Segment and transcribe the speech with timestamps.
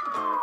[0.00, 0.38] Hello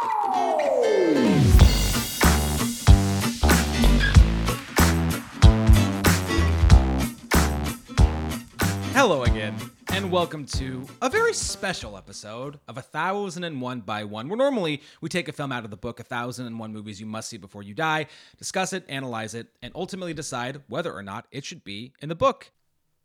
[9.24, 9.56] again,
[9.94, 14.36] and welcome to a very special episode of A Thousand and One by One, where
[14.36, 17.06] normally we take a film out of the book A Thousand and One Movies You
[17.06, 21.28] Must See Before You Die, discuss it, analyze it, and ultimately decide whether or not
[21.32, 22.52] it should be in the book.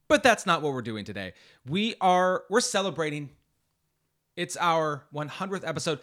[0.08, 1.34] But that's not what we're doing today.
[1.64, 3.30] We are we're celebrating.
[4.40, 5.98] It's our 100th episode.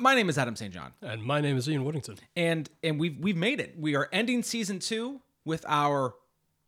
[0.00, 0.72] My name is Adam St.
[0.72, 2.18] John And my name is Ian Woodington.
[2.34, 3.74] and and we've we've made it.
[3.78, 6.14] We are ending season two with our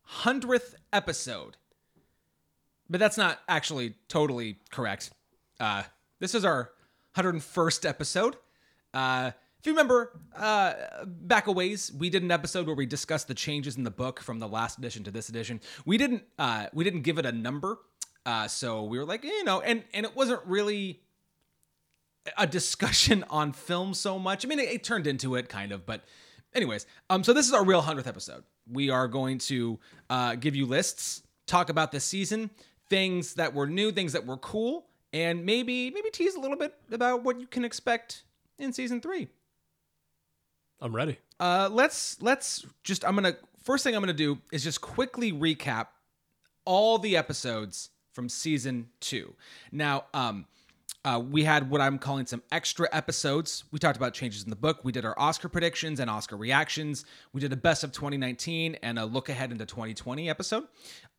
[0.03, 1.57] hundredth episode.
[2.91, 5.13] But that's not actually totally correct.
[5.59, 5.85] Uh,
[6.21, 6.73] this is our
[7.17, 8.37] 101st episode.
[8.93, 10.75] Uh, if you remember, uh,
[11.07, 14.21] back a ways, we did an episode where we discussed the changes in the book
[14.21, 15.63] from the last edition to this edition.
[15.87, 17.79] We didn't uh, we didn't give it a number,
[18.27, 21.01] uh, so we were like, you know, and and it wasn't really
[22.37, 24.45] a discussion on film so much.
[24.45, 26.03] I mean, it, it turned into it kind of, but
[26.55, 28.45] anyways, um, so this is our real hundredth episode.
[28.71, 32.51] We are going to uh, give you lists, talk about the season,
[32.89, 36.75] things that were new, things that were cool, and maybe maybe tease a little bit
[36.91, 38.25] about what you can expect
[38.59, 39.29] in season three.
[40.81, 41.19] I'm ready.
[41.39, 45.89] Uh, let's let's just I'm gonna first thing I'm gonna do is just quickly recap
[46.65, 49.35] all the episodes from season two.
[49.73, 50.47] Now, um,
[51.05, 53.65] uh, we had what I'm calling some extra episodes.
[53.71, 54.81] We talked about changes in the book.
[54.85, 57.05] We did our Oscar predictions and Oscar reactions.
[57.33, 60.65] We did a best of 2019 and a look ahead into 2020 episode.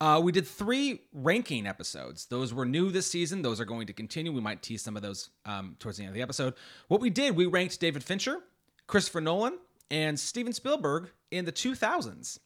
[0.00, 2.26] Uh, we did three ranking episodes.
[2.26, 3.42] Those were new this season.
[3.42, 4.32] Those are going to continue.
[4.32, 6.54] We might tease some of those um, towards the end of the episode.
[6.88, 8.40] What we did, we ranked David Fincher,
[8.88, 12.40] Christopher Nolan, and Steven Spielberg in the 2000s.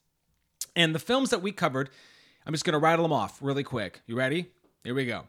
[0.77, 1.89] And the films that we covered,
[2.45, 4.03] I'm just going to rattle them off really quick.
[4.07, 4.51] You ready?
[4.85, 5.25] Here we go.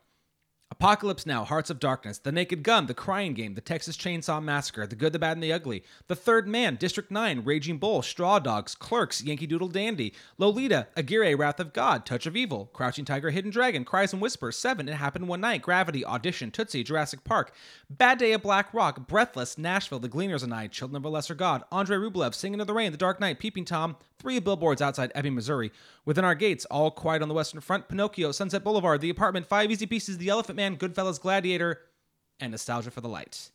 [0.72, 4.88] Apocalypse Now, Hearts of Darkness, The Naked Gun, The Crying Game, The Texas Chainsaw Massacre,
[4.88, 8.40] The Good, the Bad, and the Ugly, The Third Man, District 9, Raging Bull, Straw
[8.40, 13.32] Dogs, Clerks, Yankee Doodle Dandy, Lolita, Aguirre, Wrath of God, Touch of Evil, Crouching Tiger,
[13.32, 17.54] Hidden Dragon, Cries and Whispers, Seven, It Happened One Night, Gravity, Audition, Tootsie, Jurassic Park,
[17.90, 21.36] Bad Day of Black Rock, Breathless, Nashville, The Gleaners and I, Children of a Lesser
[21.36, 25.12] God, Andrei Rublev, Singing in the Rain, The Dark Knight, Peeping Tom, Three Billboards Outside
[25.16, 25.72] Ebbing, Missouri,
[26.06, 29.72] Within Our Gates, All Quiet on the Western Front, Pinocchio, Sunset Boulevard, The Apartment, Five
[29.72, 31.80] Easy Pieces, The Elephant Man, Goodfellas, Gladiator,
[32.40, 33.50] and Nostalgia for the Light.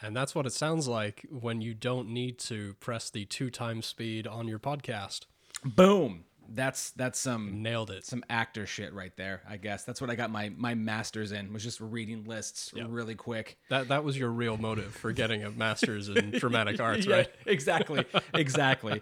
[0.00, 3.86] And that's what it sounds like when you don't need to press the two times
[3.86, 5.26] speed on your podcast.
[5.64, 6.24] Boom.
[6.48, 8.04] That's that's some Nailed it.
[8.04, 9.42] some actor shit right there.
[9.48, 13.14] I guess that's what I got my my masters in was just reading lists really
[13.14, 13.58] quick.
[13.70, 17.28] That that was your real motive for getting a master's in dramatic arts, Yeah, right?
[17.46, 18.04] exactly,
[18.34, 19.00] exactly.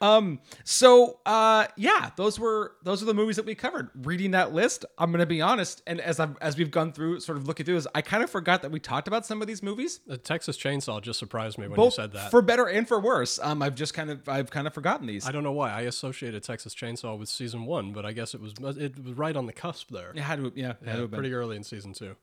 [0.00, 3.90] um, so uh, yeah, those were those are the movies that we covered.
[4.02, 7.38] Reading that list, I'm gonna be honest, and as I've as we've gone through, sort
[7.38, 9.62] of looking through this, I kind of forgot that we talked about some of these
[9.62, 10.00] movies.
[10.06, 12.30] The Texas Chainsaw just surprised me when Both you said that.
[12.30, 13.38] for better and for worse.
[13.42, 15.26] Um, I've just kind of I've kind of forgotten these.
[15.26, 18.40] I don't know why I associated Texas Chainsaw was season one, but I guess it
[18.40, 20.10] was it was right on the cusp there.
[20.10, 21.18] It had to, yeah, it had to have been.
[21.18, 22.16] pretty early in season two.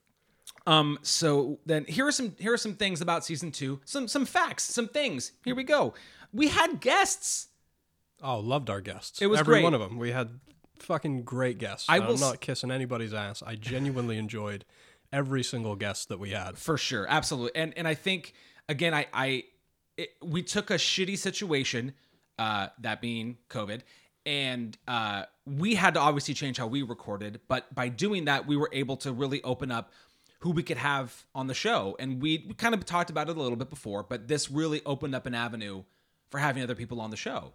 [0.66, 3.80] Um, so then here are some here are some things about season two.
[3.84, 5.32] Some some facts, some things.
[5.44, 5.94] Here we go.
[6.32, 7.48] We had guests.
[8.22, 9.22] Oh, loved our guests.
[9.22, 9.64] It was every great.
[9.64, 9.96] one of them.
[9.98, 10.40] We had
[10.78, 11.86] fucking great guests.
[11.88, 13.42] I will s- not kissing anybody's ass.
[13.46, 14.64] I genuinely enjoyed
[15.12, 16.58] every single guest that we had.
[16.58, 17.60] For sure, absolutely.
[17.60, 18.34] And and I think
[18.68, 19.44] again, I I
[19.96, 21.94] it, we took a shitty situation,
[22.38, 23.82] uh, that being COVID,
[24.30, 27.40] and uh, we had to obviously change how we recorded.
[27.48, 29.90] But by doing that, we were able to really open up
[30.38, 33.36] who we could have on the show, and we, we kind of talked about it
[33.36, 35.82] a little bit before, but this really opened up an avenue
[36.30, 37.54] for having other people on the show.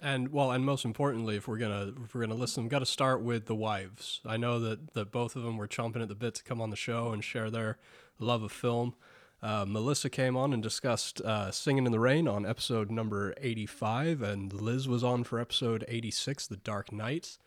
[0.00, 2.86] And well, and most importantly, if we're gonna if we're gonna listen, we've got to
[2.86, 4.20] start with the wives.
[4.26, 6.70] I know that that both of them were chomping at the bit to come on
[6.70, 7.78] the show and share their
[8.18, 8.94] love of film.
[9.46, 14.20] Uh, Melissa came on and discussed uh, "Singing in the Rain" on episode number eighty-five,
[14.20, 17.38] and Liz was on for episode eighty-six, "The Dark Knight."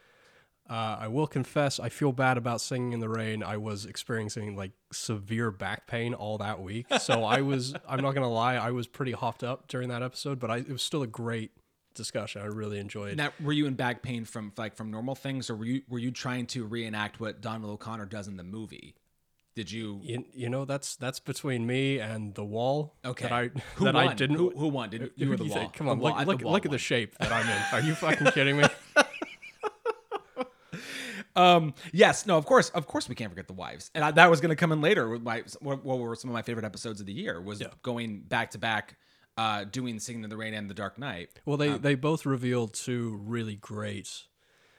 [0.70, 3.42] Uh, I will confess, I feel bad about singing in the rain.
[3.42, 7.76] I was experiencing like severe back pain all that week, so I was.
[7.86, 10.70] I'm not gonna lie, I was pretty hopped up during that episode, but I, it
[10.70, 11.52] was still a great
[11.96, 12.42] discussion.
[12.42, 13.18] I really enjoyed.
[13.18, 16.00] Now, were you in back pain from like from normal things, or were you were
[16.00, 18.96] you trying to reenact what Donald O'Connor does in the movie?
[19.60, 20.00] Did you?
[20.02, 22.96] You, you know that's that's between me and the wall.
[23.04, 23.26] Okay.
[23.28, 24.08] That I Who that won?
[24.08, 24.38] I didn't.
[24.38, 24.90] Who, who won?
[24.90, 25.60] Did you were the you wall?
[25.60, 25.74] think?
[25.74, 27.62] Come on, wall- look I- look, the look at the shape that I'm in.
[27.74, 28.64] Are you fucking kidding me?
[31.36, 31.74] Um.
[31.92, 32.26] Yes.
[32.26, 32.38] No.
[32.38, 32.70] Of course.
[32.70, 33.10] Of course.
[33.10, 35.10] We can't forget the wives, and I, that was going to come in later.
[35.10, 38.22] With my what, what were some of my favorite episodes of the year was going
[38.22, 38.96] back to back,
[39.38, 42.74] uh, doing "Singing in the Rain" and "The Dark Knight." Well, they they both revealed
[42.74, 44.10] two really great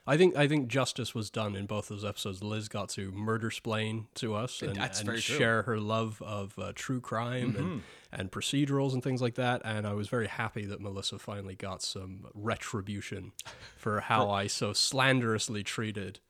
[0.07, 2.43] I think I think justice was done in both those episodes.
[2.43, 7.01] Liz got to murder splain to us and, and share her love of uh, true
[7.01, 9.61] crime and, and procedurals and things like that.
[9.65, 13.33] And I was very happy that Melissa finally got some retribution
[13.77, 16.21] for how I so slanderously treated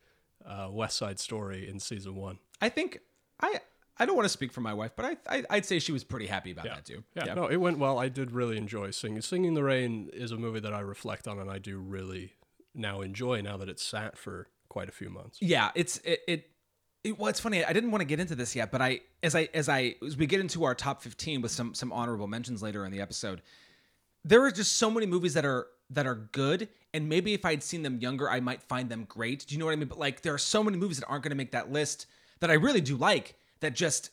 [0.45, 2.39] uh, West Side Story in season one.
[2.61, 2.99] I think
[3.41, 3.61] I
[3.99, 6.05] I don't want to speak for my wife, but I, I I'd say she was
[6.05, 7.05] pretty happy about that too.
[7.15, 7.99] Yeah, no, it went well.
[7.99, 9.23] I did really enjoy singing.
[9.23, 12.35] Singing in the Rain is a movie that I reflect on and I do really
[12.75, 15.39] now enjoy now that it's sat for quite a few months.
[15.41, 16.51] Yeah, it's it, it
[17.05, 17.65] it well, it's funny.
[17.65, 20.17] I didn't want to get into this yet, but I as I as I as
[20.17, 23.43] we get into our top fifteen with some some honorable mentions later in the episode,
[24.25, 27.63] there are just so many movies that are that are good, and maybe if I'd
[27.63, 29.47] seen them younger, I might find them great.
[29.47, 29.89] Do you know what I mean?
[29.89, 32.07] But like, there are so many movies that aren't going to make that list
[32.41, 33.35] that I really do like.
[33.61, 34.11] That just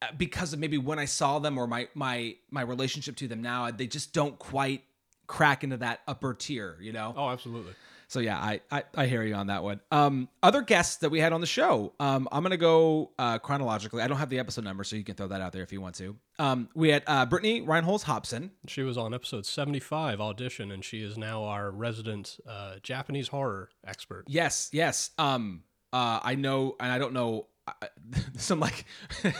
[0.00, 3.42] uh, because of maybe when I saw them or my my my relationship to them
[3.42, 4.82] now, they just don't quite
[5.32, 6.76] crack into that upper tier.
[6.80, 7.14] You know?
[7.16, 7.72] Oh, absolutely.
[8.06, 9.80] So yeah, I, I I hear you on that one.
[9.90, 11.94] Um, other guests that we had on the show.
[11.98, 14.02] Um, I'm gonna go uh, chronologically.
[14.02, 15.80] I don't have the episode number, so you can throw that out there if you
[15.80, 16.14] want to.
[16.38, 18.50] Um, we had uh, Brittany Reinholz Hobson.
[18.68, 23.70] She was on episode 75 audition, and she is now our resident uh, Japanese horror
[23.86, 24.24] expert.
[24.28, 25.08] Yes, yes.
[25.16, 25.62] Um,
[25.94, 27.46] uh, I know, and I don't know.
[27.66, 27.86] Uh,
[28.36, 28.84] Some like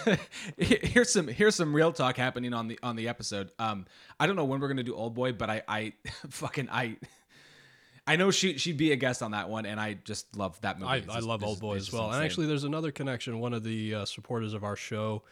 [0.56, 3.50] here's some here's some real talk happening on the on the episode.
[3.58, 3.86] Um,
[4.20, 5.92] I don't know when we're gonna do Old Boy, but I I
[6.30, 6.96] fucking I.
[8.04, 10.80] I know she she'd be a guest on that one, and I just love that
[10.80, 10.90] movie.
[10.90, 12.10] I, It's I love Old Boy as just well.
[12.10, 13.38] And actually, there's another connection.
[13.38, 15.22] One of the uh, supporters of our show,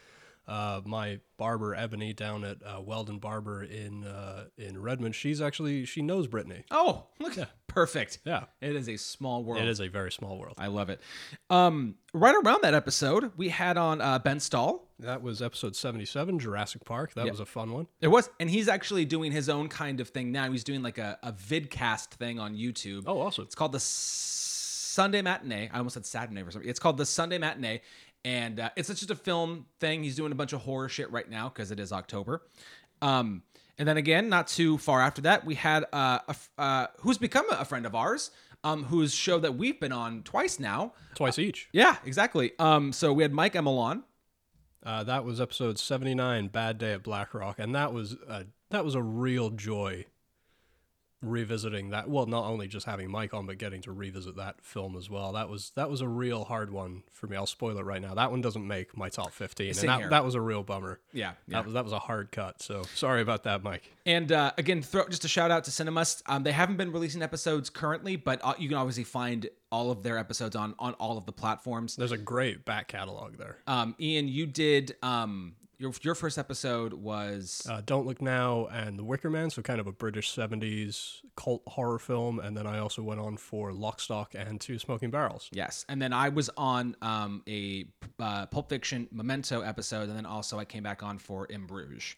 [0.50, 5.84] uh, my barber Ebony down at uh, Weldon Barber in uh, in Redmond, she's actually
[5.84, 6.64] she knows Brittany.
[6.72, 7.38] Oh, look,
[7.68, 8.18] perfect.
[8.24, 8.44] Yeah.
[8.60, 9.62] It is a small world.
[9.62, 10.56] It is a very small world.
[10.58, 11.00] I love it.
[11.48, 14.88] Um, right around that episode, we had on uh, Ben Stahl.
[14.98, 17.14] That was episode 77, Jurassic Park.
[17.14, 17.86] That was a fun one.
[18.00, 20.50] It was, and he's actually doing his own kind of thing now.
[20.50, 23.04] He's doing like a, a vidcast thing on YouTube.
[23.06, 23.44] Oh, awesome.
[23.44, 25.70] It's called the Sunday Matinee.
[25.72, 26.68] I almost said Saturday or something.
[26.68, 27.80] It's called the Sunday Matinee,
[28.24, 30.02] and uh, it's just a film thing.
[30.02, 32.42] He's doing a bunch of horror shit right now because it is October.
[33.02, 33.42] Um,
[33.78, 37.16] and then again, not too far after that, we had uh, a f- uh, who's
[37.16, 38.30] become a friend of ours,
[38.62, 40.92] um, whose show that we've been on twice now.
[41.14, 41.68] Twice each.
[41.72, 42.52] Yeah, exactly.
[42.58, 44.04] Um, so we had Mike Emelon.
[44.84, 48.84] Uh, that was episode 79, Bad Day at Black Rock, and that was uh, that
[48.84, 50.06] was a real joy
[51.22, 52.08] revisiting that.
[52.08, 55.32] Well, not only just having Mike on, but getting to revisit that film as well.
[55.32, 57.36] That was that was a real hard one for me.
[57.36, 58.14] I'll spoil it right now.
[58.14, 60.98] That one doesn't make my top 15, Same and that, that was a real bummer.
[61.12, 61.58] Yeah, yeah.
[61.58, 62.62] That was that was a hard cut.
[62.62, 63.90] So sorry about that, Mike.
[64.06, 66.22] And uh, again, throw, just a shout out to Cinemust.
[66.26, 70.02] Um, they haven't been releasing episodes currently, but uh, you can obviously find all of
[70.02, 71.96] their episodes on on all of the platforms.
[71.96, 73.58] There's a great back catalog there.
[73.66, 78.98] Um, Ian, you did um, your your first episode was Uh, Don't Look Now and
[78.98, 82.38] The Wicker Man, so kind of a British 70s cult horror film.
[82.38, 85.48] And then I also went on for Lock, Stock, and Two Smoking Barrels.
[85.52, 87.86] yes, and then I was on um, a
[88.18, 92.14] uh, Pulp Fiction Memento episode, and then also I came back on for In Bruges.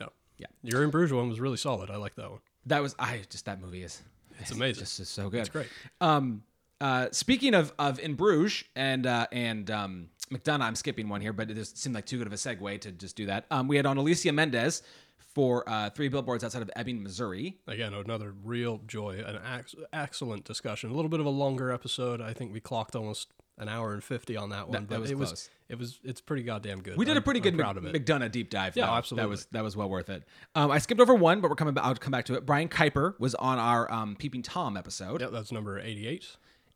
[0.00, 0.10] No.
[0.36, 0.46] Yeah.
[0.62, 1.90] Your In Bruges one was really solid.
[1.90, 2.40] I like that one.
[2.66, 4.02] That was I just that movie is
[4.40, 4.80] It's amazing.
[4.82, 5.40] just is so good.
[5.40, 5.68] It's great.
[6.00, 6.42] Um,
[6.80, 11.32] uh, speaking of of in Bruges and uh, and um, McDonagh, I'm skipping one here,
[11.32, 13.44] but it just seemed like too good of a segue to just do that.
[13.50, 14.82] Um, we had on Alicia Mendez
[15.18, 17.58] for uh, three billboards outside of Ebbing, Missouri.
[17.66, 20.90] Again, another real joy, an ex- excellent discussion.
[20.90, 22.20] A little bit of a longer episode.
[22.20, 23.28] I think we clocked almost
[23.58, 24.72] an hour and 50 on that one.
[24.72, 25.30] that but was it close.
[25.30, 26.96] was it was it's pretty goddamn good.
[26.96, 28.04] We did a I'm- pretty I'm good proud Mc- of it.
[28.04, 28.76] McDonagh deep dive.
[28.76, 28.92] Yeah, though.
[28.94, 29.24] absolutely.
[29.24, 30.24] That was that was well worth it.
[30.54, 31.74] Um, I skipped over one, but we're coming.
[31.74, 32.46] Back, I'll come back to it.
[32.46, 36.26] Brian Kuiper was on our um, Peeping Tom episode, Yep, that's number 88.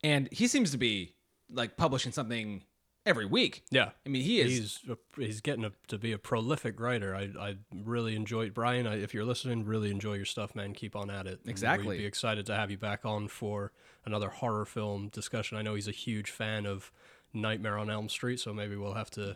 [0.03, 1.13] and he seems to be
[1.51, 2.63] like publishing something
[3.05, 3.63] every week.
[3.71, 3.89] Yeah.
[4.05, 4.51] I mean, he is.
[4.51, 7.15] He's a, he's getting a, to be a prolific writer.
[7.15, 8.87] I I really enjoy Brian.
[8.87, 10.73] I, if you're listening, really enjoy your stuff, man.
[10.73, 11.39] Keep on at it.
[11.41, 11.89] And Exactly.
[11.89, 13.71] We'd be excited to have you back on for
[14.05, 15.57] another horror film discussion.
[15.57, 16.91] I know he's a huge fan of
[17.33, 19.35] Nightmare on Elm Street, so maybe we'll have to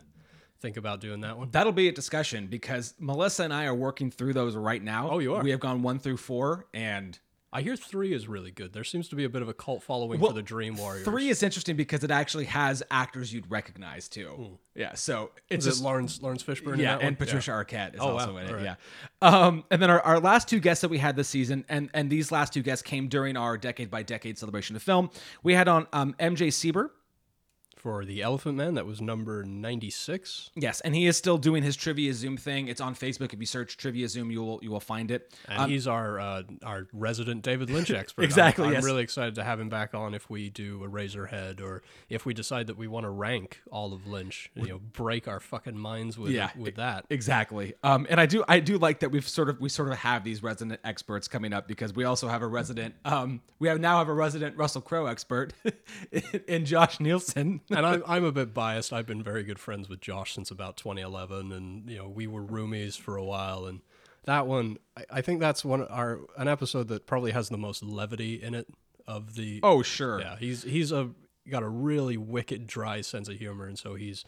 [0.59, 1.49] think about doing that one.
[1.51, 5.09] That'll be a discussion because Melissa and I are working through those right now.
[5.11, 5.43] Oh, you are?
[5.43, 7.19] We have gone one through four, and
[7.55, 8.73] I hear three is really good.
[8.73, 11.05] There seems to be a bit of a cult following Well, for the Dream Warriors.
[11.05, 14.57] three is interesting because it actually has actors you'd recognize too.
[14.75, 16.73] Yeah, so it's is just it Lawrence Laurence Fishburne?
[16.73, 17.05] in yeah, that one?
[17.09, 18.39] and Patricia Arquette is Oh, also wow.
[18.39, 18.53] in it.
[18.53, 18.63] Right.
[18.63, 18.75] Yeah,
[19.21, 22.09] um, and then our, our last two guests that we had this season, and and
[22.09, 25.11] these last two guests came during our decade by decade celebration of film.
[25.43, 26.89] We had on um, MJ Sieber
[27.83, 28.75] for the Elephant Man.
[28.75, 30.51] That was number 96.
[30.55, 32.69] Yes, and he is still doing his Trivia Zoom thing.
[32.69, 33.33] It's on Facebook.
[33.33, 35.33] If you search Trivia Zoom, you will you will find it.
[35.49, 38.21] And he's our uh, our resident David Lynch expert.
[38.23, 38.83] I'm- Exactly, I'm, yes.
[38.85, 42.67] really excited to have him back on if we do Eraserhead or if we decide
[42.67, 44.49] that we want to rank all of Lynch.
[44.55, 47.05] You know, break our fucking minds with Yeah, with that.
[47.09, 47.73] Exactly.
[47.83, 50.23] Um, and I do I do like that we've sort of we sort of have
[50.23, 53.97] these resident experts coming up because we also have a resident um we have now
[53.97, 55.53] have a resident Russell Crowe expert
[56.47, 57.59] in Josh Nielsen.
[57.75, 58.93] and I'm, I'm a bit biased.
[58.93, 62.43] I've been very good friends with Josh since about 2011, and you know we were
[62.43, 63.65] roomies for a while.
[63.65, 63.81] And
[64.25, 67.83] that one, I, I think that's one our an episode that probably has the most
[67.83, 68.67] levity in it
[69.07, 69.59] of the.
[69.63, 70.19] Oh sure.
[70.19, 71.11] yeah, he's he's a
[71.49, 74.23] got a really wicked dry sense of humor, and so he's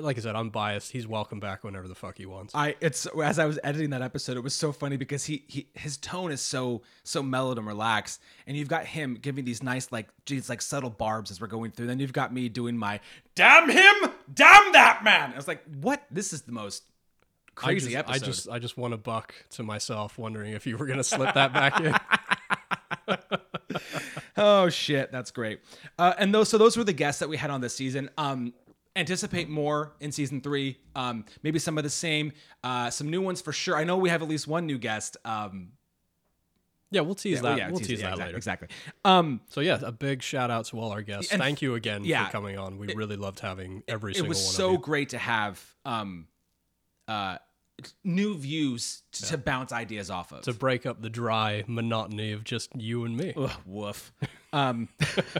[0.00, 0.92] like I said, I'm biased.
[0.92, 2.54] He's welcome back whenever the fuck he wants.
[2.54, 5.66] I it's as I was editing that episode, it was so funny because he he
[5.74, 9.92] his tone is so so mellowed and relaxed, and you've got him giving these nice
[9.92, 11.86] like these like subtle barbs as we're going through.
[11.86, 13.00] Then you've got me doing my
[13.34, 15.32] damn him, damn that man.
[15.32, 16.02] I was like, what?
[16.10, 16.84] This is the most
[17.48, 18.14] I crazy just, episode.
[18.14, 21.34] I just I just want a buck to myself, wondering if you were gonna slip
[21.34, 21.94] that back in.
[24.36, 25.60] Oh shit, that's great.
[25.98, 28.08] Uh, and those so those were the guests that we had on this season.
[28.16, 28.54] Um,
[28.94, 30.78] anticipate more in season three.
[30.94, 32.32] Um, maybe some of the same,
[32.62, 33.76] uh, some new ones for sure.
[33.76, 35.16] I know we have at least one new guest.
[35.24, 35.72] Um,
[36.90, 37.58] Yeah, we'll tease well, that.
[37.58, 38.68] yeah, we'll tease- tease yeah, that exactly, later.
[38.68, 38.68] Exactly.
[39.04, 41.32] Um, So yeah, a big shout out to all our guests.
[41.32, 42.26] Thank you again yeah.
[42.26, 42.76] for coming on.
[42.78, 44.78] We really loved having every it single was one so of you.
[44.80, 46.26] great to have um,
[47.08, 47.38] uh,
[48.04, 50.42] new views to, to bounce ideas off of.
[50.42, 53.32] To break up the dry monotony of just you and me.
[53.36, 54.12] Ugh, woof.
[54.52, 54.88] Um,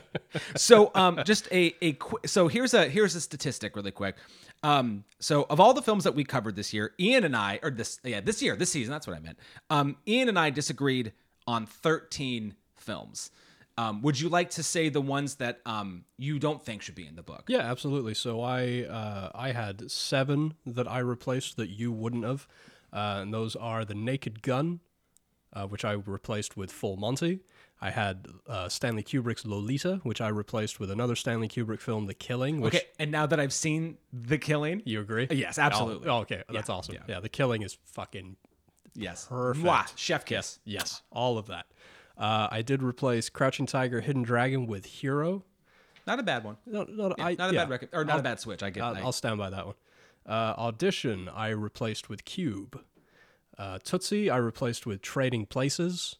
[0.56, 4.16] so um, just a a qu- so here's a here's a statistic really quick.
[4.62, 7.70] Um, so of all the films that we covered this year, Ian and I, or
[7.70, 9.38] this yeah this year this season that's what I meant.
[9.70, 11.12] Um, Ian and I disagreed
[11.46, 13.30] on 13 films.
[13.78, 17.06] Um, would you like to say the ones that um, you don't think should be
[17.06, 17.44] in the book?
[17.48, 18.14] Yeah, absolutely.
[18.14, 22.46] So I uh, I had seven that I replaced that you wouldn't have,
[22.92, 24.80] uh, and those are the Naked Gun,
[25.52, 27.40] uh, which I replaced with Full Monty.
[27.84, 32.14] I had uh, Stanley Kubrick's Lolita, which I replaced with another Stanley Kubrick film, The
[32.14, 32.60] Killing.
[32.60, 35.26] Which Okay, and now that I've seen The Killing, you agree?
[35.32, 36.08] Yes, absolutely.
[36.08, 36.96] Oh, okay, that's awesome.
[37.08, 37.18] Yeah.
[37.18, 38.36] The Killing is fucking
[38.94, 39.66] yes, Perfect.
[39.66, 40.60] Mwah, chef kiss.
[40.64, 41.66] yes, all of that.
[42.16, 45.42] Uh, I did replace Crouching Tiger, Hidden Dragon with Hero.
[46.06, 46.58] Not a bad one.
[46.66, 48.62] Not, not, I, Not a bad record, or not a bad switch.
[48.62, 48.84] I get.
[48.84, 49.74] I'll, I- I'll stand by that one.
[50.24, 52.80] Uh, Audition, I replaced with Cube.
[53.58, 56.16] Uh, Tootsie, I replaced with Trading Places.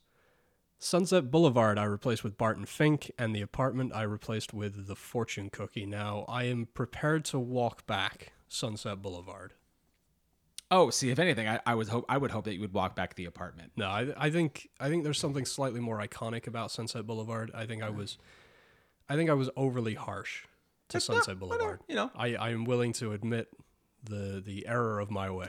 [0.83, 3.13] Sunset Boulevard, I replaced with Barton Fink.
[3.17, 5.87] And The Apartment, I replaced with The Fortune Cookie.
[5.87, 9.55] Now, I am prepared to walk back Sunset Boulevard.
[10.73, 12.97] Oh, see, if anything, I, I was hope I would hope that you would walk
[12.97, 13.73] back the apartment.
[13.77, 17.53] No, I, I think I think there's something slightly more iconic about Sunset Boulevard.
[17.55, 17.99] I think I mm-hmm.
[17.99, 18.19] was,
[19.09, 20.47] I think I was overly harsh
[20.89, 21.81] to Sunset Boulevard.
[21.89, 22.11] you know.
[22.17, 23.49] I, I am willing to admit
[24.05, 25.49] the the error of my way.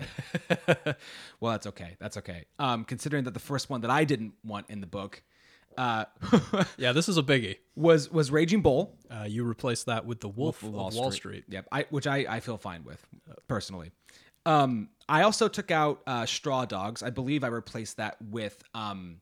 [1.39, 1.95] Well, that's okay.
[1.99, 2.45] That's okay.
[2.59, 5.21] Um, considering that the first one that I didn't want in the book,
[5.77, 6.05] uh,
[6.77, 7.57] yeah, this is a biggie.
[7.75, 11.43] was was Raging Bull, Uh, you replaced that with the Wolf, of Wall, Street.
[11.49, 11.67] Yep.
[11.71, 13.05] I which I I feel fine with
[13.47, 13.91] personally.
[14.45, 17.01] Um, I also took out uh, Straw Dogs.
[17.03, 19.17] I believe I replaced that with um,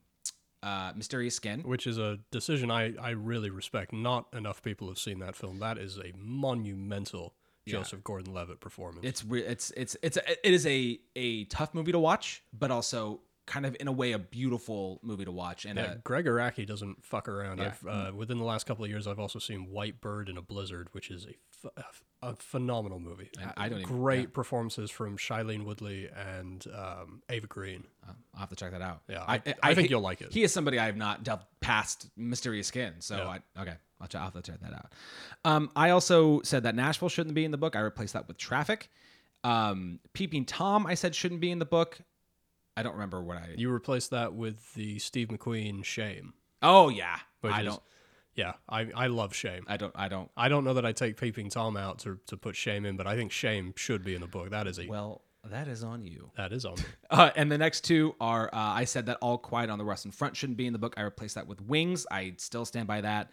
[0.62, 1.62] uh, Mysterious Skin.
[1.62, 3.92] which is a decision I, I really respect.
[3.92, 5.58] Not enough people have seen that film.
[5.58, 7.34] That is a monumental
[7.66, 9.06] Joseph Gordon-Levitt performance.
[9.06, 12.70] It's re- it's it's it's a, it is a a tough movie to watch, but
[12.70, 15.64] also kind of in a way a beautiful movie to watch.
[15.64, 17.60] And yeah, uh, Gregg Araki doesn't fuck around.
[17.60, 20.42] I've, uh, within the last couple of years, I've also seen White Bird in a
[20.42, 21.26] Blizzard, which is
[21.64, 21.82] a,
[22.22, 23.30] a phenomenal movie.
[23.56, 27.84] I don't even- great performances from Shailene Woodley and um, Eva Green.
[28.06, 29.02] I'll have to check that out.
[29.08, 30.32] Yeah, I- I think you'll like it.
[30.32, 33.16] He is somebody I have not delved past Mysterious Skin, so
[33.56, 33.74] I okay.
[34.02, 34.92] I'll, ch- I'll have to check that out.
[35.44, 37.74] Um, I also said that Nashville shouldn't be in the book.
[37.76, 38.90] I replaced that with Traffic.
[39.44, 41.98] Um, Peeping Tom, I said shouldn't be in the book.
[42.76, 43.50] I don't remember what I.
[43.56, 46.34] You replaced that with the Steve McQueen Shame.
[46.62, 47.82] oh yeah, Which I is- don't.
[48.34, 49.64] Yeah, I, I love Shame.
[49.68, 49.92] I don't.
[49.94, 50.30] I don't.
[50.38, 53.06] I don't know that I take Peeping Tom out to, to put Shame in, but
[53.06, 54.48] I think Shame should be in the book.
[54.48, 56.30] That is a Well, that is on you.
[56.38, 56.84] that is on me.
[57.10, 60.12] Uh, and the next two are uh, I said that All Quiet on the Western
[60.12, 60.94] Front shouldn't be in the book.
[60.96, 62.06] I replaced that with Wings.
[62.10, 63.30] I still stand by that.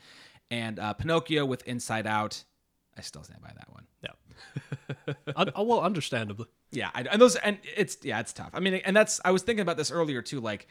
[0.51, 2.43] And uh, Pinocchio with Inside Out.
[2.97, 3.85] I still stand by that one.
[4.03, 4.11] Yeah.
[5.35, 6.47] Uh, well, understandably.
[6.71, 8.51] Yeah, I, and those and it's yeah, it's tough.
[8.53, 10.39] I mean, and that's I was thinking about this earlier too.
[10.39, 10.67] Like,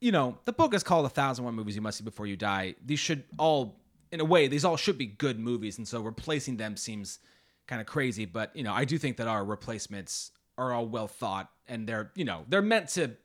[0.00, 2.36] you know, the book is called "A Thousand One Movies You Must See Before You
[2.36, 3.80] Die." These should all,
[4.10, 7.20] in a way, these all should be good movies, and so replacing them seems
[7.66, 8.24] kind of crazy.
[8.24, 12.10] But you know, I do think that our replacements are all well thought, and they're
[12.14, 13.16] you know they're meant to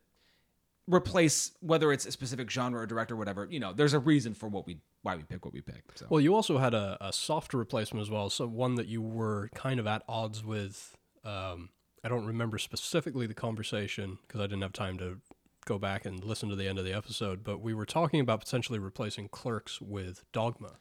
[0.90, 3.48] replace whether it's a specific genre or director or whatever.
[3.50, 5.84] You know, there's a reason for what we why we pick what we pick.
[5.96, 9.02] So Well, you also had a, a softer replacement as well, so one that you
[9.02, 10.98] were kind of at odds with.
[11.24, 11.70] Um,
[12.04, 15.20] I don't remember specifically the conversation because I didn't have time to
[15.66, 18.40] go back and listen to the end of the episode, but we were talking about
[18.40, 20.78] potentially replacing Clerks with Dogma.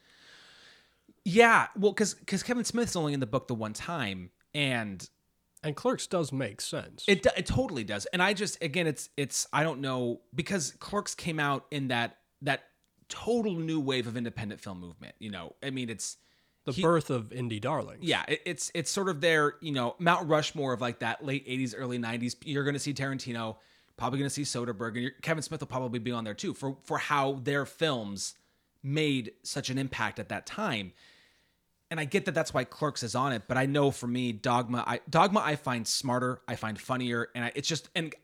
[1.24, 5.08] yeah, well, because because Kevin Smith's only in the book the one time, and
[5.62, 7.04] And Clerks does make sense.
[7.08, 8.06] It it totally does.
[8.06, 12.16] And I just again it's it's I don't know because Clerks came out in that
[12.42, 12.64] that
[13.08, 15.54] total new wave of independent film movement, you know.
[15.62, 16.16] I mean it's
[16.64, 18.04] the he- birth of indie darlings.
[18.04, 21.46] yeah, it, it's it's sort of their, you know, Mount Rushmore of like that late
[21.48, 22.36] 80s early 90s.
[22.44, 23.56] You're going to see Tarantino,
[23.96, 26.76] probably going to see Soderbergh and Kevin Smith will probably be on there too for
[26.84, 28.34] for how their films
[28.82, 30.92] made such an impact at that time.
[31.90, 34.32] And I get that that's why Clerks is on it, but I know for me,
[34.32, 38.14] Dogma, I Dogma, I find smarter, I find funnier, and I, it's just and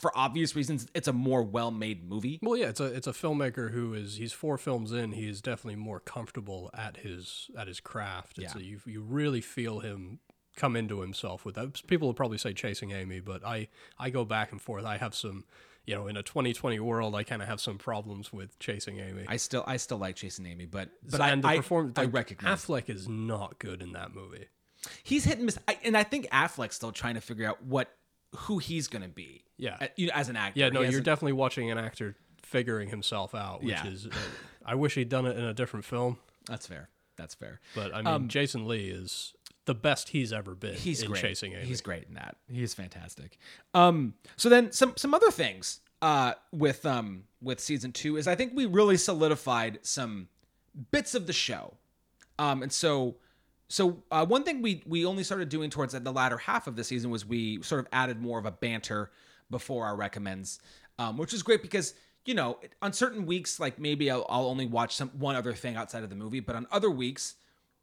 [0.00, 2.40] for obvious reasons, it's a more well-made movie.
[2.42, 5.12] Well, yeah, it's a it's a filmmaker who is he's four films in.
[5.12, 8.38] He is definitely more comfortable at his at his craft.
[8.38, 8.60] It's Yeah.
[8.60, 10.20] a, you you really feel him
[10.56, 11.86] come into himself with that.
[11.86, 13.68] People will probably say chasing Amy, but I
[13.98, 14.84] I go back and forth.
[14.84, 15.44] I have some,
[15.86, 19.24] you know, in a 2020 world, I kind of have some problems with chasing Amy.
[19.28, 21.92] I still, I still like Chasing Amy, but but So- I, and the I, perform-
[21.96, 24.46] I recognize Affleck is not good in that movie.
[25.02, 27.88] he's hit and miss, I, and I think Affleck's still trying to figure out what
[28.36, 29.44] who he's going to be.
[29.56, 29.76] Yeah.
[29.80, 30.58] uh, you know, as an actor.
[30.58, 33.86] Yeah, no, He you're definitely watching an actor figuring himself out, which Yeah.
[33.86, 34.06] is.
[34.06, 34.10] Uh,
[34.66, 36.88] I wish he'd done it in a different film, That's fair.
[37.16, 37.60] That's fair.
[37.76, 39.34] but I mean, Jason Lee is
[39.66, 41.22] the best he's ever been He's in great.
[41.22, 41.64] chasing Amy.
[41.64, 42.36] He's great in that.
[42.50, 43.38] He's fantastic.
[43.72, 48.34] Um, so then some some other things uh, with um with season two is I
[48.34, 50.28] think we really solidified some
[50.90, 51.74] bits of the show.
[52.38, 53.16] Um, and so
[53.68, 56.84] so uh, one thing we we only started doing towards the latter half of the
[56.84, 59.10] season was we sort of added more of a banter
[59.50, 60.60] before our recommends,
[60.98, 61.94] um, which is great because
[62.26, 65.76] you know on certain weeks like maybe I'll, I'll only watch some one other thing
[65.76, 67.36] outside of the movie, but on other weeks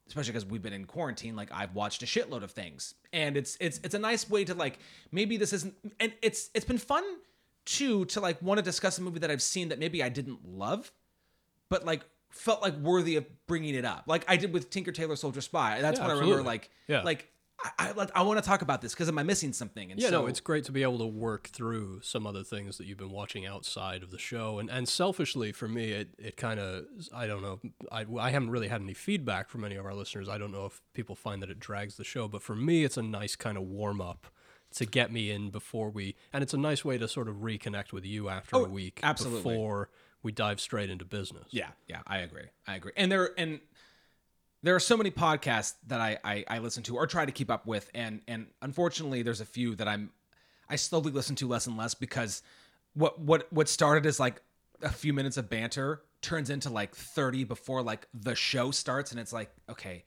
[0.08, 2.94] especially because we've been in quarantine like i've watched a shitload of things.
[3.12, 4.78] And it's it's it's a nice way to like
[5.10, 7.04] maybe this isn't and it's it's been fun
[7.64, 10.40] too to like want to discuss a movie that i've seen that maybe i didn't
[10.44, 10.90] love
[11.68, 14.04] but like felt like worthy of bringing it up.
[14.06, 15.80] Like i did with tinker tailor soldier spy.
[15.82, 17.02] That's Yeah, what i remember like Yeah.
[17.02, 17.28] like
[17.64, 20.10] i i, I want to talk about this because am i missing something and Yeah,
[20.10, 22.98] so no, it's great to be able to work through some other things that you've
[22.98, 24.58] been watching outside of the show.
[24.58, 28.50] And and selfishly for me, it, it kind of, I don't know, I, I haven't
[28.50, 30.28] really had any feedback from any of our listeners.
[30.28, 32.96] I don't know if people find that it drags the show, but for me, it's
[32.96, 34.26] a nice kind of warm up
[34.76, 37.92] to get me in before we, and it's a nice way to sort of reconnect
[37.92, 39.42] with you after oh, a week Oh, absolutely.
[39.52, 39.90] before
[40.22, 41.48] we dive straight into business.
[41.50, 42.46] Yeah, yeah, I agree.
[42.66, 42.92] I agree.
[42.96, 43.60] And there and
[44.62, 47.50] there are so many podcasts that I, I I listen to or try to keep
[47.50, 50.10] up with, and and unfortunately, there's a few that I'm
[50.68, 52.42] I slowly listen to less and less because
[52.94, 54.40] what what what started as like
[54.82, 59.20] a few minutes of banter turns into like 30 before like the show starts, and
[59.20, 60.04] it's like okay,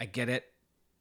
[0.00, 0.44] I get it,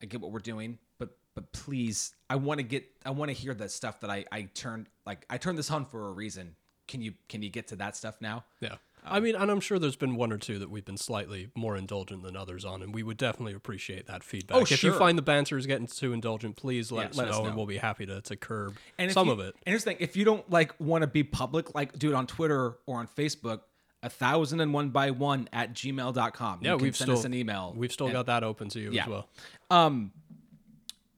[0.02, 3.34] I get what we're doing, but but please, I want to get I want to
[3.34, 6.56] hear the stuff that I I turned like I turned this on for a reason.
[6.88, 8.46] Can you can you get to that stuff now?
[8.60, 8.76] Yeah.
[9.06, 11.76] I mean, and I'm sure there's been one or two that we've been slightly more
[11.76, 14.58] indulgent than others on, and we would definitely appreciate that feedback.
[14.58, 14.92] Oh, if sure.
[14.94, 17.56] you find the banter is getting too indulgent, please let, Yes, let us know, and
[17.56, 19.56] we'll be happy to, to curb And some you- of it.
[19.66, 22.16] And here's the thing: if you don't like want to be public, like do it
[22.16, 23.62] on Twitter or on Facebook.
[24.06, 26.60] A thousand and one by one at gmail.com.
[26.62, 27.74] Yeah, you can we've send still us an email.
[27.74, 29.04] We've still And- got that open to you Yeah.
[29.04, 29.30] as well.
[29.72, 30.12] Um,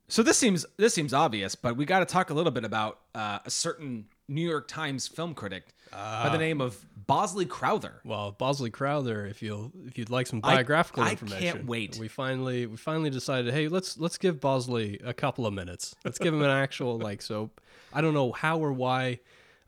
[0.08, 3.00] So this seems this seems obvious, but we got to talk a little bit about
[3.16, 6.30] uh, a certain New York Times film critic by Ah.
[6.32, 8.02] the name of Bosley Crowther.
[8.04, 11.98] Well, Bosley Crowther, if you'll if you'd like some I- biographical I can't information, wait.
[12.00, 15.96] We finally we finally decided, hey, let's let's give Bosley a couple of minutes.
[16.04, 17.22] Let's give him an actual like.
[17.22, 17.52] So
[17.94, 19.20] I don't know how or why.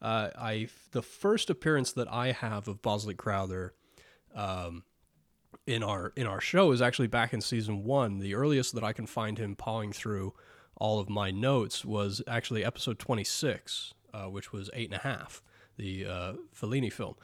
[0.01, 3.73] Uh, I the first appearance that I have of Bosley Crowther,
[4.35, 4.83] um,
[5.65, 8.19] in our in our show is actually back in season one.
[8.19, 10.33] The earliest that I can find him pawing through
[10.75, 15.03] all of my notes was actually episode twenty six, uh, which was eight and a
[15.03, 15.41] half,
[15.77, 17.15] the uh, Fellini film.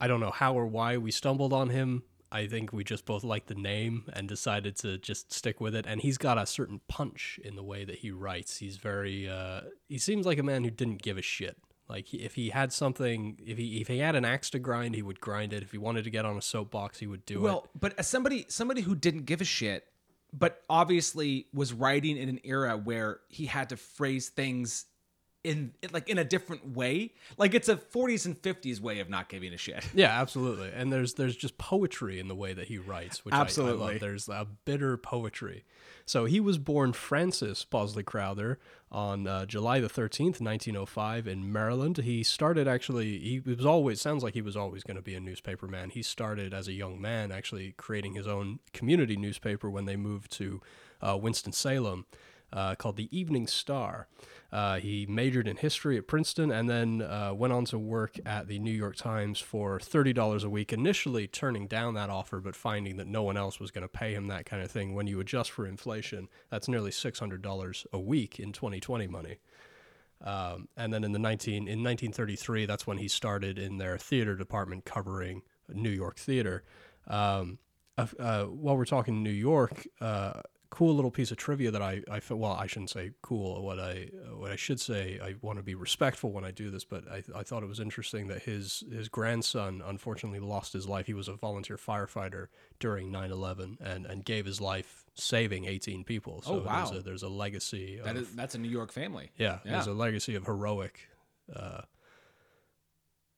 [0.00, 2.04] I don't know how or why we stumbled on him.
[2.32, 5.84] I think we just both liked the name and decided to just stick with it.
[5.86, 8.58] And he's got a certain punch in the way that he writes.
[8.58, 9.28] He's very.
[9.28, 11.56] Uh, he seems like a man who didn't give a shit.
[11.88, 15.02] Like if he had something, if he if he had an axe to grind, he
[15.02, 15.64] would grind it.
[15.64, 17.42] If he wanted to get on a soapbox, he would do it.
[17.42, 19.88] Well, but as somebody somebody who didn't give a shit,
[20.32, 24.86] but obviously was writing in an era where he had to phrase things
[25.42, 27.12] in like in a different way.
[27.38, 29.84] Like it's a 40s and 50s way of not giving a shit.
[29.94, 30.70] Yeah, absolutely.
[30.74, 33.92] And there's there's just poetry in the way that he writes, which I- I, Absolutely.
[33.94, 34.00] love.
[34.00, 35.64] There's a bitter poetry.
[36.06, 38.58] So he was born Francis Bosley Crowther
[38.90, 41.98] on uh, July the 13th, 1905 in Maryland.
[41.98, 45.20] He started actually he was always sounds like he was always going to be a
[45.20, 45.90] newspaper man.
[45.90, 50.32] He started as a young man actually creating his own community newspaper when they moved
[50.32, 50.60] to
[51.00, 52.06] uh, Winston-Salem
[52.52, 54.08] uh, called the Evening Star.
[54.52, 58.48] Uh, he majored in history at Princeton and then uh, went on to work at
[58.48, 62.96] the New York Times for $30 a week, initially turning down that offer, but finding
[62.96, 64.94] that no one else was going to pay him that kind of thing.
[64.94, 69.38] When you adjust for inflation, that's nearly $600 a week in 2020 money.
[70.22, 74.36] Um, and then in the 19 in 1933, that's when he started in their theater
[74.36, 76.64] department covering New York theater.
[77.06, 77.58] Um,
[77.96, 82.00] uh, uh, while we're talking New York, uh, cool little piece of trivia that I,
[82.08, 83.62] I well, I shouldn't say cool.
[83.64, 86.84] What I what I should say, I want to be respectful when I do this,
[86.84, 91.06] but I, I thought it was interesting that his his grandson unfortunately lost his life.
[91.06, 92.46] He was a volunteer firefighter
[92.78, 96.40] during 9/11 and and gave his life saving 18 people.
[96.42, 96.84] So Oh, wow.
[96.86, 98.00] there's a, there's a legacy.
[98.04, 99.32] That of, is that's a New York family.
[99.36, 99.72] yeah, Yeah.
[99.72, 101.08] there's a legacy of heroic
[101.54, 101.82] uh,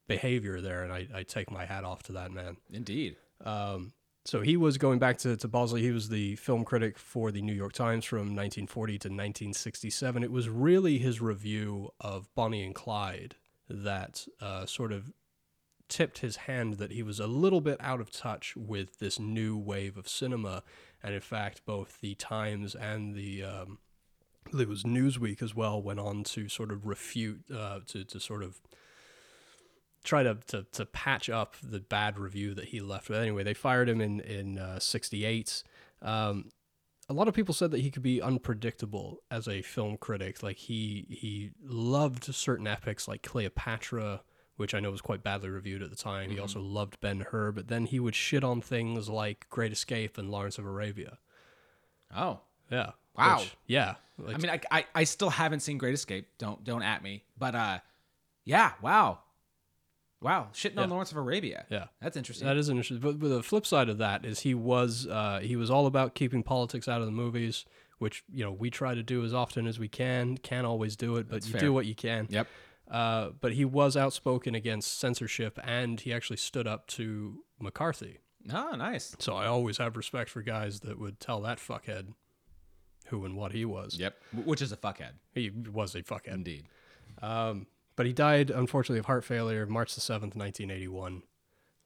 [0.06, 2.56] behavior there, and I, I take my hat off to that man.
[2.70, 3.16] Indeed.
[3.44, 3.92] Um,
[4.24, 5.82] so he was going back to, to Bosley.
[5.82, 10.22] He was the film critic for the New York Times from 1940 to 1967.
[10.22, 13.34] It was really his review of Bonnie and Clyde
[13.68, 15.12] that uh, sort of
[15.88, 19.58] tipped his hand that he was a little bit out of touch with this new
[19.58, 20.62] wave of cinema.
[21.02, 23.78] And in fact, both the Times and the um,
[24.58, 28.42] it was Newsweek as well went on to sort of refute, uh, to, to sort
[28.42, 28.60] of
[30.04, 33.08] try to, to, to patch up the bad review that he left.
[33.08, 35.62] But anyway, they fired him in, in uh, 68.
[36.00, 36.50] Um,
[37.08, 40.42] a lot of people said that he could be unpredictable as a film critic.
[40.42, 44.22] Like he he loved certain epics like Cleopatra,
[44.56, 46.30] which I know was quite badly reviewed at the time.
[46.30, 50.16] He also loved Ben Hur, but then he would shit on things like Great Escape
[50.16, 51.18] and Lawrence of Arabia.
[52.16, 52.40] Oh.
[52.70, 52.92] Yeah.
[53.16, 53.38] Wow.
[53.40, 53.94] Which- yeah.
[54.18, 56.28] Like, I mean, I, I I still haven't seen Great Escape.
[56.38, 57.24] Don't don't at me.
[57.36, 57.78] But uh,
[58.44, 58.72] yeah.
[58.80, 59.18] Wow.
[60.22, 60.48] Wow.
[60.54, 60.90] Shitting on Yeah.
[60.94, 61.66] Lawrence of Arabia.
[61.68, 61.86] Yeah.
[62.00, 62.46] That's interesting.
[62.46, 62.98] That is interesting.
[62.98, 66.14] But, but the flip side of that is he was uh, he was all about
[66.14, 67.64] keeping politics out of the movies,
[67.98, 70.38] which you know we try to do as often as we can.
[70.38, 71.60] Can't always do it, but you fair.
[71.60, 72.26] do what you can.
[72.30, 72.46] Yep.
[72.90, 78.18] Uh, but he was outspoken against censorship, and he actually stood up to McCarthy.
[78.52, 79.14] Oh, nice.
[79.18, 82.08] So I always have respect for guys that would tell that fuckhead
[83.06, 83.96] who and what he was.
[83.98, 84.14] Yep.
[84.44, 85.12] Which is a fuckhead.
[85.32, 86.34] He was a fuckhead.
[86.34, 86.64] Indeed.
[87.22, 91.22] Um, but he died unfortunately of heart failure March the seventh, nineteen eighty one.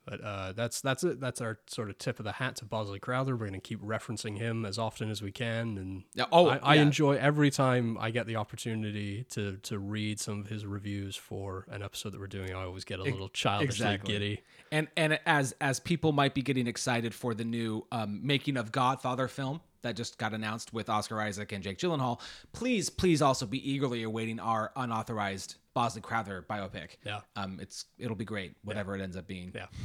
[0.07, 1.19] But uh, that's that's it.
[1.21, 3.35] That's our sort of tip of the hat to Bosley Crowther.
[3.35, 6.57] We're going to keep referencing him as often as we can, and Yeah, oh, I,
[6.59, 6.83] I yeah.
[6.83, 11.67] enjoy every time I get the opportunity to to read some of his reviews for
[11.73, 12.55] an episode that we're doing.
[12.55, 14.13] I always get a little childishly exactly.
[14.13, 14.43] giddy.
[14.71, 18.71] And and as as people might be getting excited for the new um, making of
[18.71, 22.21] Godfather film that just got announced with Oscar Isaac and Jake Gyllenhaal,
[22.53, 26.97] please please also be eagerly awaiting our unauthorized Bosley Crowther biopic.
[27.05, 27.21] Yeah.
[27.37, 29.53] Um, it's it'll be great, whatever it ends up being.
[29.55, 29.67] Yeah.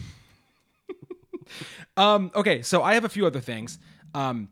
[1.97, 3.77] Um, okay, so I have a few other things.
[4.13, 4.47] Um,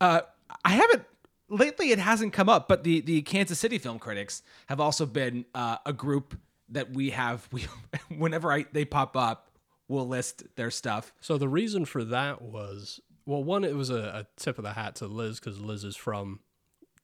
[0.00, 0.22] uh,
[0.64, 1.04] I haven't
[1.48, 1.92] lately.
[1.92, 5.76] It hasn't come up, but the the Kansas City film critics have also been uh,
[5.86, 6.36] a group
[6.70, 7.46] that we have.
[7.52, 7.66] We
[8.08, 9.50] whenever I they pop up,
[9.86, 11.12] we'll list their stuff.
[11.20, 14.72] So the reason for that was well, one, it was a, a tip of the
[14.72, 16.40] hat to Liz because Liz is from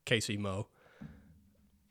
[0.07, 0.67] KC Mo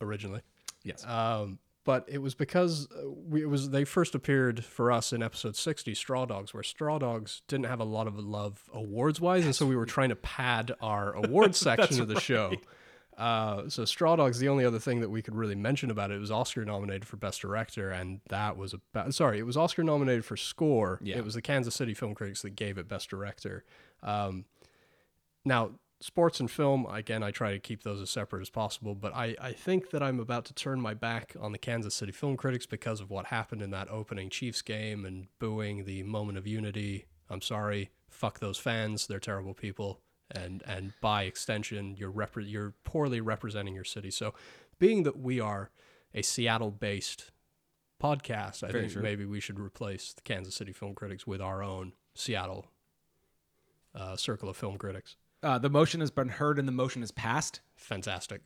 [0.02, 0.42] originally.
[0.84, 1.06] Yes.
[1.06, 5.24] Um, but it was because uh, we, it was they first appeared for us in
[5.24, 9.46] episode 60 straw dogs where straw dogs didn't have a lot of love awards wise
[9.46, 12.54] and so we were trying to pad our awards section of the show.
[13.18, 16.20] Uh, so straw dogs the only other thing that we could really mention about it
[16.20, 20.26] was oscar nominated for best director and that was about sorry it was oscar nominated
[20.26, 21.00] for score.
[21.02, 21.16] Yeah.
[21.18, 23.64] it was the kansas city film critics that gave it best director.
[24.04, 24.44] Um,
[25.46, 29.14] now, sports and film, again, I try to keep those as separate as possible, but
[29.16, 32.38] I, I think that I'm about to turn my back on the Kansas City film
[32.38, 36.46] critics because of what happened in that opening Chiefs game and booing the moment of
[36.48, 37.06] unity.
[37.30, 39.08] I'm sorry, fuck those fans.
[39.08, 40.02] They're terrible people.
[40.32, 44.12] And, and by extension, you're, repre- you're poorly representing your city.
[44.12, 44.34] So,
[44.80, 45.70] being that we are
[46.14, 47.32] a Seattle based
[48.02, 49.02] podcast, I Very think true.
[49.04, 52.66] maybe we should replace the Kansas City film critics with our own Seattle
[53.94, 55.16] uh, circle of film critics.
[55.44, 57.62] Uh, the motion has been heard and the motion is passed.
[57.76, 58.42] Fantastic.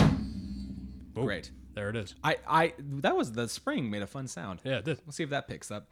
[1.13, 1.51] Great.
[1.73, 2.15] There it is.
[2.23, 4.59] I I that was the spring made a fun sound.
[4.63, 4.99] Yeah, it did.
[5.05, 5.89] We'll see if that picks up.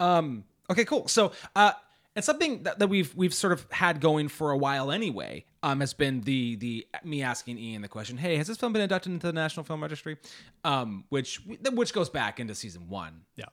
[0.00, 1.08] Um, okay, cool.
[1.08, 1.72] So, uh,
[2.14, 5.80] and something that, that we've we've sort of had going for a while anyway um,
[5.80, 9.12] has been the the me asking Ian the question, "Hey, has this film been inducted
[9.12, 10.18] into the National Film Registry?"
[10.64, 11.40] Um, which
[11.72, 13.22] which goes back into season one.
[13.36, 13.46] Yeah.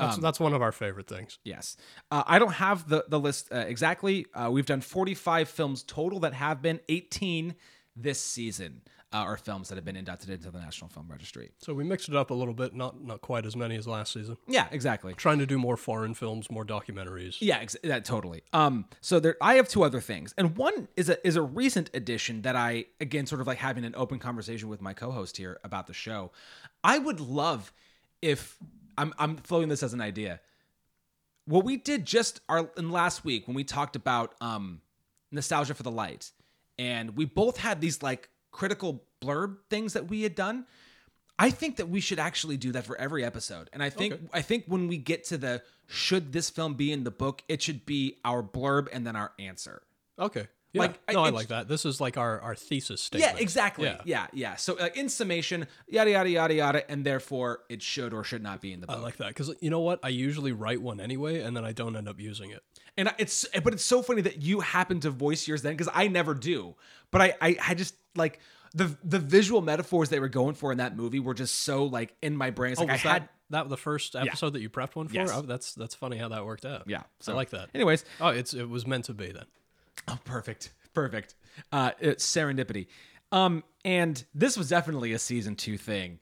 [0.00, 1.38] That's, Um, that's one of our favorite things.
[1.44, 1.76] Yes,
[2.10, 4.26] uh, I don't have the the list uh, exactly.
[4.34, 7.54] Uh, we've done 45 films total that have been 18
[7.96, 8.82] this season
[9.12, 11.50] uh, are films that have been inducted into the National Film Registry.
[11.58, 14.12] So we mixed it up a little bit, not not quite as many as last
[14.12, 14.36] season.
[14.46, 15.14] Yeah, exactly.
[15.14, 17.36] Trying to do more foreign films, more documentaries.
[17.40, 18.42] Yeah, ex- that totally.
[18.52, 21.90] Um, so there, I have two other things, and one is a is a recent
[21.92, 25.58] addition that I again sort of like having an open conversation with my co-host here
[25.64, 26.30] about the show.
[26.84, 27.72] I would love
[28.22, 28.56] if
[29.00, 30.40] I'm I'm throwing this as an idea.
[31.46, 34.80] What we did just our in last week when we talked about um
[35.30, 36.30] nostalgia for the light,
[36.78, 40.66] and we both had these like critical blurb things that we had done.
[41.38, 43.70] I think that we should actually do that for every episode.
[43.72, 44.22] And I think Okay.
[44.34, 47.62] I think when we get to the should this film be in the book, it
[47.62, 49.82] should be our blurb and then our answer.
[50.18, 50.46] Okay.
[50.72, 50.82] Yeah.
[50.82, 51.66] Like, no, I, it's- like that.
[51.68, 53.34] This is like our, our thesis statement.
[53.34, 53.86] Yeah, exactly.
[53.86, 54.00] Yeah.
[54.04, 54.56] Yeah, yeah.
[54.56, 58.60] So like in summation, yada yada yada yada, and therefore it should or should not
[58.60, 58.96] be in the book.
[58.96, 59.98] I like that because you know what?
[60.04, 62.62] I usually write one anyway, and then I don't end up using it.
[62.96, 66.06] and it's but it's so funny that you happen to voice yours then because I
[66.08, 66.76] never do.
[67.10, 68.38] But I, I I just like
[68.72, 72.14] the the visual metaphors they were going for in that movie were just so like
[72.22, 72.72] in my brain.
[72.72, 73.30] It's Oh, like I had that,
[73.64, 75.14] that the first episode that you prepped one for?
[75.14, 75.32] Yes.
[75.34, 76.84] Oh, that's that's funny how that worked out.
[76.86, 77.02] yeah.
[77.18, 77.70] so I like that.
[77.74, 79.46] Anyways, Oh, it's it was meant to be then.
[80.08, 80.72] Oh, perfect.
[80.94, 81.34] Perfect.
[81.72, 82.86] Uh, it's serendipity.
[83.32, 86.18] Um, and this was definitely a season two thing.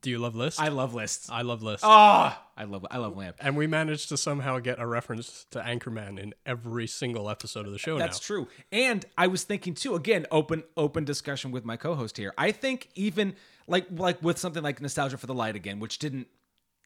[0.00, 0.60] Do you love lists?
[0.60, 1.28] I love lists.
[1.28, 1.84] I love lists.
[1.86, 3.36] Ah, I love I love lamp.
[3.40, 7.72] and we managed to somehow get a reference to Anchorman in every single episode of
[7.72, 8.26] the show That's now.
[8.34, 8.48] true.
[8.70, 9.96] And I was thinking too.
[9.96, 12.32] Again, open open discussion with my co-host here.
[12.38, 13.34] I think even
[13.66, 16.28] like like with something like nostalgia for the light again, which didn't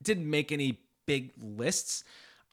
[0.03, 2.05] didn't make any big lists.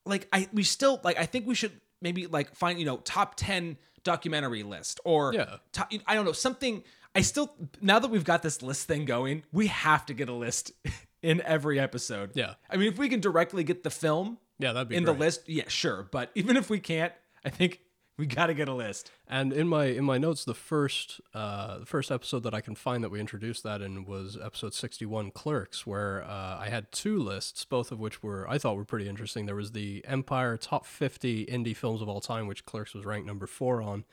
[0.06, 3.36] Like I we still like I think we should maybe like find you know top
[3.36, 5.58] ten documentary list or Yeah.
[5.74, 6.84] top, I don't know something.
[7.16, 10.34] I still now that we've got this list thing going, we have to get a
[10.34, 10.72] list
[11.22, 12.32] in every episode.
[12.36, 12.54] Yeah.
[12.70, 15.14] I mean, if we can directly get the film Yeah, that'd be in great.
[15.14, 16.08] the list, yeah, sure.
[16.12, 17.12] But even if we can't,
[17.44, 17.82] I think
[18.20, 19.12] we got to get a list.
[19.28, 22.76] And in my in my notes, the first uh, the first episode that I can
[22.76, 26.92] find that we introduced that in was episode sixty one, Clerks, where uh, I had
[26.92, 29.46] two lists, both of which were I thought were pretty interesting.
[29.46, 33.26] There was the Empire top fifty indie films of all time, which Clerks was ranked
[33.26, 34.04] number four on,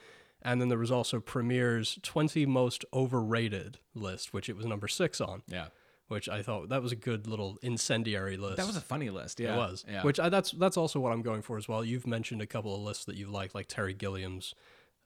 [0.41, 5.21] and then there was also Premiere's twenty most overrated list, which it was number six
[5.21, 5.43] on.
[5.49, 5.67] Yeah.
[6.09, 8.59] Which I thought that was a good little incendiary list.
[8.59, 9.41] That was a funny list.
[9.41, 9.55] Yeah.
[9.55, 9.85] It was.
[9.91, 10.03] Yeah.
[10.03, 11.85] Which I, that's that's also what I'm going for as well.
[11.85, 14.55] You've mentioned a couple of lists that you like, like Terry Gilliam's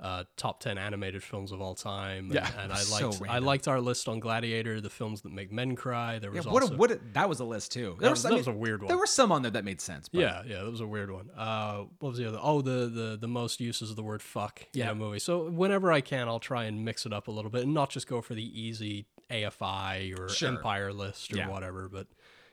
[0.00, 2.26] uh, top ten animated films of all time.
[2.26, 5.22] And, Yeah, and I was so liked I liked our list on Gladiator, the films
[5.22, 6.18] that make men cry.
[6.18, 7.96] There yeah, was what, also a, what a, that was a list too.
[7.98, 8.88] There that, was, that mean, was a weird one.
[8.88, 10.08] There were some on there that made sense.
[10.08, 11.30] But yeah, yeah, that was a weird one.
[11.36, 12.38] Uh, what was the other?
[12.40, 14.90] Oh, the the the most uses of the word "fuck" in Yeah.
[14.90, 15.18] a movie.
[15.18, 17.90] So whenever I can, I'll try and mix it up a little bit and not
[17.90, 20.48] just go for the easy AFI or Sure.
[20.48, 21.48] Empire list or Yeah.
[21.48, 21.88] whatever.
[21.88, 22.06] But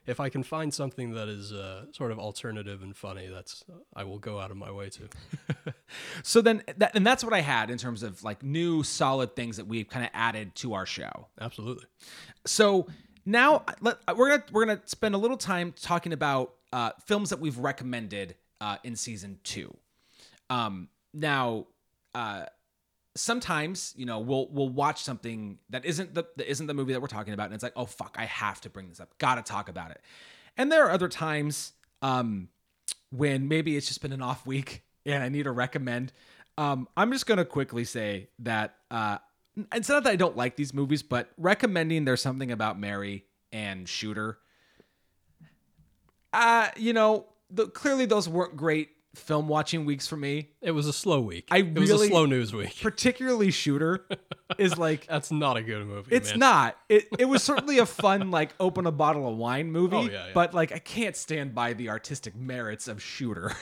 [0.07, 3.63] if I can find something that is uh, sort of alternative and funny, that's
[3.95, 5.09] I will go out of my way to.
[6.23, 9.57] So then, that, and that's what I had in terms of like new solid things
[9.57, 11.27] that we've kind of added to our show.
[11.39, 11.85] Absolutely.
[12.45, 12.87] So
[13.25, 17.39] now let, we're gonna we're gonna spend a little time talking about uh, films that
[17.39, 19.75] we've recommended uh, in season two.
[20.49, 21.67] Um, now,
[22.13, 22.45] uh,
[23.17, 27.01] sometimes you know we'll we'll watch something that isn't the that isn't the movie that
[27.01, 29.41] we're talking about, and it's like, oh fuck, I have to bring this up, gotta
[29.41, 30.01] talk about it.
[30.57, 32.49] And there are other times um,
[33.11, 36.13] when maybe it's just been an off week and I need to recommend.
[36.57, 39.17] Um, I'm just gonna quickly say that uh,
[39.73, 43.87] it's not that I don't like these movies, but recommending there's something about Mary and
[43.87, 44.39] Shooter.
[46.33, 50.49] Uh, you know, the, clearly those weren't great film watching weeks for me.
[50.61, 51.47] It was a slow week.
[51.51, 52.75] I it was a slow news week.
[52.81, 54.05] Particularly Shooter
[54.57, 56.15] is like That's not a good movie.
[56.15, 56.39] it's man.
[56.39, 56.77] not.
[56.89, 60.11] It it was certainly a fun like open a bottle of wine movie, Oh, yeah,
[60.27, 60.31] yeah.
[60.33, 63.53] but like I can't stand by the artistic merits of Shooter.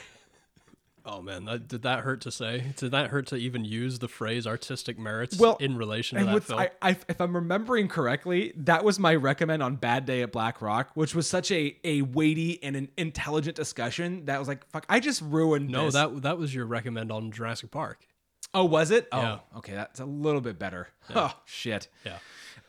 [1.08, 2.74] Oh man, that, did that hurt to say?
[2.78, 6.44] Did that hurt to even use the phrase "artistic merits" Well, in relation to that
[6.44, 6.60] film?
[6.60, 10.64] I, I, if I'm remembering correctly, that was my recommend on Bad Day at Black
[10.64, 14.86] Rock, which was such a a weighty and an intelligent discussion that was like, fuck,
[14.90, 15.70] I just ruined.
[15.70, 15.94] no, this.
[15.94, 18.08] that that was your recommend on Jurassic Park.
[18.54, 19.08] Oh, was it?
[19.12, 19.40] Oh, Yeah.
[19.58, 20.88] okay, that's a little bit better.
[21.16, 21.88] Oh shit.
[22.04, 22.18] Yeah.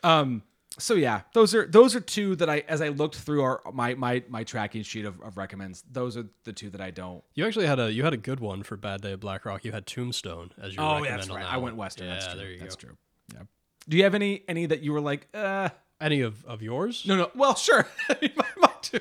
[0.03, 0.43] Um.
[0.79, 3.95] So yeah, those are those are two that I, as I looked through our my
[3.95, 7.23] my my tracking sheet of, of recommends, those are the two that I don't.
[7.33, 9.65] You actually had a you had a good one for Bad Day at Black Rock.
[9.65, 11.63] You had Tombstone as your recommend on that Oh, I one.
[11.63, 12.07] went Western.
[12.07, 12.37] Yeah, that's true.
[12.39, 12.87] there you that's go.
[12.89, 12.97] true.
[13.33, 13.41] Yeah.
[13.89, 17.03] Do you have any any that you were like, uh, Any of of yours?
[17.07, 17.31] no, no?
[17.33, 17.87] Well, sure.
[18.21, 18.99] mine too.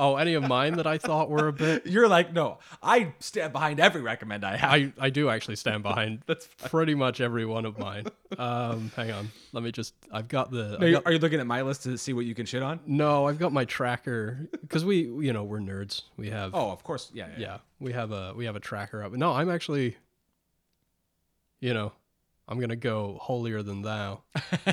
[0.00, 1.84] Oh, any of mine that I thought were a bit.
[1.86, 4.70] You're like, no, I stand behind every recommend I have.
[4.70, 8.06] I, I do actually stand behind that's pretty much every one of mine.
[8.38, 9.94] Um, hang on, let me just.
[10.12, 10.78] I've got the.
[10.78, 12.62] No, I've got- are you looking at my list to see what you can shit
[12.62, 12.78] on?
[12.86, 16.02] no, I've got my tracker because we, you know, we're nerds.
[16.16, 16.54] We have.
[16.54, 17.10] Oh, of course.
[17.12, 17.26] Yeah.
[17.36, 17.38] Yeah.
[17.38, 19.12] yeah, we have a we have a tracker up.
[19.12, 19.96] No, I'm actually.
[21.60, 21.92] You know,
[22.46, 24.22] I'm gonna go holier than thou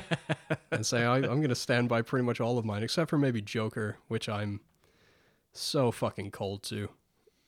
[0.72, 3.42] and say I, I'm gonna stand by pretty much all of mine except for maybe
[3.42, 4.60] Joker, which I'm
[5.58, 6.90] so fucking cold too.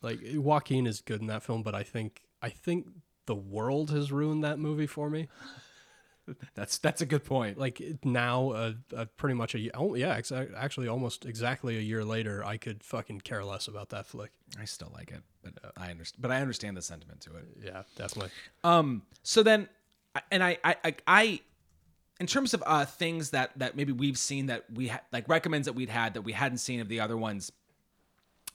[0.02, 2.88] Like Joaquin is good in that film, but I think I think
[3.26, 5.28] the world has ruined that movie for me.
[6.56, 7.58] That's that's a good point.
[7.58, 9.72] Like now, uh, uh, pretty much a year.
[9.74, 10.20] Oh, yeah,
[10.58, 14.32] actually, almost exactly a year later, I could fucking care less about that flick.
[14.60, 16.22] I still like it, but I understand.
[16.22, 17.46] But I understand the sentiment to it.
[17.64, 18.32] Yeah, definitely.
[18.64, 19.04] Um.
[19.24, 19.70] So then,
[20.30, 21.40] and I, I, I, I
[22.20, 25.66] in terms of uh things that that maybe we've seen that we ha- like recommends
[25.66, 27.54] that we'd had that we hadn't seen of the other ones.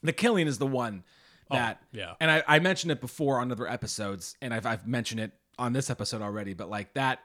[0.03, 1.05] The Killing is the one
[1.51, 2.15] that, yeah.
[2.21, 5.73] And I, I mentioned it before on other episodes, and I've I've mentioned it on
[5.73, 6.55] this episode already.
[6.55, 7.21] But like that,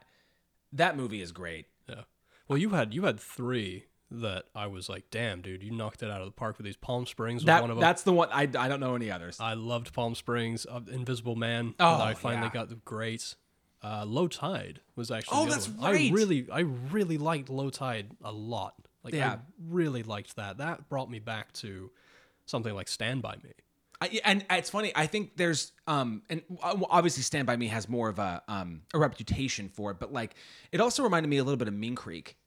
[0.73, 1.67] that movie is great.
[1.87, 2.01] Yeah.
[2.47, 6.09] Well, you had you had three that I was like, damn, dude, you knocked it
[6.09, 6.77] out of the park with these.
[6.77, 7.81] Palm Springs was That one of them.
[7.81, 8.29] that's the one.
[8.31, 9.39] I I don't know any others.
[9.39, 10.65] I loved Palm Springs.
[10.69, 11.73] Uh, Invisible Man.
[11.79, 12.53] Oh, I finally yeah.
[12.53, 13.35] got the great.
[13.83, 15.37] Uh, Low Tide was actually.
[15.37, 15.91] Oh, that's one.
[15.91, 16.09] right.
[16.11, 18.73] I really, I really liked Low Tide a lot.
[19.03, 19.37] Like, I Yeah.
[19.69, 20.57] really liked that.
[20.57, 21.91] That brought me back to
[22.47, 23.51] something like Stand by Me.
[23.99, 24.91] I, and it's funny.
[24.95, 28.99] I think there's um, and obviously Stand by Me has more of a um a
[28.99, 30.35] reputation for it, but like
[30.71, 32.37] it also reminded me a little bit of Mean Creek.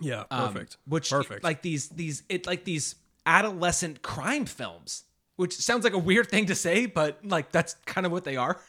[0.00, 0.76] Yeah, um, perfect.
[0.86, 1.44] which perfect.
[1.44, 2.94] like these these it like these
[3.26, 5.04] adolescent crime films,
[5.36, 8.36] which sounds like a weird thing to say, but like that's kind of what they
[8.36, 8.60] are.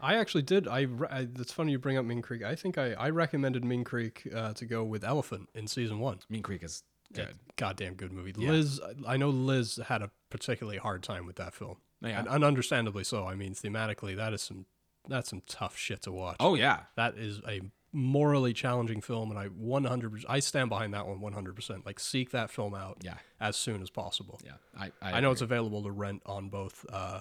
[0.00, 0.68] I actually did.
[0.68, 1.26] I, I.
[1.38, 2.44] It's funny you bring up Mean Creek.
[2.44, 6.20] I think I, I recommended Mean Creek uh, to go with Elephant in season one.
[6.28, 7.34] Mean Creek is good.
[7.56, 8.32] Goddamn good movie.
[8.32, 12.20] Liz, I know Liz had a particularly hard time with that film, Yeah.
[12.20, 13.26] and, and understandably so.
[13.26, 14.66] I mean, thematically, that is some
[15.08, 16.36] that's some tough shit to watch.
[16.40, 17.60] Oh yeah, that is a
[17.92, 20.24] morally challenging film, and I 100.
[20.28, 21.56] I stand behind that one 100.
[21.56, 22.98] percent Like, seek that film out.
[23.02, 23.14] Yeah.
[23.40, 24.38] as soon as possible.
[24.44, 24.52] yeah.
[24.78, 27.20] I I know it's available to rent on both uh,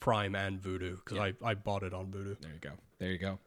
[0.00, 2.36] Prime and Vudu because I, I bought it on Vudu.
[2.40, 2.70] There you go.
[2.98, 3.38] There you go.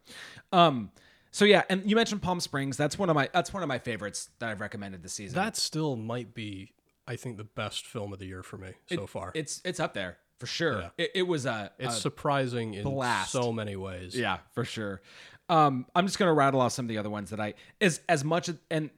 [0.52, 0.92] Um.
[1.38, 2.78] So yeah, and you mentioned Palm Springs.
[2.78, 5.36] That's one of my that's one of my favorites that I've recommended this season.
[5.36, 6.74] That still might be,
[7.08, 9.34] I think, the best film of the year for me so far.
[9.36, 10.80] It's it's up there for sure.
[10.82, 10.90] Yeah.
[10.98, 14.18] It, it was a, it's a surprising in so many ways.
[14.18, 15.00] yeah for sure.
[15.48, 18.24] Um, I'm just gonna rattle off some of the other ones that I is as
[18.24, 18.90] much and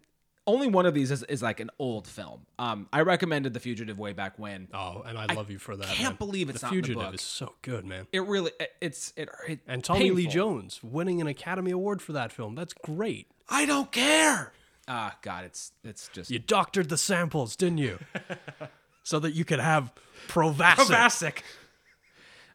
[0.50, 2.42] only one of these is, is like an old film.
[2.58, 4.68] Um, I recommended The Fugitive way back when.
[4.74, 5.88] Oh, and I love you for that.
[5.88, 6.16] I can't man.
[6.18, 7.14] believe it's the not in the Fugitive book.
[7.16, 8.08] is so good, man.
[8.12, 10.28] It really it, it's it, it And Tommy Lee.
[10.28, 12.56] Jones winning an Academy Award for that film.
[12.56, 13.28] That's great.
[13.48, 14.52] I don't care.
[14.88, 18.00] Ah, God, it's it's just You doctored the samples, didn't you?
[19.04, 19.94] so that you could have
[20.28, 20.76] Provasic.
[20.76, 21.38] Provasic.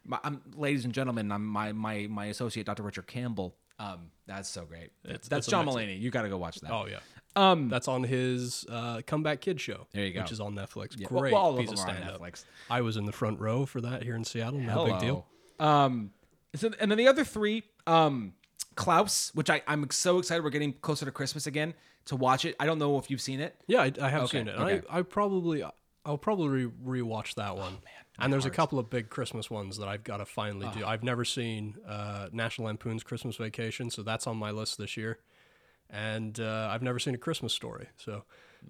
[0.03, 2.83] My, I'm, ladies and gentlemen, I'm my my my associate, Dr.
[2.83, 3.55] Richard Campbell.
[3.79, 4.91] Um, that's so great.
[5.03, 5.89] That's, it's John amazing.
[5.89, 5.99] Mulaney.
[6.01, 6.71] You got to go watch that.
[6.71, 6.99] Oh yeah.
[7.35, 9.87] Um, That's on his uh, Comeback Kid show.
[9.91, 10.21] There you go.
[10.21, 10.97] Which is on Netflix.
[11.11, 12.21] well, Great well, all of piece of stand-up.
[12.21, 12.45] Netflix.
[12.69, 14.59] I was in the front row for that here in Seattle.
[14.59, 15.25] No big deal.
[15.59, 16.11] Um,
[16.55, 18.33] so, and then the other three, um,
[18.75, 20.43] Klaus, which I I'm so excited.
[20.43, 21.73] We're getting closer to Christmas again
[22.05, 22.55] to watch it.
[22.59, 23.55] I don't know if you've seen it.
[23.67, 24.55] Yeah, I, I have Okay, seen it.
[24.57, 24.85] okay.
[24.89, 25.63] I, I probably
[26.05, 27.77] I'll probably re- rewatch that one.
[28.19, 30.85] and there's a couple of big Christmas ones that I've got to finally do.
[30.85, 35.19] I've never seen uh, National Lampoon's Christmas Vacation, so that's on my list this year.
[35.95, 38.23] And uh, I've never seen a Christmas Story, so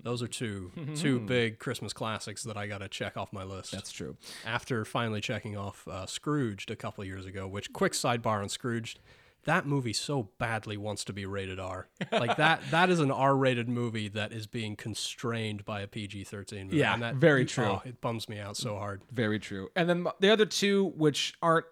[0.04, 3.72] those are two two big Christmas classics that I got to check off my list.
[3.72, 4.18] That's true.
[4.46, 8.50] after finally checking off uh, Scrooged a couple of years ago, which quick sidebar on
[8.50, 9.00] Scrooged,
[9.46, 11.88] that movie so badly wants to be rated R.
[12.12, 16.78] Like that that is an R-rated movie that is being constrained by a PG-13 movie.
[16.78, 17.66] Yeah, and that, very true.
[17.66, 19.02] oh, it bums me out so hard.
[19.12, 19.70] Very true.
[19.76, 21.66] And then the other two, which aren't,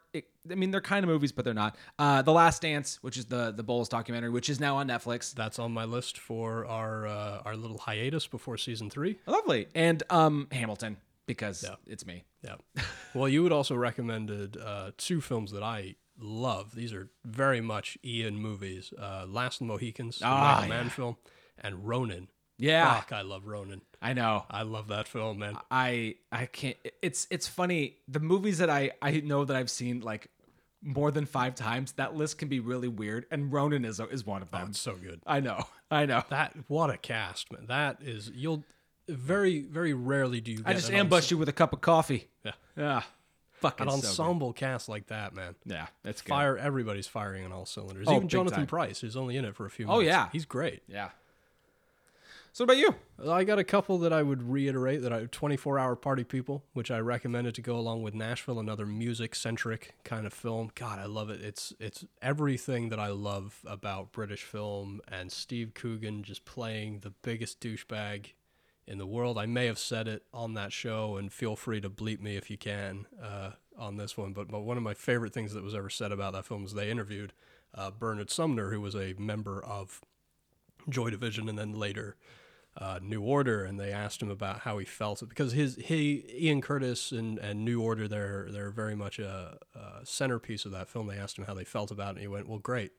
[0.52, 1.76] I mean, they're kind of movies, but they're not.
[1.98, 5.34] Uh, the Last Dance, which is the the Bulls documentary, which is now on Netflix.
[5.34, 9.20] That's on my list for our uh, our little hiatus before season three.
[9.26, 9.68] Lovely.
[9.76, 12.24] And um, Hamilton, because it's me.
[12.44, 12.56] Yeah.
[13.14, 16.76] well, you had also recommended uh, two films that I love.
[16.76, 18.94] These are very much Ian movies.
[19.00, 21.18] Uh, Last of the Mohicans, the Ah, Michael Mann film,
[21.58, 22.28] and Ronin.
[22.58, 23.82] Yeah, Fuck, I love Ronin.
[24.04, 24.44] I know.
[24.52, 25.58] I love that film, man.
[25.72, 26.76] I I can't.
[27.02, 27.98] It's it's funny.
[28.10, 30.28] The movies that I I know that I've seen like
[30.82, 31.94] more than five times.
[31.94, 34.70] That list can be really weird, and Ronin is is one of oh, them.
[34.72, 35.22] It's so good.
[35.26, 35.64] I know.
[35.90, 36.24] I know.
[36.30, 37.68] That what a cast, man.
[37.68, 38.66] That is you'll
[39.08, 40.58] very very rarely do you.
[40.58, 42.28] Get I just ambush ambushed you with a cup of coffee.
[42.44, 42.52] Yeah.
[42.76, 43.02] Yeah.
[43.54, 45.56] Fucking An so ensemble cast like that, man.
[45.64, 46.32] Yeah, that's good.
[46.32, 48.08] Fire everybody's firing on all cylinders.
[48.10, 48.68] Oh, Even Jonathan time.
[48.68, 50.00] Pryce, who's only in it for a few minutes.
[50.00, 50.28] Oh, yeah.
[50.34, 50.84] he's great.
[50.86, 51.12] Yeah.
[52.56, 53.32] So what about you?
[53.32, 56.92] I got a couple that I would reiterate that I 24 Hour Party People, which
[56.92, 60.70] I recommended to go along with Nashville, another music centric kind of film.
[60.76, 61.42] God, I love it.
[61.42, 67.10] It's it's everything that I love about British film and Steve Coogan just playing the
[67.24, 68.34] biggest douchebag
[68.86, 69.40] in the world.
[69.40, 72.52] I may have said it on that show, and feel free to bleep me if
[72.52, 74.32] you can uh, on this one.
[74.32, 76.76] But but one of my favorite things that was ever said about that film was
[76.76, 77.34] they interviewed
[77.74, 80.02] uh, Bernard Sumner, who was a member of
[80.88, 82.16] Joy Division and then later
[82.78, 86.62] uh, New Order, and they asked him about how he felt because his he Ian
[86.62, 91.08] Curtis and, and New Order they're they're very much a, a centerpiece of that film.
[91.08, 92.92] They asked him how they felt about it, and he went, "Well, great."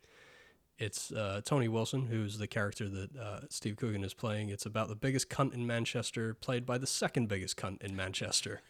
[0.76, 4.48] It's uh, Tony Wilson, who's the character that uh, Steve Coogan is playing.
[4.48, 8.60] It's about the biggest cunt in Manchester, played by the second biggest cunt in Manchester.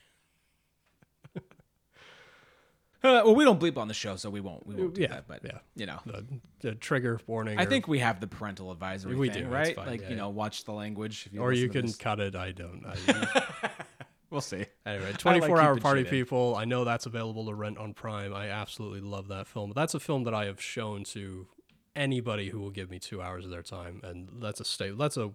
[3.05, 4.67] Uh, well, we don't bleep on the show, so we won't.
[4.67, 5.29] We won't do Yeah, that.
[5.29, 5.59] But yeah.
[5.77, 6.25] you know, The,
[6.61, 7.59] the trigger warning.
[7.59, 9.15] I or- think we have the parental advisory.
[9.15, 9.77] We thing, do, right?
[9.77, 11.27] fine, Like yeah, you know, watch the language.
[11.27, 11.97] If you or you can this.
[11.97, 12.35] cut it.
[12.35, 12.83] I don't.
[12.87, 13.69] I,
[14.31, 14.67] We'll see.
[14.85, 16.03] Anyway, like 24 Hour Party.
[16.03, 16.57] People.
[16.57, 18.35] I know that's available to rent on Prime.
[18.35, 19.73] I absolutely love that film.
[19.77, 21.47] That's a film that I have shown to
[21.95, 24.91] anybody who will give me two hours of their time, and that's a stay.
[24.91, 25.31] That's a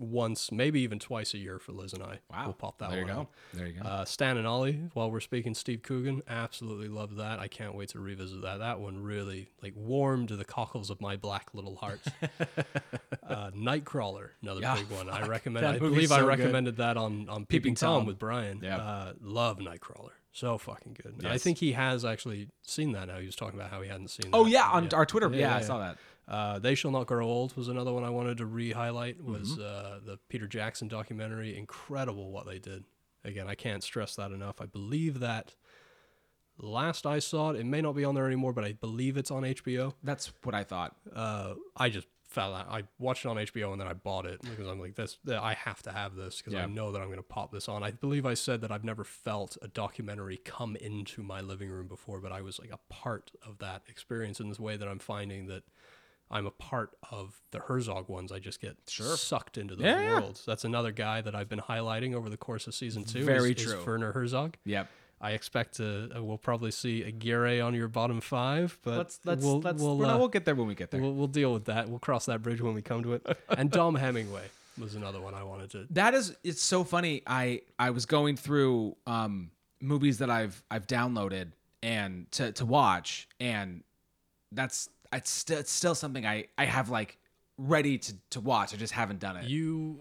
[0.00, 2.18] once, maybe even twice a year for Liz and I.
[2.30, 2.44] Wow.
[2.46, 3.14] we'll pop that there you one.
[3.14, 3.20] go.
[3.20, 3.28] out.
[3.54, 3.88] There you go.
[3.88, 7.38] Uh, Stan and Ollie, while we're speaking Steve Coogan, absolutely love that.
[7.38, 8.58] I can't wait to revisit that.
[8.58, 12.00] That one really like warmed the cockles of my black little heart.
[13.28, 15.08] uh, Nightcrawler, another Yeah, big one.
[15.08, 15.66] I recommend.
[15.66, 16.28] I believe I so good.
[16.28, 18.00] recommended that on on Peeping, Tom.
[18.00, 18.06] Tom.
[18.06, 18.60] with Brian.
[18.62, 18.76] Yeah.
[18.78, 20.10] Uh, love Nightcrawler.
[20.32, 21.16] So fucking good.
[21.18, 23.18] And I think he has actually seen that now.
[23.18, 24.30] He was talking about how he hadn't seen.
[24.32, 25.28] oh yeah, on our Twitter.
[25.32, 25.98] Yeah, Yeah, I saw that.
[26.30, 29.22] Uh, they Shall Not Grow Old was another one I wanted to re-highlight.
[29.22, 29.62] Was Mm-hmm.
[29.62, 31.56] uh, the Peter Jackson documentary?
[31.58, 32.84] Incredible what they did.
[33.24, 34.60] Again, I can't stress that enough.
[34.60, 35.54] I believe that
[36.58, 39.30] last I saw it, it may not be on there anymore, but I believe it's
[39.30, 39.94] on HBO.
[40.02, 40.96] That's what I thought.
[41.14, 42.68] Uh, I just fell out.
[42.70, 45.18] I watched it on HBO and then I bought it because I'm like, this.
[45.28, 46.62] I have to have this because Yeah.
[46.62, 47.82] I know that I'm going to pop this on.
[47.82, 51.88] I believe I said that I've never felt a documentary come into my living room
[51.88, 55.00] before, but I was like a part of that experience in this way that I'm
[55.00, 55.64] finding that
[56.30, 58.30] I'm a part of the Herzog ones.
[58.32, 59.16] I just get Sure.
[59.16, 60.44] sucked into those Yeah, worlds.
[60.46, 63.24] That's another guy that I've been highlighting over the course of season two.
[63.24, 63.84] Very is, is true.
[63.84, 64.56] Werner Herzog.
[64.64, 64.88] Yep.
[65.22, 66.10] I expect to.
[66.16, 70.02] Uh, we'll probably see Aguirre on your bottom five, but Let's let's we'll, let's we'll,
[70.06, 71.00] uh, we'll get there when we get there.
[71.02, 71.88] We'll, we'll deal with that.
[71.90, 73.26] We'll cross that bridge when we come to it.
[73.50, 74.44] And Dom Hemingway
[74.78, 75.86] was another one I wanted to.
[75.90, 79.50] that is it's so funny i i was going through um
[79.82, 81.48] movies that i've i've downloaded
[81.82, 83.82] and to to watch and
[84.52, 87.18] that's it's still it's still something i i have like
[87.58, 90.00] ready to to watch i just haven't done it You,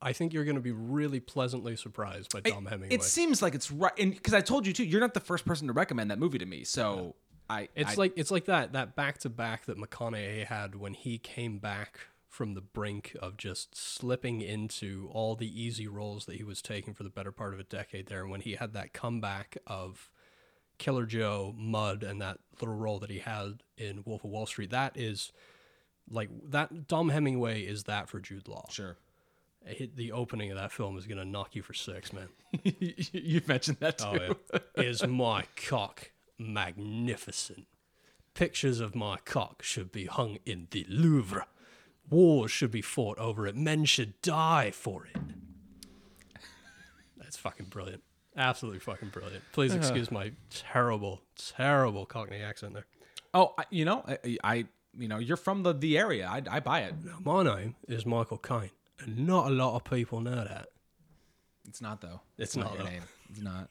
[0.00, 2.94] I think you're going to be really pleasantly surprised by Dom Hemingway.
[2.94, 5.44] it seems like it's right and because i told you too you're not the first
[5.44, 7.14] person to recommend that movie to me so
[7.50, 10.94] i It's I- like it's like that that back to back that McConaughey had when
[10.94, 16.34] he came back from the brink of just slipping into all the easy roles that
[16.36, 18.72] he was taking for the better part of a decade there, and when he had
[18.72, 20.10] that comeback of
[20.78, 24.70] Killer Joe, Mud, and that little role that he had in Wolf of Wall Street.
[24.70, 25.32] That is
[26.10, 26.86] like that.
[26.88, 28.66] Dom Hemingway is that for Jude Law.
[28.70, 28.96] sure
[29.66, 32.28] Hit the opening of that film is gonna knock you for six, man.
[33.12, 34.82] You've mentioned that oh, too Oh yeah.
[34.82, 37.66] Is my cock magnificent?
[38.34, 41.46] Pictures of my cock should be hung in the Louvre.
[42.10, 43.56] Wars should be fought over it.
[43.56, 45.16] Men should die for it.
[47.16, 48.02] That's fucking brilliant.
[48.36, 49.44] Absolutely fucking brilliant.
[49.52, 49.80] Please uh-huh.
[49.80, 52.86] excuse my terrible, terrible Cockney accent there.
[53.32, 54.54] oh I, you know I, I
[54.98, 58.06] you know you're from the the area i, I buy it Now, my name is
[58.06, 58.70] Michael Caine,
[59.00, 60.68] and not a lot of people know that.
[61.68, 62.90] it's not though It's not not, your though.
[62.90, 63.68] name it's not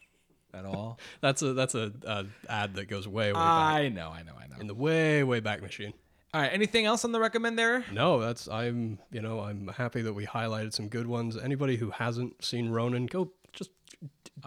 [0.54, 4.10] at all That's a that's a, a ad that goes way way back i know
[4.10, 5.94] i know i know in the way way back machine.
[6.34, 6.52] All right.
[6.52, 7.86] Anything else on the recommend there?
[7.92, 11.38] No, that's I'm you know I'm happy that we highlighted some good ones.
[11.38, 13.43] Anybody who hasn't seen Ronin, go just d-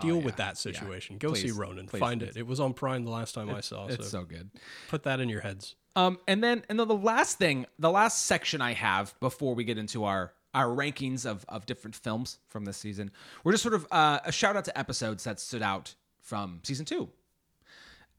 [0.02, 0.72] deal with Oh, yeah, that yeah.
[0.72, 1.18] situation.
[1.18, 2.30] Go see Ronin, please, find please.
[2.30, 2.36] it.
[2.38, 3.86] It was on Prime the last time I saw.
[3.86, 4.50] It's so so good.
[4.88, 5.74] put that in your heads.
[5.94, 9.64] Um, and then and then the last thing, the last section I have before we
[9.64, 13.10] get into our our rankings of of different films from this season,
[13.44, 16.84] we're just sort of uh, a shout out to episodes that stood out from season
[16.84, 17.08] two.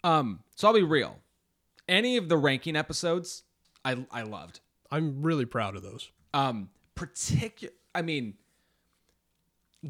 [0.04, 1.20] Um, so I'll be real.
[1.88, 3.44] Any of the ranking episodes,
[3.86, 4.60] I I loved.
[4.92, 6.10] I'm really proud of those.
[6.34, 8.34] um particular i mean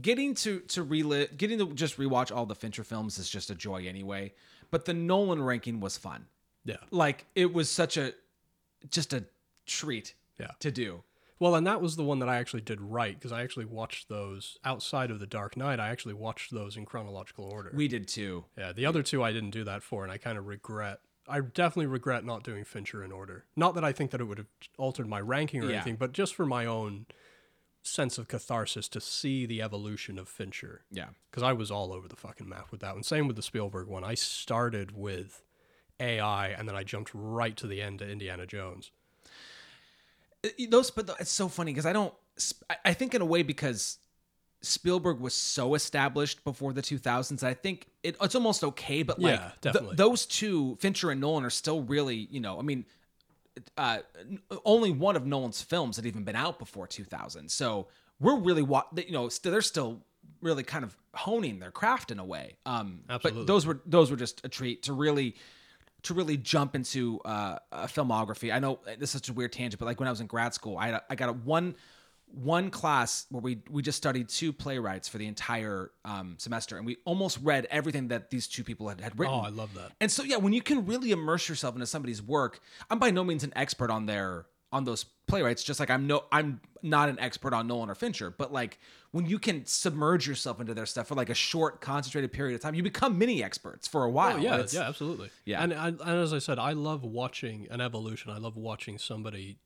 [0.01, 3.55] getting to to relive getting to just rewatch all the fincher films is just a
[3.55, 4.31] joy anyway
[4.71, 6.25] but the nolan ranking was fun
[6.65, 6.77] Yeah.
[6.91, 8.13] like it was such a
[8.89, 9.25] just a
[9.65, 10.51] treat Yeah.
[10.59, 11.03] to do
[11.39, 14.09] Well, and that was the one that I actually did right because I actually watched
[14.09, 15.79] those outside of the Dark Knight.
[15.79, 17.71] I actually watched those in chronological order.
[17.75, 20.37] we did too yeah, the other two I didn't do that for, and I kind
[20.37, 20.99] of regret.
[21.27, 23.45] I definitely regret not doing Fincher in order.
[23.55, 25.75] Not that I think that it would have altered my ranking or Yeah.
[25.75, 27.05] anything, but just for my own
[27.87, 30.81] sense of catharsis to see the evolution of Fincher.
[30.91, 31.07] Yeah.
[31.31, 33.03] Because I was all over the fucking map with that one.
[33.03, 34.03] Same with the Spielberg one.
[34.03, 35.41] I started with
[35.99, 38.91] AI and then I jumped right to the end to Indiana Jones.
[40.45, 42.13] Uh, those but it's so funny because i don't
[42.69, 43.97] I- i think in a way because
[44.61, 49.39] spielberg was so established before the 2000s i think it, it's almost okay but like
[49.63, 52.85] Yeah, th- those two fincher and nolan are still really you know i mean
[53.77, 53.99] uh
[54.65, 57.87] only one of nolan's films had even been out before 2000 so
[58.19, 60.01] we're really wa- you know they're still
[60.41, 63.41] really kind of honing their craft in a way um Absolutely.
[63.41, 65.35] but those were those were just a treat to really
[66.03, 68.53] to really jump into uh, a filmography.
[68.53, 70.53] I know this is such a weird tangent, but like when I was in grad
[70.53, 71.75] school, I I got a one
[72.33, 76.85] one class where we we just studied two playwrights for the entire um, semester, and
[76.85, 79.35] we almost read everything that these two people had, had written.
[79.35, 79.91] Oh, I love that.
[79.99, 82.59] And so yeah, when you can really immerse yourself into somebody's work,
[82.89, 85.63] I'm by no means an expert on their on those playwrights.
[85.63, 88.79] Just like I'm no I'm not an expert on Nolan or Fincher, but like
[89.11, 92.61] when you can submerge yourself into their stuff for like a short, concentrated period of
[92.61, 94.35] time, you become mini experts for a while.
[94.35, 95.29] Oh, yeah, yeah, absolutely.
[95.45, 95.63] Yeah.
[95.63, 98.31] And, and and as I said, I love watching an evolution.
[98.31, 99.59] I love watching somebody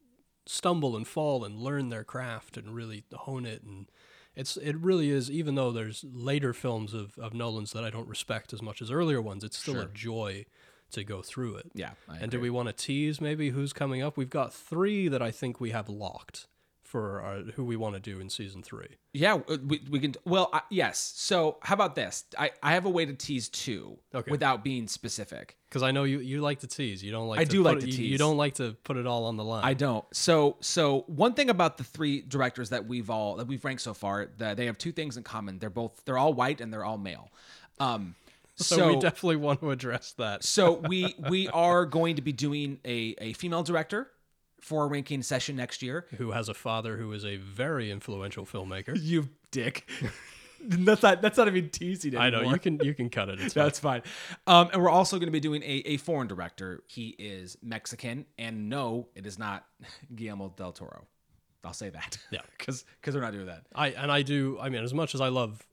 [0.46, 3.64] stumble and fall and learn their craft and really hone it.
[3.64, 3.90] And
[4.36, 5.30] it's it really is.
[5.30, 8.92] Even though there's later films of of Nolan's that I don't respect as much as
[8.92, 10.46] earlier ones, it's still a joy
[10.92, 11.72] to go through it.
[11.74, 14.18] Yeah, I and do we want to tease maybe who's coming up?
[14.18, 16.48] We've got three that I think we have locked
[16.92, 18.98] for our, who we want to do in season three.
[19.14, 20.14] Yeah, uh, we, we can.
[20.26, 21.14] Well, yes.
[21.16, 22.26] So, how about this?
[22.38, 24.30] I, I have a way to tease two Okay.
[24.30, 25.56] without being specific.
[25.70, 27.02] Because I know you, you like to tease.
[27.02, 27.40] You don't like.
[27.40, 29.38] I to do like put- to you- You don't like to put it all on
[29.38, 29.64] the line.
[29.64, 30.04] I don't.
[30.14, 33.94] So, so one thing about the three directors that we've all that we've ranked so
[33.94, 35.60] far, that they have two things in common.
[35.60, 37.32] They're both they're all white and they're all male.
[37.80, 38.16] Um,
[38.58, 40.44] so, so we definitely want to address that.
[40.44, 44.12] so we we are going to be doing a a female director
[44.62, 46.06] for a ranking session next year.
[46.18, 48.96] Who has a father who is a very influential filmmaker?
[49.02, 49.90] You dick.
[50.64, 53.40] that's not that's not even teasing I know you can you can cut it.
[53.42, 53.54] It's.
[53.62, 54.04] That's fine.
[54.48, 56.84] Um, and we're also going to be doing a, a foreign director.
[56.88, 59.66] He is Mexican, and no, it is not
[60.16, 61.06] Guillermo del Toro.
[61.64, 62.18] I'll say that.
[62.32, 62.42] Yeah.
[62.58, 63.64] because because we're not doing that.
[63.76, 64.58] I and I do.
[64.62, 65.66] I mean, as much as I love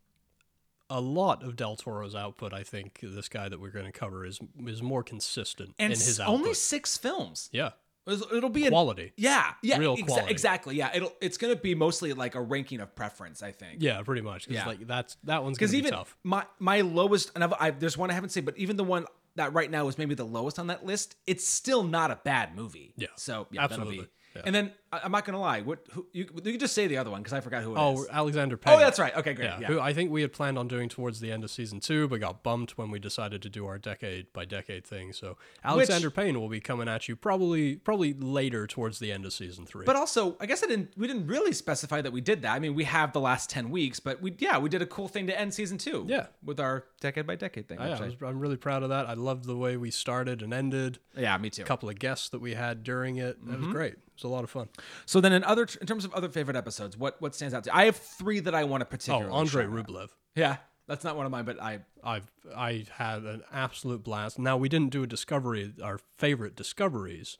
[0.90, 4.24] a lot of Del Toro's output, I think this guy that we're going to cover
[4.24, 6.34] is is more consistent And in his output.
[6.34, 7.50] only six films.
[7.52, 7.70] yeah,
[8.08, 9.12] It'll be quality.
[9.16, 10.30] Yeah, yeah, Real exa- quality.
[10.30, 10.76] exactly.
[10.76, 13.42] Yeah, it'll it's going to be mostly like a ranking of preference.
[13.42, 13.82] I think.
[13.82, 14.48] Yeah, pretty much.
[14.48, 14.66] Yeah.
[14.66, 16.16] like that's that one's because even tough.
[16.24, 19.06] my my lowest and I've, I've, there's one I haven't seen, but even the one
[19.36, 22.56] that right now is maybe the lowest on that list, it's still not a bad
[22.56, 22.92] movie.
[22.96, 23.96] Yeah, so yeah, absolutely.
[23.96, 24.42] That'll be, Yeah.
[24.44, 27.10] And then I, I'm not gonna lie, what who, you you just say the other
[27.10, 27.80] one because I forgot who it is.
[27.80, 28.74] Oh, Alexander Payne.
[28.74, 29.14] Oh, that's right.
[29.16, 29.46] Okay, great.
[29.46, 29.66] Yeah, Yeah.
[29.68, 32.20] who I think we had planned on doing towards the end of season two, but
[32.20, 35.12] got bumped when we decided to do our decade by decade thing.
[35.12, 39.32] So Alexander Payne will be coming at you probably probably later towards the end of
[39.32, 39.84] season three.
[39.84, 40.92] But also, I guess I didn't.
[40.96, 42.54] We didn't really specify that we did that.
[42.54, 45.08] I mean, we have the last ten weeks, but we yeah, we did a cool
[45.08, 46.04] thing to end season two.
[46.08, 46.26] Yeah.
[46.44, 47.78] with our decade by decade thing.
[47.80, 49.08] yeah, which I I- was, I'm really proud of that.
[49.08, 50.98] I loved the way we started and ended.
[51.16, 51.62] yeah, me too.
[51.62, 53.44] A couple of guests that we had during it.
[53.46, 53.64] That Mm-hmm.
[53.66, 53.94] was great.
[54.18, 54.68] It was a lot of fun.
[55.06, 57.70] So then, in other in terms of other favorite episodes, what what stands out to
[57.70, 57.76] you?
[57.76, 59.32] I have three that I want to Oh, particularly.
[59.32, 59.86] Andrei shout out.
[59.86, 60.08] Rublev.
[60.34, 60.56] Yeah,
[60.88, 64.38] that's not one of mine, but I I've I had an absolute blast.
[64.38, 67.38] Now we didn't do a discovery, our favorite discoveries,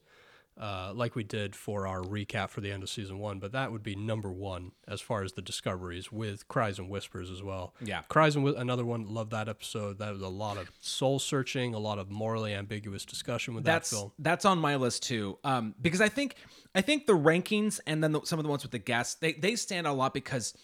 [0.58, 3.38] uh, like we did for our recap for the end of season one.
[3.38, 7.30] But that would be number one as far as the discoveries with Cries and Whispers
[7.30, 7.74] as well.
[7.80, 8.02] Yeah.
[8.08, 9.06] Cries and Whi- another one.
[9.06, 9.98] Love that episode.
[9.98, 13.90] That was a lot of soul searching, a lot of morally ambiguous discussion with that's
[13.90, 14.12] that film.
[14.18, 15.38] that's on my list too.
[15.44, 16.34] Um, because I think
[16.74, 19.34] I think the rankings and then the, some of the ones with the guests they
[19.34, 20.54] they stand out a lot because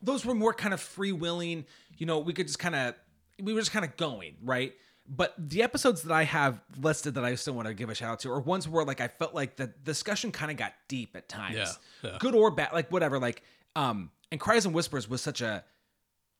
[0.00, 1.66] those were more kind of free willing.
[1.98, 2.94] You know, we could just kind of
[3.42, 4.72] we were just kind of going right.
[5.06, 8.10] But the episodes that I have listed that I still want to give a shout
[8.12, 11.14] out to are ones where like I felt like the discussion kind of got deep
[11.14, 12.16] at times, Yeah, yeah.
[12.20, 13.18] good or bad, like whatever.
[13.18, 13.42] Like
[13.76, 15.62] um, and cries and whispers was such a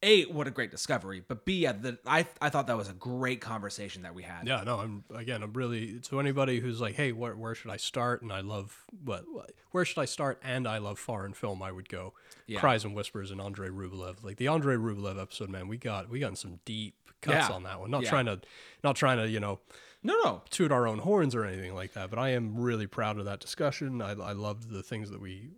[0.05, 2.93] a what a great discovery, but b yeah, the, I I thought that was a
[2.93, 4.47] great conversation that we had.
[4.47, 7.77] Yeah, no, I'm again, I'm really to anybody who's like, hey, where where should I
[7.79, 8.23] start?
[8.23, 9.25] And I love what,
[9.73, 10.41] where should I start?
[10.45, 11.63] And I love foreign film.
[11.63, 12.15] I would go
[12.47, 12.61] Yeah.
[12.61, 14.23] Cries and Whispers and Andrei Rublev.
[14.23, 17.55] Like the Andrei Rublev episode, man, we got we got some deep cuts Yeah.
[17.55, 17.91] on that one.
[17.91, 18.41] Not trying to,
[18.83, 19.61] not trying to, you know,
[20.03, 22.11] No, no, toot our own horns or anything like that.
[22.11, 24.03] But I am really proud of that discussion.
[24.03, 25.49] I I loved the things that we.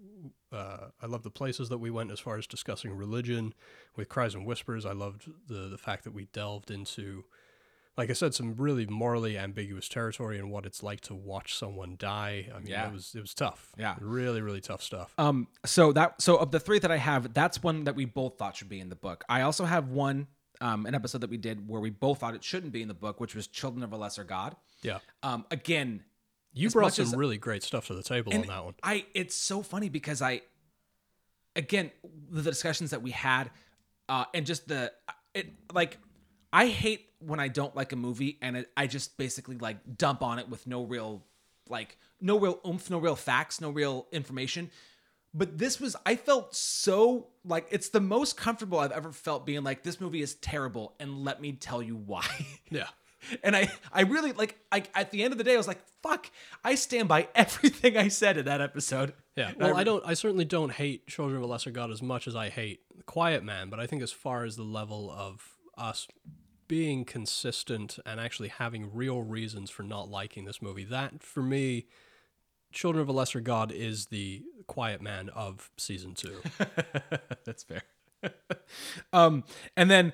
[0.57, 3.53] Uh, I love the places that we went as far as discussing religion
[3.97, 4.85] with cries and whispers.
[4.87, 7.25] I loved the the fact that we delved into
[7.99, 11.97] like I said, some really morally ambiguous territory and what it's like to watch someone
[11.99, 12.47] die.
[12.55, 12.89] I mean, Yeah.
[12.89, 13.73] it was it was tough.
[13.79, 13.95] Yeah.
[14.01, 15.15] really, really tough stuff.
[15.17, 18.37] Um, so that so of the three that I have, that's one that we both
[18.37, 19.25] thought should be in the book.
[19.31, 20.27] I also have one,
[20.61, 22.95] um, an episode that we did where we both thought it shouldn't be in the
[23.07, 24.57] book, which was Children of a Lesser God.
[24.83, 26.05] yeah, Um, again,
[26.57, 28.75] you as brought some as- really great stuff to the table on that one.
[28.83, 30.43] I it's so funny because I
[31.55, 31.91] again
[32.31, 33.51] the discussions that we had,
[34.09, 34.93] uh, and just the
[35.35, 35.99] it like
[36.53, 40.23] I hate when I don't like a movie and it, I just basically like dump
[40.23, 41.25] on it with no real
[41.69, 44.71] like no real oomph, no real facts, no real information.
[45.35, 49.65] But this was I felt so like it's the most comfortable I've ever felt being
[49.65, 52.27] like this movie is terrible and let me tell you why.
[52.71, 52.89] Yeah.
[53.43, 55.81] And I, I really like, I, at the end of the day, I was like,
[56.03, 56.31] fuck,
[56.65, 59.13] I stand by everything I said in that episode.
[59.37, 59.53] Yeah.
[59.59, 60.03] Well, I don't.
[60.07, 63.45] I certainly don't hate Children of a Lesser God as much as I hate Quiet
[63.45, 63.69] Man.
[63.69, 66.09] But I think as far as the level of us
[66.69, 71.87] being consistent and actually having real reasons for not liking this movie, that for me,
[72.73, 76.41] Children of a Lesser God is the Quiet Man of season two.
[77.45, 77.83] That's fair.
[79.13, 79.45] um,
[79.77, 80.13] and then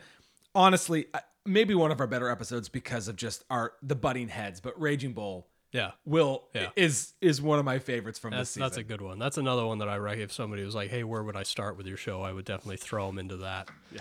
[0.55, 4.61] honestly, I- maybe one of our better episodes because of just our the butting heads,
[4.61, 5.93] but Raging Bull yeah.
[6.05, 6.69] will Yeah.
[6.77, 8.63] is is one of my favorites from That's this season.
[8.63, 9.19] that's a good one.
[9.19, 11.77] That's another one that I reckon if somebody was like, "Hey, where would I start
[11.77, 13.69] with your show?" I would definitely throw them into that.
[13.91, 14.01] Yeah.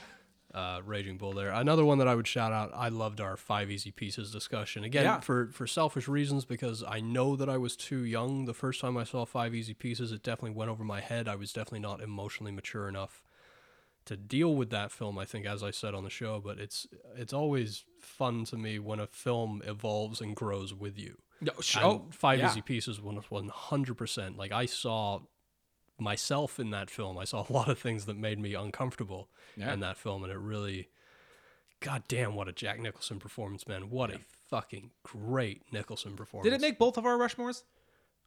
[0.54, 1.50] Uh, Raging Bull there.
[1.52, 2.72] Another one that I would shout out.
[2.76, 5.20] I loved our five easy pieces discussion again Yeah.
[5.22, 8.98] for for selfish reasons because I know that I was too young the first time
[8.98, 10.12] I saw five easy pieces.
[10.12, 11.30] It definitely went over my head.
[11.30, 13.24] I was definitely not emotionally mature enough
[14.06, 15.18] to deal with that film.
[15.18, 18.80] I think, as I said on the show, but it's it's always fun to me
[18.80, 21.18] when a film evolves and grows with you.
[21.42, 22.50] No, sh- And oh, Five yeah.
[22.52, 24.38] Easy Pieces was one hundred percent.
[24.38, 25.20] Like I saw
[26.00, 27.18] myself in that film.
[27.18, 29.74] I saw a lot of things that made me uncomfortable Yeah.
[29.74, 30.90] in that film, and it really,
[31.80, 33.90] god damn, what a Jack Nicholson performance, man!
[33.90, 36.50] What a fucking great Nicholson performance.
[36.50, 37.64] Did it make both of our Rushmores?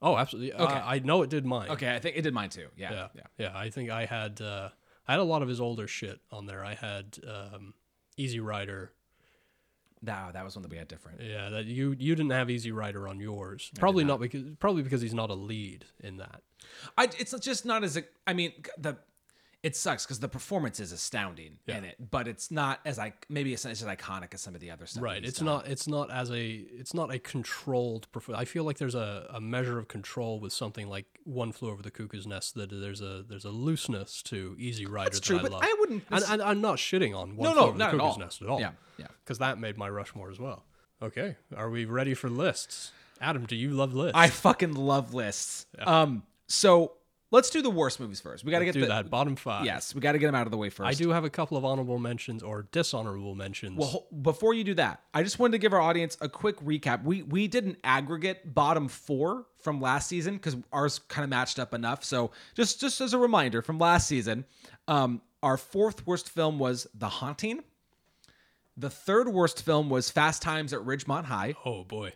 [0.02, 0.52] Oh, absolutely.
[0.52, 0.74] Okay.
[0.74, 1.70] Uh, I know it did mine.
[1.70, 2.66] Okay, I think it did mine too.
[2.76, 3.22] Yeah, Yeah, yeah.
[3.38, 3.52] yeah.
[3.58, 4.68] I think I had uh,
[5.06, 6.64] I had a lot of his older shit on there.
[6.64, 7.74] I had um,
[8.16, 8.92] Easy Rider.
[10.02, 11.20] No, that was one that we had different.
[11.22, 13.70] Yeah, that you you didn't have Easy Rider on yours.
[13.78, 14.20] Probably not.
[14.20, 16.42] because probably because he's not a lead in that.
[16.98, 17.98] I, it's just not as.
[18.26, 18.98] I mean, the
[19.64, 21.78] it sucks because the performance is astounding Yeah.
[21.78, 24.60] in it, but it's not as like maybe it's not as iconic as some of
[24.60, 25.02] the other stuff.
[25.02, 25.24] Right.
[25.24, 25.46] It's done.
[25.46, 25.66] not.
[25.66, 26.44] It's not as a.
[26.46, 28.06] It's not a controlled.
[28.34, 31.82] I feel like there's a, a measure of control with something like One Flew Over
[31.82, 32.54] the Cuckoo's Nest.
[32.54, 35.62] That there's a there's a looseness to Easy Rider That's that true, I but love.
[35.64, 36.04] I wouldn't.
[36.10, 38.18] and, and I'm not shitting on One no, Flew no, Over the Cuckoo's all.
[38.18, 38.60] Nest at all.
[38.60, 39.06] Yeah, yeah.
[39.24, 40.64] Because that made my Rushmore as well.
[41.02, 41.36] Okay.
[41.56, 42.92] Are we ready for lists?
[43.20, 44.12] Adam, do you love lists?
[44.14, 45.66] I fucking love lists.
[45.78, 46.92] Um, so
[47.30, 48.44] let's do the worst movies first.
[48.44, 49.10] We got to get do the, that.
[49.10, 49.64] Bottom five.
[49.64, 50.88] Yes, we got to get them out of the way first.
[50.88, 53.78] I do have a couple of honorable mentions or dishonorable mentions.
[53.78, 57.04] Well, before you do that, I just wanted to give our audience a quick recap.
[57.04, 61.58] We we did an aggregate bottom four from last season because ours kind of matched
[61.58, 62.04] up enough.
[62.04, 64.44] So just just as a reminder, from last season,
[64.88, 67.60] um, our fourth worst film was The Haunting.
[68.76, 71.54] The third worst film was Fast Times at Ridgemont High.
[71.64, 72.12] oh boy.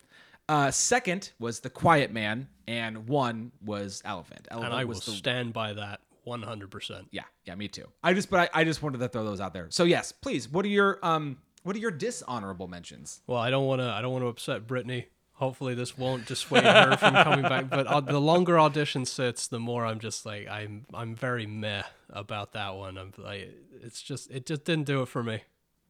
[0.49, 4.49] Uh, second was The Quiet Man, and one was Elephant.
[4.51, 7.07] Elephant And I will was the stand by that 100%.
[7.11, 7.85] yeah, yeah, me too.
[8.03, 9.67] I just but I, I just wanted to throw those out there.
[9.71, 10.49] So yes, please.
[10.49, 13.21] What are your um what are your dishonorable mentions?
[13.27, 13.87] Well, I don't want to.
[13.87, 15.09] I don't want to upset Brittany.
[15.33, 17.69] Hopefully, this won't dissuade her from coming back.
[17.69, 20.87] But uh, the longer audition sits, the more I'm just like I'm.
[20.95, 22.97] I'm very meh about that one.
[22.97, 23.51] I'm like,
[23.83, 25.43] it's just it just didn't do it for me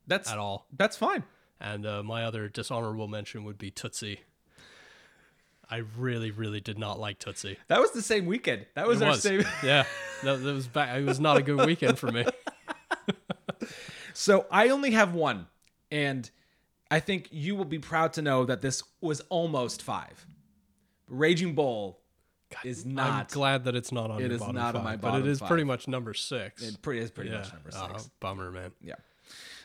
[0.06, 0.66] That's at all.
[0.76, 1.24] That's fine.
[1.61, 4.20] And uh, my other dishonorable mention would be Tootsie.
[5.71, 7.59] I really, really did not like Tootsie.
[7.69, 8.66] That was the same weekend.
[8.75, 9.41] That was It our was, same.
[9.62, 9.85] yeah.
[10.23, 10.97] That, that was back.
[10.99, 12.25] It was not a good weekend for me.
[14.14, 15.47] So I only have one,
[15.93, 16.29] and
[16.91, 20.27] I think you will be proud to know that this was almost five.
[21.09, 22.01] Raging Bull
[22.64, 23.11] is not.
[23.11, 25.27] I'm glad that it's not on It is bottom not on five, my but it
[25.29, 25.49] is five.
[25.49, 26.62] pretty much number six.
[26.64, 27.39] It pretty is pretty yeah.
[27.39, 28.11] much number Oh, six.
[28.19, 28.73] bummer, man.
[28.83, 28.95] Yeah.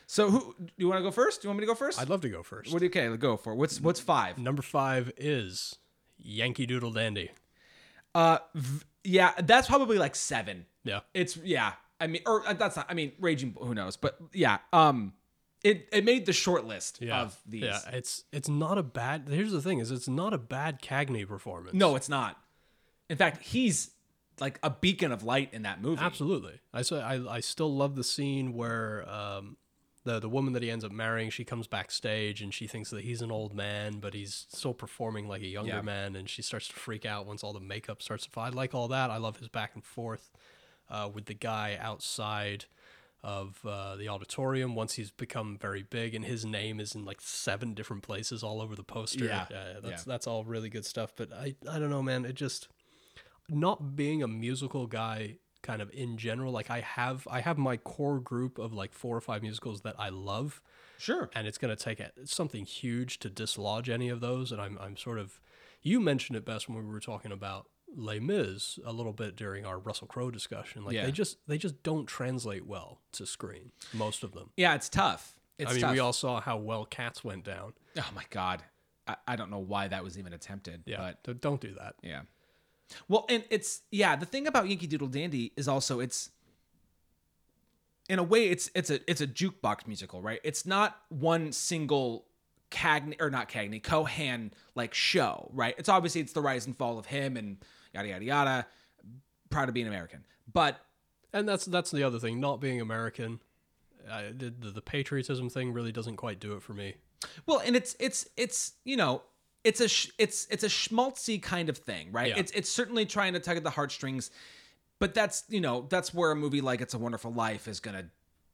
[0.06, 1.41] So who do you want to go first?
[1.41, 1.99] Do you want me to go first?
[1.99, 2.72] I'd love to go first.
[2.72, 3.18] what do you okay?
[3.18, 3.56] Go for it.
[3.56, 4.38] What's what's five?
[4.38, 5.78] Number five is
[6.24, 7.32] Yankee Doodle Dandy.
[8.15, 10.65] Uh, v- yeah, that's probably like seven.
[10.84, 11.01] Yeah.
[11.13, 11.74] It's yeah.
[11.99, 12.86] I mean, or uh, that's not.
[12.89, 13.55] I mean, Raging.
[13.59, 13.97] Who knows?
[13.97, 14.57] But yeah.
[14.71, 15.13] Um,
[15.63, 17.21] it it made the short list Yeah.
[17.21, 17.63] of these.
[17.63, 17.80] Yeah.
[17.91, 21.74] It's it's not a bad here's the thing, is it's not a bad Cagney performance.
[21.76, 22.38] No, it's not.
[23.09, 23.91] In fact, he's
[24.39, 26.01] like a beacon of light in that movie.
[26.01, 26.59] Absolutely.
[26.74, 29.57] I I I still love the scene where um
[30.06, 33.04] the the woman that he ends up marrying, she comes backstage and she thinks that
[33.04, 35.82] he's an old man, but he's still performing like a younger Yeah.
[35.82, 38.43] man, and she starts to freak out once all the makeup starts to fall.
[38.45, 39.10] I like all that.
[39.10, 40.32] I love his back and forth
[40.89, 42.66] uh, with the guy outside
[43.24, 47.22] of uh, the auditorium once he's become very big, and his name is in like
[47.22, 49.24] seven different places all over the poster.
[49.24, 49.45] Yeah.
[49.82, 50.04] that's Yeah.
[50.06, 51.14] that's all really good stuff.
[51.16, 52.26] But I I don't know, man.
[52.26, 52.68] It just
[53.49, 57.78] not being a musical guy kind of in general like i have i have my
[57.78, 60.61] core group of like four or five musicals that i love
[60.99, 61.30] Sure.
[61.36, 64.78] and it's going to take a, something huge to dislodge any of those and I'm,
[64.80, 65.41] I'm sort of
[65.82, 69.66] you mentioned it best when we were talking about Les Mis a little bit during
[69.66, 70.84] our Russell Crowe discussion.
[70.86, 71.05] Like Yeah.
[71.05, 73.72] they just they just don't translate well to screen.
[73.93, 74.49] Most of them.
[74.57, 75.36] Yeah, it's tough.
[75.59, 75.91] It's I mean, tough.
[75.93, 77.74] we all saw how well Cats went down.
[77.97, 78.64] oh my god,
[79.07, 80.84] I, I don't know why that was even attempted.
[80.88, 81.95] Yeah, but don't do that.
[82.01, 82.22] Yeah.
[83.07, 86.29] Well, and it's yeah, the thing about Yankee Doodle Dandy is also it's
[88.09, 90.39] in a way it's it's a it's a jukebox musical, right?
[90.43, 92.25] It's not one single
[92.71, 95.75] Cagney or not Cagney, Cohan like show, right?
[95.77, 97.57] It's obviously it's the rise and fall of him and
[97.93, 98.67] yada yada yada.
[99.49, 100.25] Proud to be an American.
[100.51, 100.79] But
[101.31, 102.39] And that's that's the other thing.
[102.39, 103.39] Not being American,
[104.11, 106.95] I, the, the the patriotism thing really doesn't quite do it for me.
[107.45, 109.23] Well, and it's it's it's you know
[109.64, 112.30] it's a sh- it's it's a schmaltzy kind of thing, right?
[112.30, 112.39] Yeah.
[112.39, 114.32] It's it's certainly trying to tug at the heartstrings,
[114.99, 118.05] but that's you know that's where a movie like It's a Wonderful Life is gonna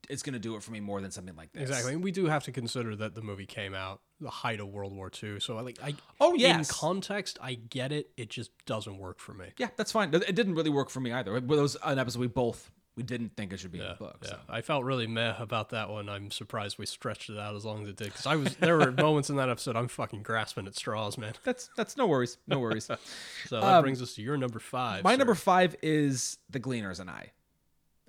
[0.09, 1.63] it's gonna do it for me more than something like this.
[1.63, 1.93] Exactly.
[1.93, 4.93] And we do have to consider that the movie came out the height of World
[4.93, 5.39] War II.
[5.39, 8.11] So I like I Oh, yeah in context, I get it.
[8.17, 9.47] It just doesn't work for me.
[9.57, 10.13] Yeah, that's fine.
[10.13, 11.37] It didn't really work for me either.
[11.37, 14.17] It was an episode we both we didn't think it should be in the book.
[14.21, 14.37] Yeah, So.
[14.49, 16.09] I felt really meh about that one.
[16.09, 18.77] I'm surprised we stretched it out as long as it did because I was there
[18.77, 21.31] were moments in that episode I'm fucking grasping at straws, man.
[21.45, 22.89] That's that's no worries, no worries.
[23.47, 24.97] So that brings us to your number five.
[24.99, 25.17] Um, My sir.
[25.19, 27.31] number five is The Gleaners and I.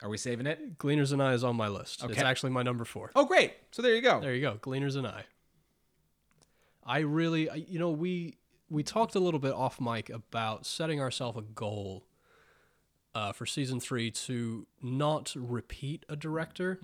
[0.03, 0.77] Are we saving it?
[0.79, 2.03] Gleaners and I is on my list.
[2.03, 2.23] It's Okay.
[2.23, 3.13] actually my number four.
[3.15, 3.53] Oh, great.
[3.71, 4.19] So there you go.
[4.21, 5.25] There you go, Gleaners and I.
[6.85, 8.37] I really, you know, we
[8.69, 12.05] we talked a little bit off mic about setting ourselves a goal
[13.15, 16.79] uh, for season three to not repeat a director,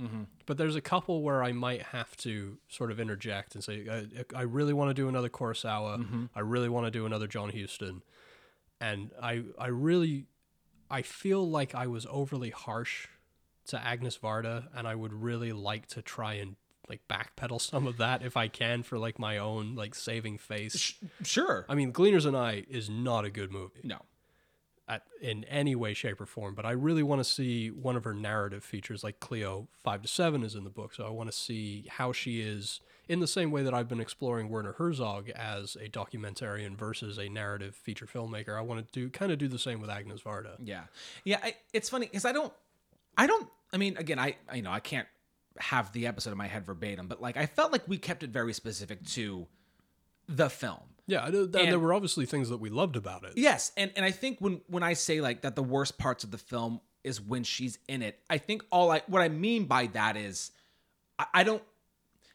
[0.46, 4.24] but there's a couple where I might have to sort of interject and say, I,
[4.36, 6.28] I really want to do another Kurosawa.
[6.34, 8.02] I really want to do another John Huston,
[8.80, 10.26] and I I really
[10.90, 13.08] I feel like I was overly harsh
[13.66, 16.56] to Agnes Varda, and I would really like to try and
[16.88, 20.76] like backpedal some of that if I can for like my own like saving face.
[20.76, 21.66] Sh- sure.
[21.68, 23.98] I mean, Gleaners and I is not a good movie No.
[24.88, 28.04] At, in any way, shape, or form, but I really want to see one of
[28.04, 30.94] her narrative features, like Cleo five to seven is in the book.
[30.94, 34.00] So I want to see how she is in the same way that I've been
[34.00, 38.56] exploring Werner Herzog as a documentarian versus a narrative feature filmmaker.
[38.56, 40.56] I want to do kind of do the same with Agnes Varda.
[40.62, 40.84] Yeah,
[41.24, 41.40] yeah.
[41.42, 42.52] I, it's funny because I don't,
[43.16, 43.48] I don't.
[43.72, 45.08] I mean, again, I, I you know I can't
[45.58, 48.30] have the episode in my head verbatim, but like I felt like we kept it
[48.30, 49.46] very specific to
[50.28, 50.82] the film.
[51.06, 53.34] Yeah, know- and there were obviously things that we loved about it.
[53.36, 56.30] Yes, and and I think when when I say like that, the worst parts of
[56.30, 58.18] the film is when she's in it.
[58.28, 60.50] I think all I what I mean by that is,
[61.18, 61.62] I, I don't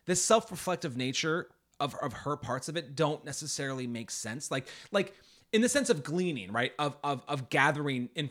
[0.06, 1.50] the self reflective nature
[1.80, 4.50] of of her parts of it don't necessarily make sense.
[4.50, 5.14] Like like
[5.52, 6.72] in the sense of gleaning, right?
[6.80, 8.30] Of of of gathering in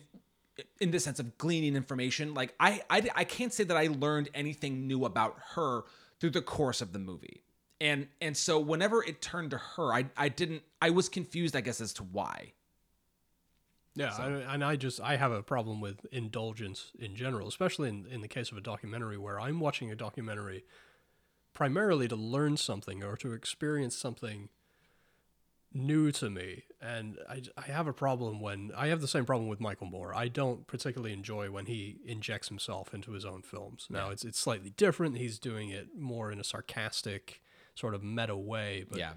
[0.81, 2.33] in the sense of gleaning information.
[2.33, 5.83] Like I I I can't say that I learned anything new about her
[6.19, 7.43] through the course of the movie.
[7.81, 11.61] And and so whenever it turned to her, I I didn't I was confused, I
[11.61, 12.53] guess, as to why.
[13.95, 18.07] Yeah, I, and I just I have a problem with indulgence in general, especially in
[18.07, 20.65] in the case of a documentary where I'm watching a documentary
[21.55, 24.49] primarily to learn something or to experience something
[25.73, 29.49] new to me, and I I have a problem when I have the same problem
[29.49, 30.15] with Michael Moore.
[30.15, 33.87] I don't particularly enjoy when he injects himself into his own films.
[33.91, 35.17] Now it's it's slightly different.
[35.17, 37.41] He's doing it more in a sarcastic
[37.81, 39.13] sort of meta way, but Yeah.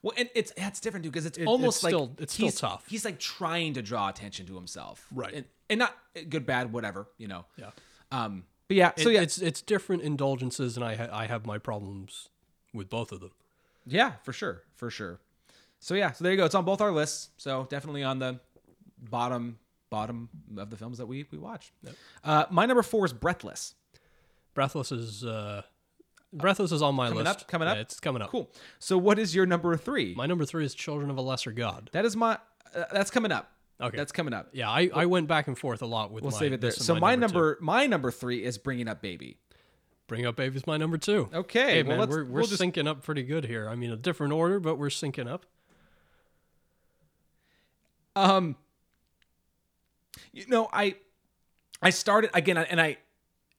[0.00, 2.46] Well, and it's that's different too because it's It- almost it's like still- it's still
[2.46, 2.86] he's, tough.
[2.88, 5.34] He's like trying to draw attention to himself, Right.
[5.34, 5.96] And, and not
[6.30, 7.44] good, bad, whatever, you know.
[7.56, 7.70] yeah.
[8.12, 11.44] Um, but yeah, so It- yeah, it's it's different indulgences, and I ha- I have
[11.46, 12.28] my problems
[12.72, 13.32] with both of them.
[13.86, 15.18] yeah, for sure, for sure.
[15.80, 16.44] So yeah, so there you go.
[16.44, 17.30] It's on both our lists.
[17.36, 18.40] So definitely on the
[18.98, 19.58] bottom
[19.90, 20.28] bottom
[20.58, 21.72] of the films that we we watch.
[22.22, 23.74] Uh, my number four is Breathless.
[24.54, 25.62] Breathless is uh,
[26.32, 27.40] Breathless is on my Coming list.
[27.42, 27.78] up, coming Yeah, up?
[27.78, 28.30] it's coming up.
[28.30, 28.50] Cool.
[28.78, 30.14] So what is your number three?
[30.14, 31.88] My number three is Children of a Lesser God.
[31.92, 32.38] that is my
[32.74, 33.50] uh, that's coming up.
[33.80, 33.96] Okay.
[33.96, 34.48] that's coming up.
[34.52, 36.24] Yeah, I, I went back and forth a lot with.
[36.24, 36.72] We'll my, save it there.
[36.72, 37.20] So my, two.
[37.20, 39.38] number my number three is Bringing Up Baby.
[40.08, 41.28] Bring Up Baby's my number two.
[41.32, 43.68] Okay, Hey well, man, we're we're we'll just- syncing up pretty good here.
[43.68, 45.46] I mean, a different order, but we're syncing up.
[48.16, 48.56] Um,
[50.32, 50.96] you know, I,
[51.80, 52.96] I started again, and I,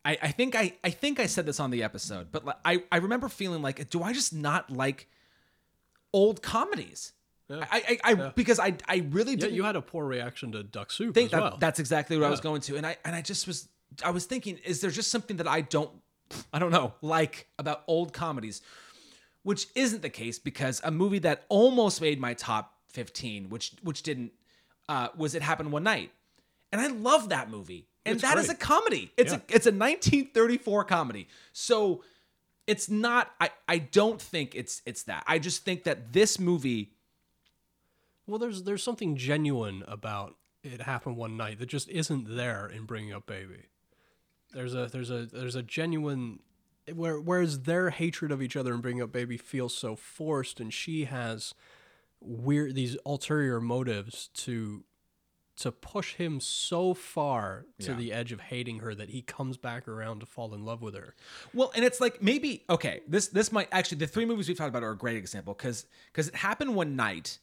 [0.06, 2.84] I, I think I, I think I said this on the episode, but like, I,
[2.91, 5.08] I remember feeling like, do I just not like
[6.14, 7.14] old comedies?
[7.50, 7.66] Yeah.
[7.72, 10.91] I, I, I because I, I really didn't you had a poor reaction to Duck
[10.91, 11.58] Soup think as that well.
[11.60, 13.68] that's exactly what I was going to, and I, and I just was,
[14.06, 15.89] I was thinking, is there just something that I don't,
[16.54, 18.62] I don't know, like about old comedies,
[19.41, 24.04] which isn't the case because a movie that almost made my top fifteen, which which
[24.04, 24.32] didn't,
[24.88, 26.12] uh, was It Happened One Night,
[26.72, 28.58] and I love that movie, and It's that is great.
[28.58, 29.12] a comedy.
[29.18, 29.39] It's Yeah.
[29.50, 32.04] a it's a 1934 comedy, so
[32.68, 33.32] it's not.
[33.39, 35.24] I I don't think it's it's that.
[35.28, 36.93] I just think that this movie
[38.28, 42.86] Well, there's there's something genuine about it happened one night that just isn't there in
[42.86, 43.64] bringing up baby.
[44.52, 46.39] There's a there's a there's a genuine
[46.93, 50.74] where whereas their hatred of each other and bringing up baby feels so forced, and
[50.74, 51.54] she has
[52.22, 54.84] weird these ulterior motives to
[55.60, 57.97] to push him so far to Yeah.
[57.97, 60.95] the edge of hating her that he comes back around to fall in love with
[60.95, 61.16] her.
[61.53, 63.01] Well, and it's like maybe okay.
[63.07, 65.86] This this might actually the three movies we've talked about are a great example because
[66.12, 67.39] because it happened one night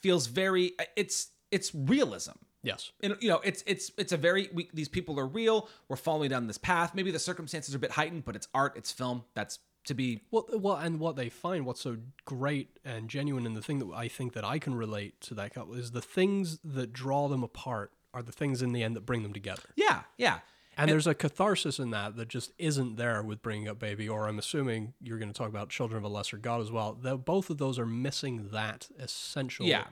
[0.00, 2.32] feels very it's it's realism.
[2.62, 2.92] Yes.
[3.02, 5.68] And you know it's it's it's a very we, these people are real.
[5.88, 6.94] We're following down this path.
[6.94, 8.74] Maybe the circumstances are a bit heightened, but it's art.
[8.76, 9.24] It's film.
[9.34, 13.56] That's to be Well, well, and what they find, what's so great and genuine, and
[13.56, 16.58] the thing that I think that I can relate to that couple is the things
[16.64, 19.62] that draw them apart are the things in the end that bring them together.
[19.76, 20.38] yeah yeah.
[20.74, 24.26] And, there's a catharsis in that that just isn't there with bringing up baby, or
[24.26, 26.96] I'm assuming you're going to talk about Children of a Lesser God as well.
[26.98, 29.66] Though both of those are missing that essential.
[29.66, 29.84] Yeah,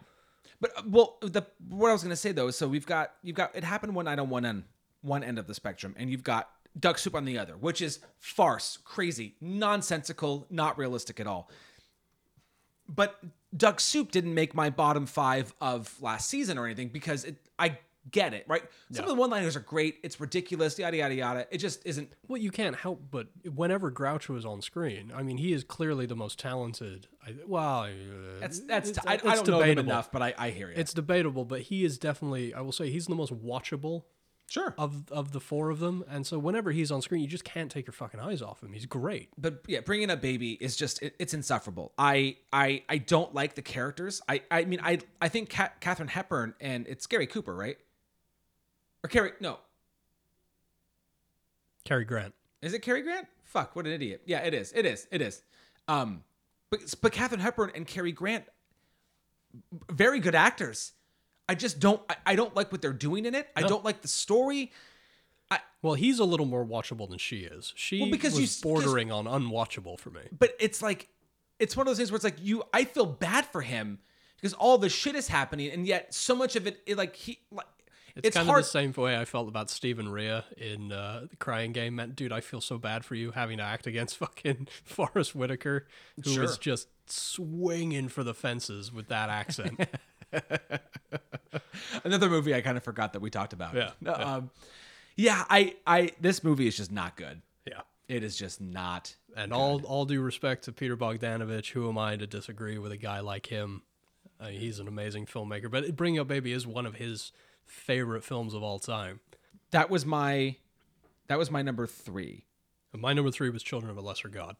[0.58, 3.36] but uh, well, the what I was gonna say though is so we've got you've
[3.36, 4.64] got it happened one night on one end
[5.02, 8.00] one end of the spectrum, and you've got Duck Soup on the other, which is
[8.18, 11.50] farce, crazy, nonsensical, not realistic at all.
[12.88, 13.20] But
[13.56, 17.78] Duck Soup didn't make my bottom five of last season or anything because it I
[18.10, 18.62] get it right.
[18.92, 19.98] Some of the one-liners are great.
[20.02, 21.46] It's ridiculous, yada yada yada.
[21.50, 22.12] It just isn't.
[22.28, 26.06] Well, you can't help but whenever Groucho is on screen, I mean, he is clearly
[26.06, 27.06] the most talented.
[27.26, 27.88] I, well, uh,
[28.40, 28.98] That's that's.
[29.06, 29.90] I, I don't know them debatable.
[29.90, 30.74] enough, but I, I hear you.
[30.76, 32.54] It's debatable, but he is definitely.
[32.54, 34.04] I will say he's the most watchable
[34.50, 34.74] sure.
[34.76, 37.70] of of the four of them, and so whenever he's on screen, you just can't
[37.70, 38.72] take your fucking eyes off him.
[38.74, 39.30] He's great.
[39.38, 41.92] but yeah, bringing up baby is just it, it's insufferable.
[41.96, 44.20] I I I don't like the characters.
[44.28, 47.78] I I mean I I think Ca- Katharine Hepburn and it's Gary Cooper, right?
[49.02, 49.32] Or Carrie?
[49.40, 49.58] No,
[51.84, 52.34] Cary Grant.
[52.62, 53.26] is it Cary Grant?
[53.44, 54.22] Fuck, what an idiot.
[54.26, 54.72] Yeah, it is.
[54.74, 55.06] It is.
[55.10, 55.42] It is.
[55.88, 56.22] Um,
[56.70, 58.44] but but Katharine Hepburn and Cary Grant,
[59.90, 60.92] very good actors.
[61.50, 62.00] I just don't.
[62.08, 63.48] I, I don't like what they're doing in it.
[63.56, 64.70] I don't like the story.
[65.50, 67.72] I, Well, he's a little more watchable than she is.
[67.74, 70.20] She Well, because was you bordering on unwatchable for me.
[70.38, 71.08] but it's like
[71.58, 73.98] it's one of those things where it's like you i feel bad for him
[74.36, 77.40] because all the shit is happening and yet so much of it, it like he
[77.50, 77.66] like
[78.14, 81.26] It's, it's, kind hard of the same way I felt about Stephen Rea in uh,
[81.30, 81.96] the Crying Game.
[81.96, 85.86] Meant, dude, I feel so bad for you having to act against fucking Forest Whitaker,
[86.24, 89.88] who was just swinging for the fences with that accent.
[92.04, 94.50] another movie i kind of forgot that we talked about Yeah, No, um
[95.16, 97.80] yeah i i this movie is just not good yeah.
[98.08, 102.16] it is just not And all all due respect to Peter Bogdanovich, who am I
[102.16, 103.82] to disagree with a guy like him?
[104.40, 105.70] Uh, he's an amazing filmmaker.
[105.70, 107.30] But Bring Up Baby is one of his
[107.66, 109.20] favorite films of all time.
[109.70, 110.56] that was my
[111.28, 112.46] that was my number three
[112.92, 114.56] And my number three was Children of a Lesser God.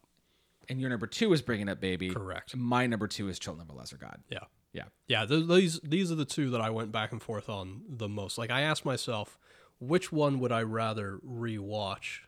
[0.68, 2.54] and your number two is bringing up baby Correct.
[2.54, 4.44] my number two is children of a lesser god Yeah.
[4.72, 7.82] Yeah Yeah, th- these these are the two that I went back and forth on
[7.88, 8.38] the most.
[8.38, 9.38] Like I asked myself,
[9.78, 12.20] which one would I rather rewatch?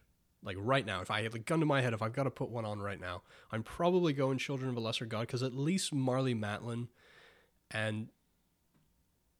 [0.44, 2.30] Like right now, if I had a gun to my head, if I've got to
[2.30, 3.22] put one on right now,
[3.52, 6.88] I'm probably going Children of a Lesser God because at least Marlee Matlin
[7.70, 8.08] and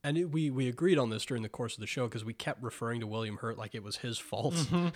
[0.05, 2.35] and it, we we agreed on this during the course of the show because we
[2.35, 4.55] kept referring to William Hurt like it was his fault.
[4.55, 4.89] Mm-hmm.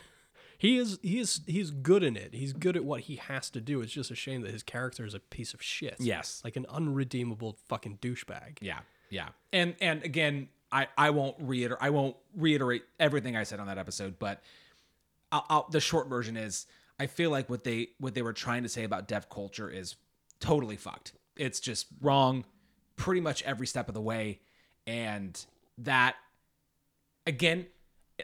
[0.58, 2.34] He is he is he's good in it.
[2.34, 3.80] He's good at what he has to do.
[3.80, 5.96] It's just a shame that his character is a piece of shit.
[5.98, 8.58] yes like an unredeemable fucking douchebag.
[8.60, 8.80] Yeah,
[9.10, 13.66] yeah, and and again, I I won't reiterate I won't reiterate everything I said on
[13.66, 14.42] that episode, but
[15.32, 16.66] I'll, I'll, the short version is
[16.98, 19.96] I feel like what they what they were trying to say about deaf culture is
[20.40, 21.12] totally fucked.
[21.36, 22.44] It's just wrong,
[22.96, 24.40] pretty much every step of the way,
[24.86, 25.38] and
[25.78, 26.16] that
[27.26, 27.66] again,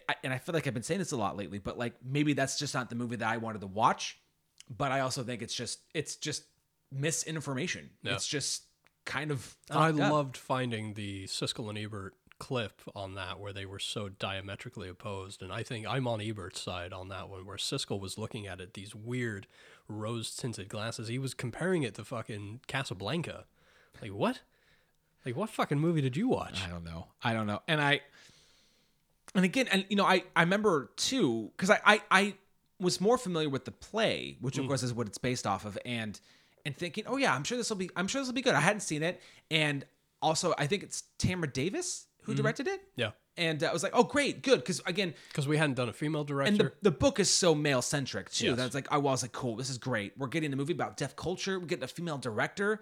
[0.08, 2.32] I, and I feel like I've been saying this a lot lately, but like maybe
[2.32, 4.18] that's just not the movie that I wanted to watch.
[4.74, 6.44] But I also think it's just it's just
[6.90, 7.90] misinformation.
[8.02, 8.14] Yeah.
[8.14, 8.64] It's just
[9.04, 9.96] kind of I up.
[9.96, 15.42] loved finding the Siskel and Ebert clip on that where they were so diametrically opposed.
[15.42, 18.60] And I think I'm on Ebert's side on that one, where Siskel was looking at
[18.60, 19.46] it, these weird
[19.86, 21.06] rose tinted glasses.
[21.06, 23.44] He was comparing it to fucking Casablanca.
[24.00, 24.40] Like, what?
[25.24, 26.64] Like, what fucking movie did you watch?
[26.66, 27.06] I don't know.
[27.22, 27.62] I don't know.
[27.68, 28.00] And I,
[29.34, 32.34] and again, and you know, I I remember too because I, I I
[32.80, 35.78] was more familiar with the play, which of course is what it's based off of,
[35.84, 36.18] and
[36.64, 38.54] and thinking, oh yeah, I'm sure this will be, I'm sure this will be good.
[38.54, 39.20] I hadn't seen it,
[39.50, 39.84] and
[40.20, 43.10] also I think it's Tamara Davis who directed it, Yeah.
[43.36, 45.92] and uh, I was like, oh great, good, because again, Because we hadn't done a
[45.92, 46.48] female director.
[46.50, 48.46] and the, the book is so male centric too.
[48.46, 48.56] Yes.
[48.56, 50.12] That's like I was like, cool, this is great.
[50.16, 51.58] We're getting a movie about deaf culture.
[51.58, 52.80] We're getting a female director,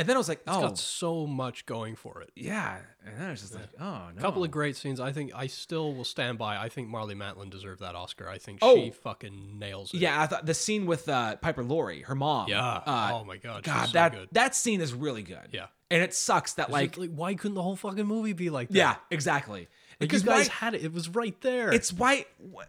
[0.00, 2.30] And then I was like, It's oh, got so much going for it.
[2.34, 2.78] yeah.
[3.06, 4.18] And then I was just like, oh no.
[4.18, 4.98] A couple of great scenes.
[5.00, 6.56] I think I still will stand by.
[6.56, 8.28] I think Marlee Matlin deserved that Oscar.
[8.28, 8.76] I think Oh.
[8.76, 9.98] she fucking nails it.
[10.00, 12.48] Yeah, I thought the scene with uh, Piper Laurie, her mom.
[12.48, 12.62] Yeah.
[12.66, 13.64] Uh, oh my god.
[13.64, 14.28] she's God, so that good.
[14.32, 15.48] that scene is really good.
[15.52, 15.66] Yeah.
[15.90, 18.74] And it sucks that Like, like, why couldn't the whole fucking movie be like that?
[18.76, 19.60] yeah, exactly.
[19.62, 20.84] Like, Because you guys why- had it.
[20.84, 21.72] It was right there.
[21.72, 22.24] it's why
[22.54, 22.62] wh-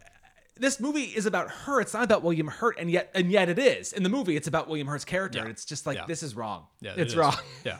[0.56, 1.80] this movie is about her.
[1.82, 3.93] It's not about William Hurt, and yet and yet it is.
[3.93, 5.43] In the movie, it's about William Hurt's character, Yeah.
[5.43, 6.06] and it's just like Yeah.
[6.08, 6.68] this is wrong.
[6.82, 7.18] yeah, it's is.
[7.18, 7.36] wrong.
[7.66, 7.78] Yeah.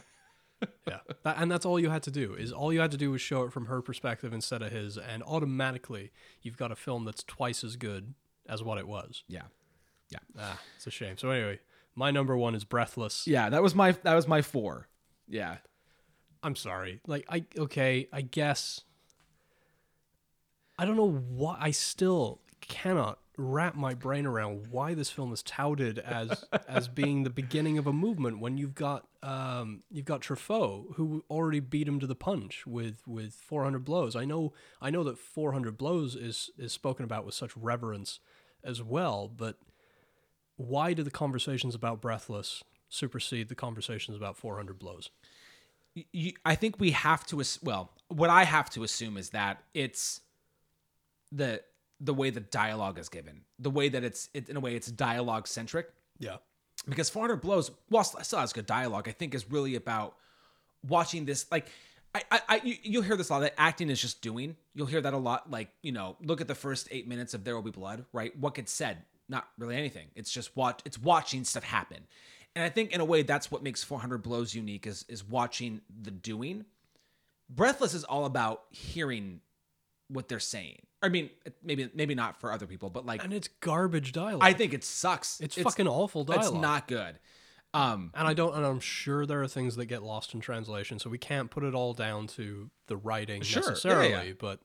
[0.88, 1.00] Yeah.
[1.24, 2.36] That, and that's all you had to do.
[2.36, 4.96] Is all you had to do was show it from her perspective instead of his
[4.98, 6.12] and automatically
[6.44, 8.14] you've got a film that's twice as good
[8.48, 9.24] as what it was.
[9.28, 9.46] Yeah,
[10.10, 11.18] yeah, Ah, it's a shame.
[11.18, 11.60] So anyway,
[11.96, 13.26] my number 1 is Breathless.
[13.26, 13.50] yeah.
[13.50, 14.88] That was my that was my four.
[15.28, 15.58] Yeah,
[16.44, 17.02] I'm sorry.
[17.08, 18.82] Like I okay, I guess
[20.78, 22.40] I don't know why I still
[22.72, 27.78] cannot wrap my brain around why this film is touted as as being the beginning
[27.78, 32.08] of a movement when you've got um you've got Truffaut who already beat him to
[32.08, 34.16] the punch with with 400 blows.
[34.16, 38.20] I know I know that 400 blows is is spoken about with such reverence
[38.64, 39.58] as well, but
[40.56, 45.10] why do the conversations about Breathless supersede the conversations about 400 blows?
[45.94, 47.44] you, I think we have to.
[47.64, 50.22] Well, what I have to assume is that it's
[51.32, 51.62] the
[52.04, 54.88] the way the dialogue is given, the way that it's it, in a way it's
[54.88, 55.88] dialogue centric.
[56.20, 56.38] Yeah.
[56.88, 60.18] because 400 blows while it still has good dialogue i think is really about
[60.88, 61.68] watching this like
[62.14, 64.58] I, I, I you, you'll hear this a lot that acting is just doing.
[64.74, 67.44] You'll hear that a lot like you know look at the first eight minutes of
[67.44, 68.38] there will be blood right?
[68.38, 68.98] What gets said?
[69.30, 70.08] Not really anything.
[70.16, 72.00] It's just watch it's watching stuff happen.
[72.56, 75.82] And i think in a way that's what makes 400 blows unique is is watching
[76.02, 76.66] the doing.
[77.50, 79.42] Breathless is all about hearing
[80.08, 81.30] what they're saying i mean
[81.64, 84.42] maybe maybe not for other people but like And it's garbage dialogue.
[84.44, 86.46] i think it sucks it's, fucking awful dialogue.
[86.46, 87.20] it's not good
[87.74, 91.00] um And I don't, and I'm sure there are things that get lost in translation,
[91.00, 94.10] so we can't put it all down to the writing Sure, yeah, necessarily.
[94.28, 94.34] yeah.
[94.38, 94.60] But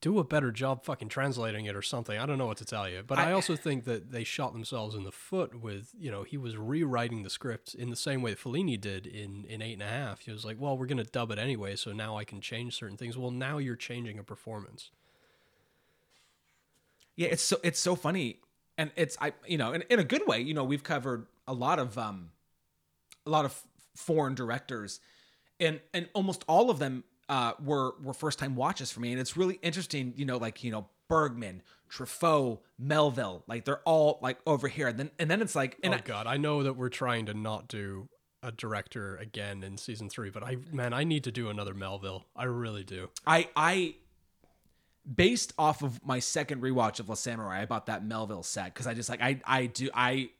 [0.00, 2.18] do a better job fucking translating it or something.
[2.18, 3.02] I don't know what to tell you.
[3.06, 6.22] But I, I- also think that they shot themselves in the foot with, you know,
[6.22, 9.74] he was rewriting the script in the same way that Fellini did in in eight
[9.74, 10.20] and a half.
[10.20, 12.96] He was like, well, we're gonna dub it anyway, so now I can change certain
[12.96, 13.18] things.
[13.18, 14.90] Well, now you're changing a performance.
[17.16, 18.38] Yeah, it's so it's so funny,
[18.78, 20.40] and it's I you know in, in a good way.
[20.40, 22.30] You know, we've covered a lot of um,
[23.26, 23.60] a lot of
[23.94, 25.00] foreign directors,
[25.58, 29.20] and and almost all of them uh, were were first time watches for me, and
[29.20, 30.12] it's really interesting.
[30.16, 34.98] You know, like you know Bergman, Truffaut, Melville, like they're all like over here, and
[34.98, 37.34] then and then it's like and oh I- god, I know that we're trying to
[37.34, 38.08] not do
[38.42, 42.26] a director again in season three, but I man, I need to do another Melville.
[42.36, 43.08] I really do.
[43.26, 43.94] I I
[45.14, 48.86] based off of my second rewatch of Le Samouraï I bought that Melville set because
[48.86, 50.30] I just like I I do I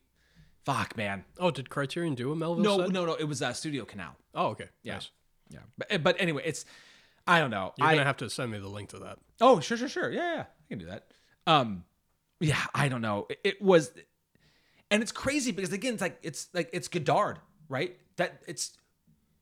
[0.64, 2.62] fuck man Oh, did Criterion do a Melville?
[2.64, 2.90] no set?
[2.92, 4.16] no no it was uh, Studio Canal.
[4.34, 4.68] Oh, okay.
[4.82, 4.94] Yeah.
[4.94, 5.10] Nice.
[5.50, 6.64] Yeah, but, but anyway, it's
[7.26, 7.72] I don't know.
[7.76, 9.18] You're I, gonna have to send me the link to that.
[9.40, 10.10] oh, sure, sure, sure.
[10.10, 11.06] Yeah, yeah, I can do that.
[11.46, 11.84] Um,
[12.40, 13.26] yeah, I don't know.
[13.28, 13.92] It, it was,
[14.90, 17.38] and it's crazy because again, it's like it's like it's Godard,
[17.68, 17.96] right?
[18.16, 18.72] That it's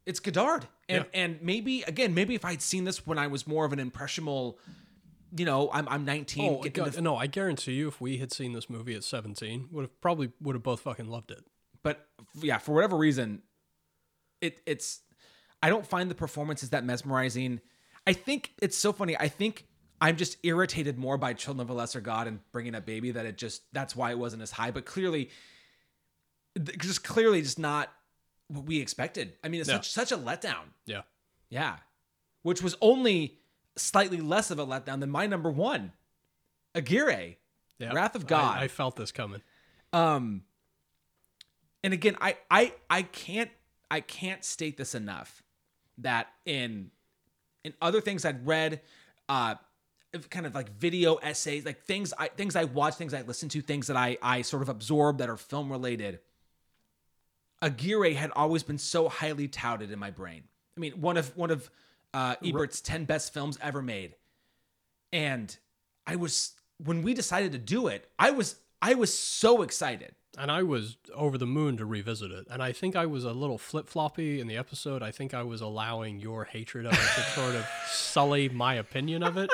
[0.07, 1.21] it's Godard, and Yeah.
[1.23, 4.59] and maybe again, maybe if I'd seen this when I was more of an impressionable,
[5.37, 6.45] you know, I'm I'm 19.
[6.51, 7.17] Oh God, into- no!
[7.17, 10.55] I guarantee you, if we had seen this movie at 17, would have probably would
[10.57, 11.45] have both fucking loved it.
[11.83, 12.07] but
[12.41, 13.43] yeah, for whatever reason,
[14.41, 15.01] it it's
[15.63, 17.61] I don't find the performances that mesmerizing.
[18.07, 19.17] I think it's so funny.
[19.17, 19.67] I think
[20.01, 23.27] I'm just irritated more by Children of a Lesser God and Bringing Up Baby that
[23.27, 24.71] it just that's why it wasn't as high.
[24.71, 25.31] But clearly,
[26.79, 27.93] just clearly, just not
[28.49, 29.35] what we expected.
[29.43, 30.73] I mean, it's such such a letdown.
[30.87, 31.03] Yeah.
[31.51, 31.77] Yeah,
[32.43, 33.39] which was only
[33.77, 35.93] slightly less of a letdown than my number one,
[36.75, 37.39] Aguirre.
[37.79, 37.93] Yeah.
[37.93, 38.59] Wrath of I- God.
[38.59, 39.41] I, felt this coming.
[39.93, 40.43] Um,
[41.83, 43.51] and again, I I I can't
[43.91, 45.43] I can't state this enough
[45.99, 46.91] that in
[47.65, 48.81] in other things I'd read,
[49.29, 49.57] uh,
[50.31, 53.61] kind of like video essays, like things I things I watch, things I listen to,
[53.61, 56.21] things that I I sort of absorb that are film related.
[57.61, 60.45] Aguirre had always been so highly touted in my brain.
[60.77, 61.69] I mean, one of one of
[62.15, 64.15] uh, Ebert's ten best films ever made,
[65.13, 65.57] and
[66.07, 70.15] I was when we decided to do it, I was I was so excited.
[70.39, 72.47] And I was over the moon to revisit it.
[72.51, 75.03] And I think I was a little flip floppy in the episode.
[75.03, 79.23] I think I was allowing your hatred of it to sort of sully my opinion
[79.23, 79.51] of it.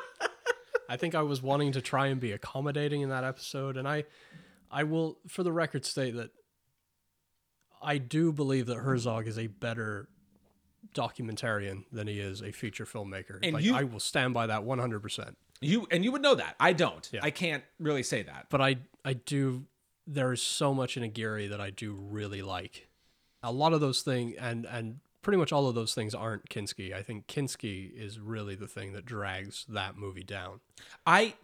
[0.88, 3.76] I think I was wanting to try and be accommodating in that episode.
[3.78, 4.04] And I,
[4.70, 6.30] I will, for the record, state that
[7.82, 10.08] I do believe that Herzog is a better
[10.94, 13.38] documentarian than he is a feature filmmaker.
[13.42, 15.34] And like, you- I will stand by that 100%.
[15.60, 16.56] You and you would know that.
[16.60, 17.08] I don't.
[17.12, 17.20] Yeah.
[17.22, 18.46] I can't really say that.
[18.50, 19.64] but I I do
[20.06, 22.88] there is so much in Aguirre that I do really like.
[23.42, 26.92] a lot of those things and and pretty much all of those things aren't Kinski.
[26.94, 30.60] I think Kinski is really the thing that drags that movie down.
[31.06, 31.34] I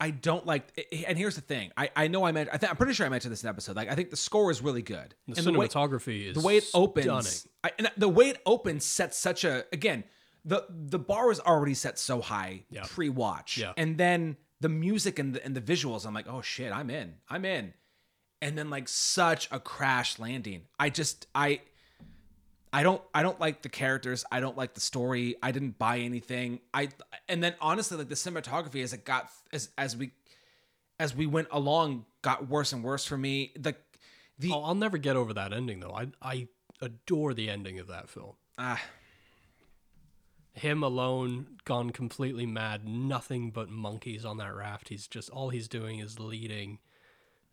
[0.00, 0.64] I don't like
[1.06, 1.70] and here's the thing.
[1.76, 3.76] I, I know I meant I I'm pretty sure I mentioned this in an episode.
[3.76, 5.14] Like I think the score is really good.
[5.28, 7.50] The and the way, cinematography is the way it opens stunning.
[7.64, 10.04] I, and the way it opens sets such a again
[10.44, 12.84] the the bar was already set so high Yeah.
[12.86, 13.72] pre-watch Yeah.
[13.78, 17.14] and then the music and the, and the visuals i'm like oh shit i'm in
[17.30, 17.72] i'm in
[18.42, 20.62] and then like such a crash landing.
[20.78, 21.60] I just i
[22.72, 24.24] i don't i don't like the characters.
[24.30, 25.36] I don't like the story.
[25.42, 26.60] I didn't buy anything.
[26.72, 26.88] I
[27.28, 30.12] and then honestly like the cinematography as it got as as we
[30.98, 33.52] as we went along got worse and worse for me.
[33.58, 33.74] The
[34.38, 35.94] the I'll, I'll never get over that ending though.
[35.94, 36.48] I I
[36.80, 38.34] adore the ending of that film.
[38.58, 38.82] ah.
[40.56, 44.88] Him alone, gone completely mad, nothing but monkeys on that raft.
[44.88, 46.78] He's just all he's doing is leading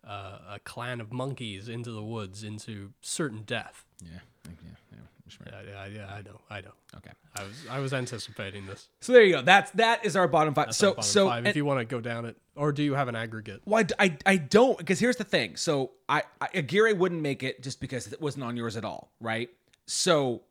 [0.08, 3.86] uh, a clan of monkeys into the woods into certain death.
[4.04, 4.10] yeah
[4.46, 4.52] yeah
[4.92, 4.98] yeah
[5.46, 6.72] Yeah, yeah, yeah I know, I know.
[6.98, 8.90] okay I was I was anticipating this.
[9.00, 9.42] So there you go.
[9.42, 10.68] That's that is our bottom five.
[10.68, 12.94] That's so bottom so five, if you want to go down it, or do you
[12.96, 13.62] have an aggregate?
[13.66, 15.56] well, I, I, I don't because here's the thing.
[15.56, 19.14] So I, I Aguirre wouldn't make it just because it wasn't on yours at all,
[19.22, 19.50] right?
[19.86, 20.42] So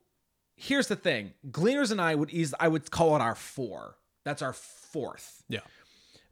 [0.55, 1.33] here's the thing.
[1.51, 3.97] Gleaners and I would easily I would call it our four.
[4.23, 5.43] That's our fourth.
[5.49, 5.59] Yeah,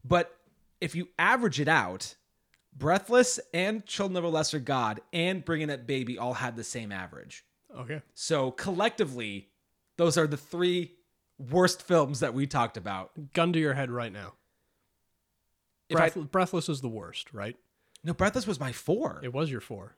[0.04, 0.36] But
[0.82, 2.16] if you average it out,
[2.80, 6.92] Breathless and Children of a Lesser God and Bringing Up Baby all had the same
[6.92, 7.44] average.
[7.78, 8.02] okay.
[8.16, 9.50] So collectively,
[9.98, 10.96] those are the three
[11.38, 13.12] worst films that we talked about.
[13.34, 14.34] Gun to your head right now.
[15.90, 17.58] If I- Breathless is the worst, right?
[18.04, 19.20] No, Breathless was my four.
[19.24, 19.98] It was your four.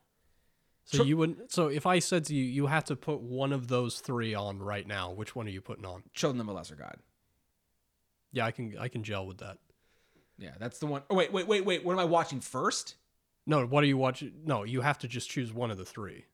[0.84, 1.52] So you wouldn't.
[1.52, 4.58] So if I said to you, you have to put one of those three on
[4.58, 5.12] right now.
[5.12, 6.02] Which one are you putting on?
[6.12, 6.96] Children of a Lesser God.
[8.32, 8.76] Yeah, I can.
[8.76, 9.58] I can gel with that.
[10.38, 11.02] Yeah, that's the one.
[11.10, 11.84] Oh wait, wait, wait, wait.
[11.84, 12.94] What am I watching first?
[13.46, 14.32] No, what are you watching?
[14.44, 16.24] No, you have to just choose one of the three.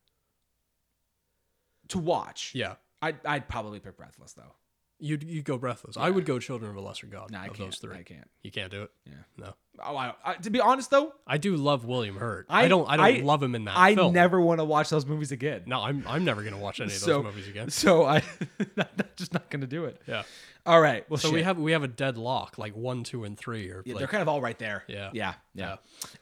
[1.88, 2.53] To watch.
[2.55, 4.53] Yeah, I'd, I'd probably pick Breathless though.
[4.99, 5.96] you you go Breathless.
[5.96, 7.30] I would go Children of a Lesser God.
[7.30, 7.70] No, I of can't.
[7.70, 7.96] those three.
[7.96, 8.28] I can't.
[8.42, 8.90] You can't do it.
[9.07, 9.12] Yeah.
[9.38, 12.44] No, Oh, I, I, to be honest though, I do love William Hurt.
[12.51, 12.86] I- I, don't.
[12.90, 14.12] I don't love him in that I film.
[14.12, 15.62] never want to watch those movies again.
[15.66, 16.05] No, I'm.
[16.07, 17.70] I'm never gonna watch any of those So- movies again.
[17.70, 18.22] So I,
[18.76, 18.86] I'm
[19.16, 20.03] just not gonna do it.
[20.07, 20.24] Yeah.
[20.68, 21.08] All right.
[21.08, 23.94] Well, So we have we have a deadlock, like one, two, and three, or Yeah,
[23.94, 24.84] like they're kind of all right there.
[24.86, 25.08] Yeah.
[25.14, 25.32] Yeah.
[25.54, 25.76] Yeah.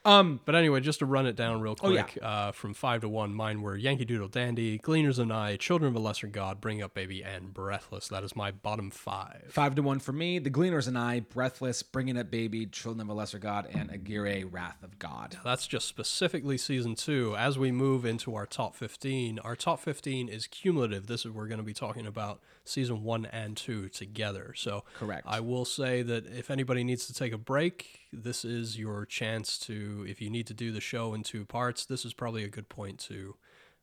[0.05, 0.41] Um.
[0.45, 2.05] But anyway, just to run it down real Oh, yeah.
[2.05, 5.91] quick, uh, from five to one, mine were Yankee Doodle Dandy, Gleaners and I, Children
[5.91, 8.09] of a Lesser God, Bring Up Baby, and Breathless.
[8.09, 9.47] That is my bottom five.
[9.51, 10.39] Five to one for me.
[10.39, 14.45] The Gleaners and I, Breathless, Bringing Up Baby, Children of a Lesser God, and Aguirre,
[14.45, 15.37] Wrath of God.
[15.45, 17.35] That's just specifically season two.
[17.37, 21.09] As we move into our top 15, our top 15 is cumulative.
[21.09, 24.36] This is we're going to be talking about season one and two together.
[24.55, 25.27] So Correct.
[25.27, 29.59] I will say that if anybody needs to take a break, this is your chance
[29.61, 32.49] to, if you need to do the show in two parts, this is probably a
[32.49, 33.37] good point to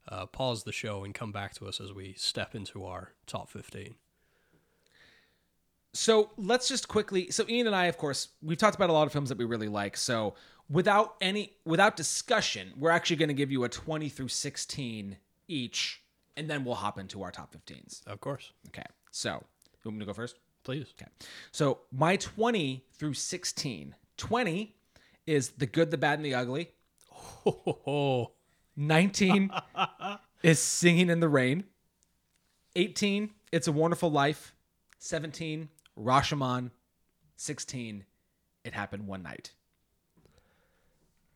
[0.10, 3.50] uh, pause the show and come back to us as we step into our top
[3.50, 3.96] 15.
[5.94, 7.30] So let's just quickly.
[7.30, 9.46] So Ian and I, of course, we've talked about a lot of films that we
[9.46, 9.96] really like.
[9.96, 10.34] So
[10.70, 16.02] without any, without discussion, we're actually going to give you a twenty through sixteen each,
[16.36, 18.06] and then we'll hop into our top 15s.
[18.08, 18.52] Of course.
[18.70, 18.86] Okay.
[19.12, 19.44] So
[19.84, 20.40] you want me to go first?
[20.64, 20.94] Please.
[21.00, 21.10] Okay.
[21.52, 23.96] So my twenty through 16.
[24.18, 24.76] 20
[25.26, 26.70] is the good, the bad, and the ugly.
[27.46, 28.32] Oh,
[28.78, 29.50] 19
[30.44, 31.66] is Singing in the Rain.
[32.76, 34.54] 18, It's a Wonderful Life.
[35.00, 35.68] 17,
[36.00, 36.72] Rashomon.
[37.36, 38.06] 16,
[38.64, 39.52] It Happened One Night.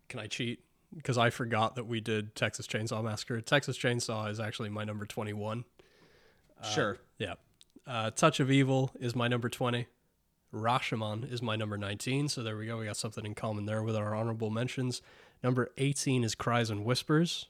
[0.08, 0.64] Can I cheat?
[0.96, 3.42] Because I forgot that we did Texas Chainsaw Massacre.
[3.42, 5.66] Texas Chainsaw is actually my number 21.
[6.64, 6.94] sure.
[6.94, 7.34] Uh, yeah.
[7.88, 9.88] Uh, Touch of Evil is my number 20.
[10.54, 12.28] Rashomon is my number 19.
[12.28, 12.78] So there we go.
[12.78, 15.02] We got something in common there with our honorable mentions.
[15.42, 17.48] Number 18 is Cries and Whispers,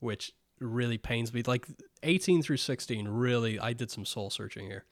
[0.00, 1.42] which really pains me.
[1.46, 1.66] Like
[2.02, 4.84] 18 through 16, really, I did some soul searching here.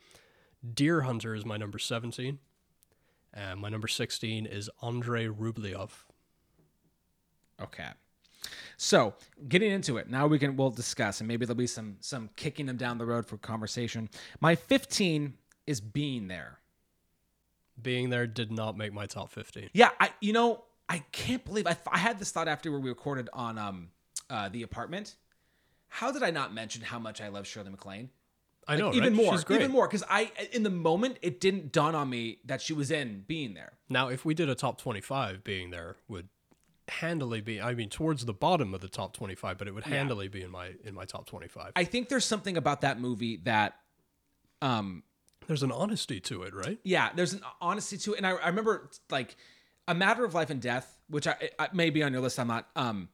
[0.74, 2.38] Deer Hunter is my number 17.
[3.32, 5.90] And my number 16 is Andrei Rublev.
[7.60, 7.88] Okay.
[8.76, 9.14] So,
[9.48, 12.66] getting into it, now we can we'll discuss and maybe there'll be some some kicking
[12.66, 14.08] them down the road for conversation.
[14.40, 15.34] My 15
[15.66, 16.58] is being there.
[17.80, 19.70] Being there did not make my top 15.
[19.72, 23.28] Yeah, I you know, I can't believe I, I had this thought after we recorded
[23.32, 23.88] on um
[24.30, 25.16] uh the apartment.
[25.88, 28.10] How did I not mention how much I love Shirley MacLaine?
[28.66, 29.24] I know, even right?
[29.24, 32.72] more, even more, because I in the moment it didn't dawn on me that she
[32.72, 33.72] was in being there.
[33.88, 36.28] Now, if we did a top 25, being there would
[36.88, 37.60] handily be.
[37.60, 40.50] I mean, towards the bottom of the top 25, but it would handily be in
[40.50, 41.72] my in my top 25.
[41.76, 43.76] I think there's something about that movie that,
[44.62, 45.02] um,
[45.46, 46.78] There's an honesty to it, right?
[46.84, 49.36] yeah, there's an honesty to it, and I, I remember like
[49.88, 52.38] a matter of life and death, which I, I may be on your list.
[52.38, 52.68] I'm not.
[52.76, 53.08] Um,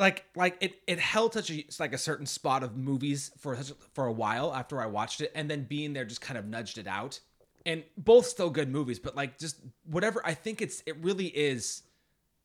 [0.00, 3.76] like like it it held such a like a certain spot of movies for such
[3.92, 6.78] for a while after I watched it, and then being there just kind of nudged
[6.78, 7.20] it out.
[7.64, 10.20] And both still good movies, but like just whatever.
[10.24, 11.82] I think it's it really is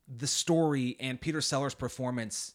[0.08, 2.54] the story and Peter Sellers' performance.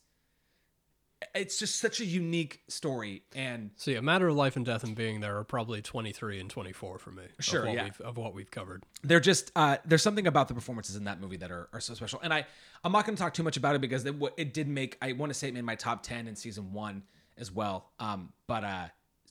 [1.37, 4.97] It's just such a unique story, and See, a matter of life and death and
[4.97, 7.23] being there are probably 23 and 24 for me.
[7.39, 7.85] of Sure, what yeah.
[7.85, 8.83] We've, of what we've covered.
[9.05, 11.95] they're just uh, there's something about the performances in that movie that are, are so
[11.95, 12.45] special and i
[12.83, 15.13] i'm not going to talk too much about it because it, it did make i
[15.13, 17.05] want to say it made my top 10 in season one
[17.39, 18.87] as well um but uh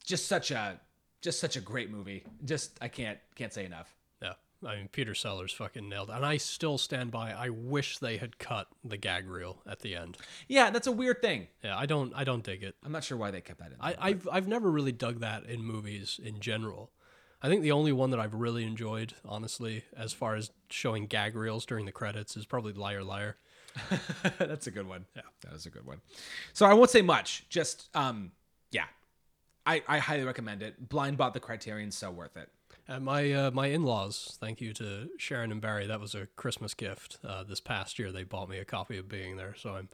[0.05, 0.79] just such a
[1.21, 4.00] just such a great movie just i can't can't say enough Yeah.
[4.65, 6.15] I mean, Peter Sellers fucking nailed it.
[6.15, 7.31] And I still stand by.
[7.31, 10.17] I wish they had cut the gag reel at the end.
[10.47, 12.13] yeah that's a weird thing Yeah, I don't.
[12.15, 12.75] I don't dig it.
[12.85, 15.45] i'm not sure why they kept that in I, I've I've never really dug that
[15.45, 16.91] in movies in general.
[17.43, 21.35] I think the only one that I've really enjoyed, honestly, as far as showing gag
[21.35, 23.37] reels during the credits, is probably Liar Liar.
[24.37, 26.01] that's a good one yeah that is a good one
[26.51, 28.33] so i won't say much just um
[28.69, 28.83] yeah
[29.65, 32.49] i i highly recommend it blind bought the criterion so worth it
[32.87, 35.87] And my uh, my in laws, thank you to Sharon and Barry.
[35.87, 38.11] That was a Christmas gift uh, this past year.
[38.11, 39.89] They bought me a copy of Being There, so I'm.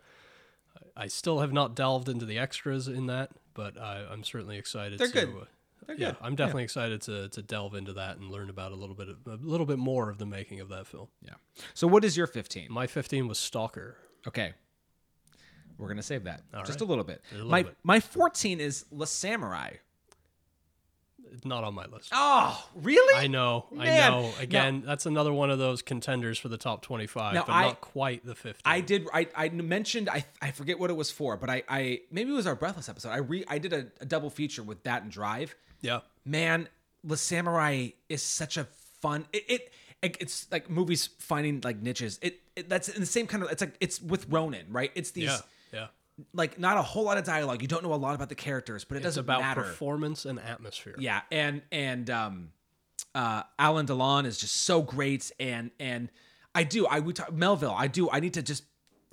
[0.96, 5.00] I still have not delved into the extras in that, but I, I'm certainly excited.
[5.00, 5.30] They're to, good.
[5.30, 5.46] Uh,
[5.88, 6.18] They're yeah, good.
[6.22, 9.18] I'm definitely excited to to delve into that and learn about a little bit of,
[9.28, 11.08] a little bit more of the making of that film.
[11.22, 11.34] yeah
[11.74, 13.98] so what is your 15 My 15 was Stalker.
[14.28, 14.54] Okay.
[15.78, 16.82] We're gonna save that just right.
[16.82, 17.22] a little bit.
[17.32, 17.76] little my bit.
[17.84, 19.78] my 14 is Le Samouraï.
[21.46, 22.10] Not on my list.
[22.14, 23.24] Oh, really?
[23.24, 24.12] I know, I Man.
[24.12, 24.22] know.
[24.22, 27.62] Now- Again, that's another one of those contenders for the top 25, Now, but I-
[27.68, 28.62] not quite the 50.
[28.66, 29.08] I did.
[29.14, 30.10] I, I mentioned.
[30.10, 32.90] I I forget what it was for, but I I maybe it was our Breathless
[32.90, 33.10] episode.
[33.10, 35.56] I re I did a, a double feature with that and Drive.
[35.82, 36.00] yeah.
[36.26, 36.68] Man,
[37.04, 38.66] Le Samouraï is such a
[39.02, 39.26] fun.
[39.34, 39.72] It, it
[40.02, 42.20] it- it's like movies finding like niches.
[42.22, 43.52] It, it that's in the same kind of.
[43.52, 44.92] It's like it's with Ronin, right?
[44.96, 45.38] It's these Yeah.
[46.34, 47.62] Like not a whole lot of dialogue.
[47.62, 49.62] You don't know a lot about the characters, but it It's doesn't about matter.
[49.62, 50.96] performance and atmosphere.
[50.98, 52.50] Yeah, and and um,
[53.14, 56.10] uh, Alain Delon is just so great, and and
[56.56, 57.76] I do I would talk, Melville.
[57.78, 58.64] I do I need to just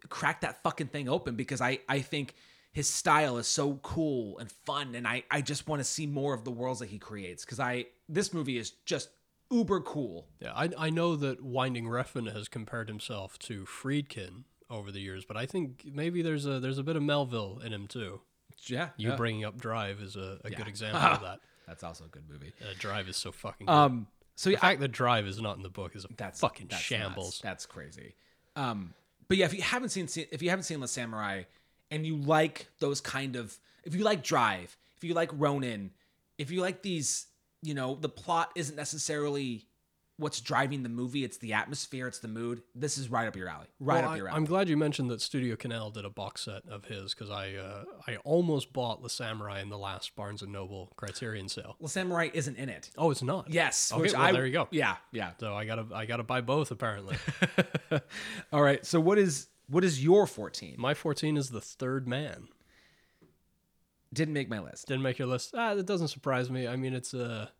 [0.08, 2.34] crack that fucking thing open because I I think
[2.72, 6.32] his style is so cool and fun, and I I just want to see more
[6.32, 9.10] of the worlds that he creates because I this movie is just
[9.50, 10.26] uber cool.
[10.40, 15.24] Yeah, I, I know that Winding Refn has compared himself to Friedkin over the years,
[15.24, 18.20] but I think maybe there's a there's a bit of Melville in him too.
[18.66, 19.16] Yeah, You yeah.
[19.16, 20.56] bringing up Drive is a, a Yeah.
[20.56, 21.40] good example of that.
[21.66, 22.52] that's also a good movie.
[22.62, 23.66] Uh, Drive is so fucking.
[23.66, 23.72] Good.
[23.72, 26.40] Um, so the yeah, fact that Drive is not in the book is a that's
[26.40, 27.26] fucking that's shambles.
[27.26, 27.40] nuts.
[27.40, 28.14] That's crazy.
[28.56, 28.94] Um,
[29.28, 31.42] but yeah, if you haven't seen if you haven't seen The Samurai
[31.90, 35.90] and you like those kind of if you like Drive, if you like Ronin,
[36.38, 37.26] if you like these,
[37.62, 39.66] you know, the plot isn't necessarily
[40.16, 42.62] what's driving the movie, it's the atmosphere, it's the mood.
[42.74, 43.66] This is right up your alley.
[43.80, 44.36] Right Well, up your alley.
[44.36, 47.54] I'm glad you mentioned that Studio Canal did a box set of his because I
[47.54, 51.76] uh, I almost bought The Samurai in the last Barnes and Noble Criterion sale.
[51.80, 52.90] The Samurai isn't in it.
[52.96, 53.50] Oh, it's not.
[53.50, 53.92] Yes.
[53.92, 54.68] Okay, well, I, there you go.
[54.70, 55.32] Yeah, yeah.
[55.40, 57.16] So I gotta I gotta buy both apparently.
[58.52, 58.84] All right.
[58.86, 60.76] So what is what is your 14?
[60.78, 62.48] My 14 is The Third Man.
[64.12, 64.86] Didn't make my list.
[64.86, 65.54] Didn't make your list.
[65.56, 66.68] Ah, that doesn't surprise me.
[66.68, 67.50] I mean, it's a.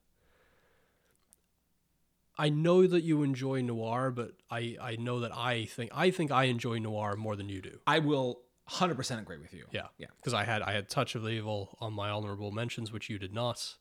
[2.37, 6.31] I know that you enjoy noir, but I I know that I think I think
[6.31, 7.79] I enjoy noir more than you do.
[7.87, 8.41] I will
[8.71, 9.67] 100% agree with you.
[9.73, 10.07] Yeah, Yeah.
[10.17, 13.35] Because I had I had Touch of Evil on my honorable mentions, which you did
[13.35, 13.77] not.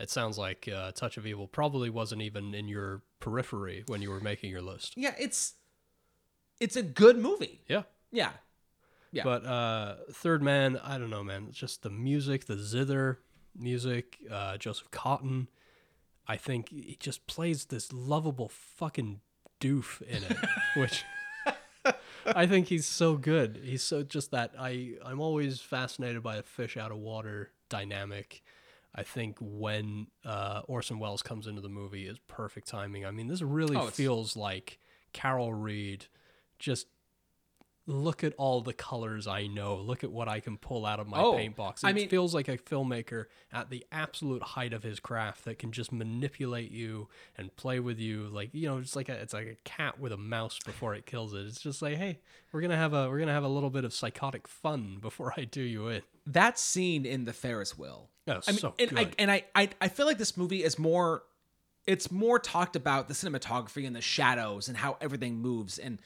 [0.00, 4.10] It sounds like uh, Touch of Evil probably wasn't even in your periphery when you
[4.10, 4.94] were making your list.
[4.96, 5.54] Yeah, it's
[6.60, 7.62] it's a good movie.
[7.68, 7.82] Yeah.
[8.10, 8.30] Yeah.
[9.12, 9.22] Yeah.
[9.22, 11.46] But uh, Third Man, I don't know, man.
[11.48, 13.20] It's just the music, the zither
[13.56, 15.46] music, uh, Joseph Cotten.
[16.26, 19.20] I think he just plays this lovable fucking
[19.60, 20.36] doof in it,
[20.76, 21.04] which
[22.26, 23.60] I think he's so good.
[23.62, 28.42] He's so just that I I'm always fascinated by a fish out of water dynamic.
[28.94, 33.04] I think when uh, Orson Welles comes into the movie is perfect timing.
[33.04, 34.78] I mean, this really Oh, feels like
[35.12, 36.06] Carol Reed
[36.60, 36.86] just
[37.86, 39.76] look at all the colors I know.
[39.76, 41.84] Look at what I can pull out of my Oh, paint box.
[41.84, 45.58] It I mean- feels like a filmmaker at the absolute height of his craft that
[45.58, 49.34] can just manipulate you and play with you like you know, it's like a it's
[49.34, 51.40] like a cat with a mouse before it kills it.
[51.46, 52.20] It's just like, hey,
[52.52, 55.44] we're gonna have a we're gonna have a little bit of psychotic fun before I
[55.44, 56.02] do you in.
[56.26, 58.08] that scene in the Ferris wheel.
[58.26, 59.14] Oh, I mean, so and I good.
[59.18, 61.24] and I, I I feel like this movie is more
[61.86, 65.98] it's more talked about the cinematography and the shadows and how everything moves and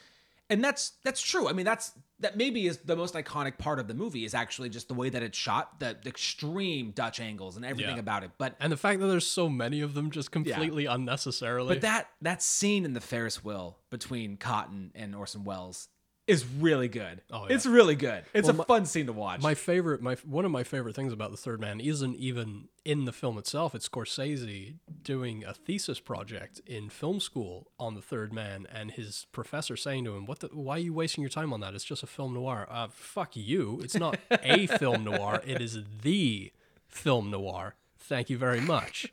[0.49, 1.47] and that's that's true.
[1.47, 4.69] I mean, that's that maybe is the most iconic part of the movie is actually
[4.69, 8.01] just the way that it's shot, the, the extreme Dutch angles and everything Yeah.
[8.01, 8.31] about it.
[8.37, 11.75] But And the fact that there's so many of them just completely unnecessarily.
[11.75, 15.87] but that that scene in the Ferris wheel between Cotten and Orson Welles
[16.29, 17.21] is really good.
[17.31, 17.55] Oh, yeah.
[17.55, 18.23] It's really good.
[18.33, 19.41] It's Well, a my- fun scene to watch.
[19.41, 23.05] My favorite, my one of my favorite things about the Third Man isn't even in
[23.05, 23.73] the film itself.
[23.75, 29.25] It's Scorsese doing a thesis project in film school on the Third Man, and his
[29.31, 30.39] professor saying to him, "What?
[30.39, 31.73] The, why are you wasting your time on that?
[31.73, 33.79] It's just a film noir." Uh, fuck you!
[33.83, 35.41] It's not a film noir.
[35.45, 36.51] It is the
[36.87, 37.75] film noir.
[38.01, 39.11] Thank you very much.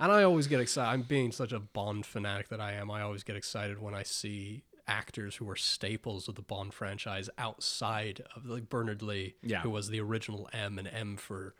[0.00, 0.90] And I always get excited.
[0.90, 2.90] I'm being such a Bond fanatic that I am.
[2.90, 7.28] I always get excited when I see actors who were staples of the Bond franchise
[7.38, 9.60] outside of like Bernard Lee, Yeah.
[9.60, 11.54] who was the original M and M for,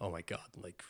[0.00, 0.82] oh my god, like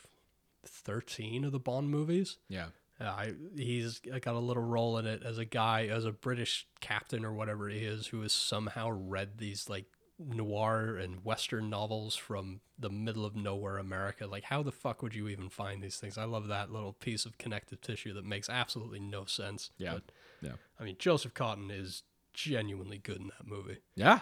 [0.65, 2.37] thirteen of the Bond movies.
[2.49, 2.67] yeah.
[2.99, 6.67] Uh, I he's got a little role in it as a guy, as a British
[6.81, 9.85] captain or whatever he is, who has somehow read these like
[10.19, 14.27] noir and western novels from the middle of nowhere America.
[14.27, 16.15] Like, how the fuck would you even find these things?
[16.15, 19.71] I love that little piece of connective tissue that makes absolutely no sense.
[19.79, 19.93] Yeah.
[19.95, 20.03] But,
[20.41, 20.53] Yeah.
[20.79, 22.03] I mean, Joseph Cotten is
[22.33, 23.77] genuinely good in that movie.
[23.95, 24.19] Yeah.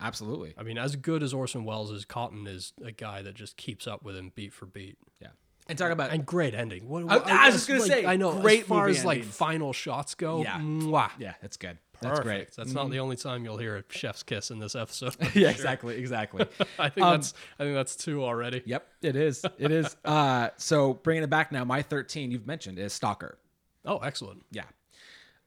[0.00, 0.54] Absolutely.
[0.58, 3.86] I mean, as good as Orson Welles is, Cotten is a guy that just keeps
[3.86, 4.98] up with him beat for beat.
[5.20, 5.28] Yeah.
[5.68, 6.88] And talk about And great ending.
[6.88, 8.38] What, I- what- I was just gonna like, say, I know.
[8.40, 9.36] great as far as like endings.
[9.36, 10.58] final shots go, Yeah.
[10.58, 11.78] mwah, yeah, it's good.
[12.00, 12.52] That's great.
[12.54, 15.16] That's not the only time you'll hear a chef's kiss in this episode.
[15.34, 16.44] yeah, exactly, exactly.
[16.78, 18.62] I think Um, that's I think that's two already.
[18.66, 19.42] yep, it is.
[19.58, 19.96] It is.
[20.04, 23.38] Uh, so bringing it back now, my 13 you've mentioned is Stalker.
[23.86, 24.44] Oh, excellent.
[24.50, 24.64] Yeah.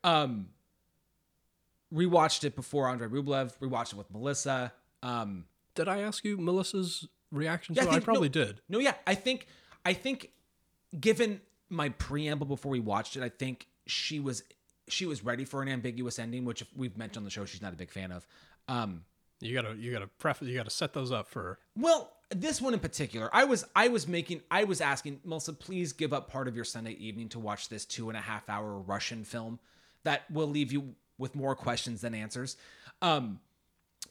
[0.08, 0.48] Um
[1.94, 4.74] rewatched it before Andrei Rublev, rewatched it with Melissa.
[5.04, 7.90] Um Did I ask you Melissa's reaction Yeah, I it?
[7.90, 8.34] I think- probably no.
[8.34, 8.62] did.
[8.70, 9.48] No, yeah, I think
[9.86, 10.32] I think
[11.00, 14.44] given my preamble before we watched it, I think she was
[14.90, 17.74] she was ready for an ambiguous ending, which we've mentioned on the show she's not
[17.74, 18.26] a big fan of.
[18.68, 19.04] Um
[19.40, 21.60] You gotta you gotta preface you gotta set those up for her.
[21.76, 25.94] Well, this one in particular, I was I was making I was asking Melissa, please
[25.94, 28.78] give up part of your Sunday evening to watch this two and a half hour
[28.80, 29.60] Russian film
[30.04, 32.58] that will leave you with more questions than answers.
[33.02, 33.40] Um,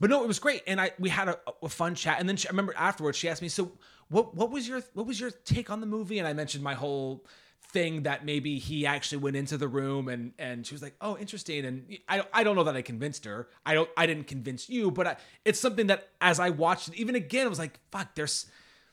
[0.00, 2.20] but no, it was great, and I we had a, a fun chat.
[2.20, 3.72] And then she, I remember afterwards she asked me, so
[4.08, 6.18] what what was your what was your take on the movie?
[6.18, 7.24] And I mentioned my whole
[7.72, 11.18] thing that maybe he actually went into the room and and she was like oh
[11.18, 14.68] interesting and I, I don't know that I convinced her I don't I didn't convince
[14.68, 17.80] you but I, it's something that as I watched it even again I was like
[17.90, 18.46] fuck there's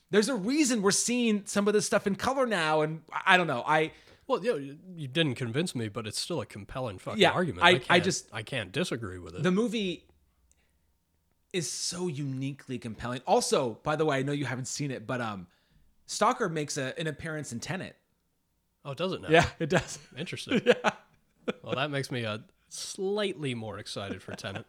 [0.10, 3.48] there's a reason we're seeing some of this stuff in color now and I don't
[3.48, 3.92] know I
[4.28, 7.64] Well, yeah, you you didn't convince me, but it's still a compelling fucking Yeah, argument.
[7.66, 9.44] I- I can't- just- I can't disagree with it.
[9.44, 10.06] the movie
[11.52, 15.22] is so uniquely compelling also by the way I know you haven't seen it but
[15.22, 15.46] um
[16.08, 17.96] Stalker makes a, an appearance in Tenet
[18.86, 19.28] oh, it does it now?
[19.30, 20.62] yeah it does Interesting.
[21.62, 22.40] Well, that makes me uh,
[22.70, 24.66] slightly more excited for Tenet.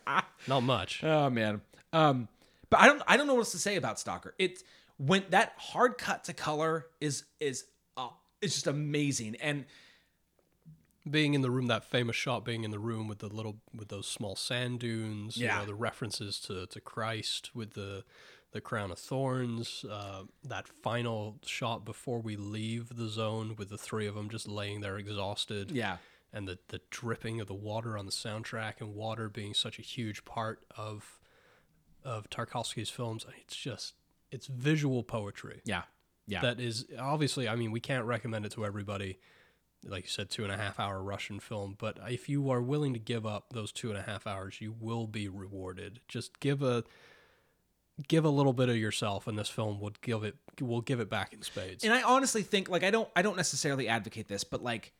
[0.46, 1.02] Not much.
[1.02, 1.62] Oh man.
[1.92, 2.28] Um,
[2.70, 4.34] but I don't I don't know what else to say about Stalker.
[4.38, 4.62] It's
[4.98, 7.64] when that hard cut to color is is
[8.40, 9.36] it's just amazing.
[9.40, 9.64] And
[11.08, 13.88] being in the room, that famous shot, being in the room with the little, with
[13.88, 15.60] those small sand dunes, you Yeah.
[15.60, 18.04] know, the references to, to Christ with the,
[18.52, 23.78] the crown of thorns, uh, that final shot before we leave the zone with the
[23.78, 25.96] three of them just laying there exhausted, yeah,
[26.32, 29.82] and the, the dripping of the water on the soundtrack, and water being such a
[29.82, 31.18] huge part of,
[32.04, 33.94] of Tarkovsky's films, it's just,
[34.30, 35.62] it's visual poetry.
[35.64, 35.82] Yeah,
[36.28, 39.18] yeah, that is obviously i mean we can't recommend it to everybody
[39.84, 42.92] like you said two and a half hour russian film but if you are willing
[42.92, 46.00] to give up those two and a half hours you will be rewarded.
[46.08, 46.84] Just give a
[48.06, 51.10] give a little bit of yourself and this film would give it will give it
[51.10, 51.84] back in spades.
[51.84, 54.92] And I honestly think like I don't I don't necessarily advocate this, but like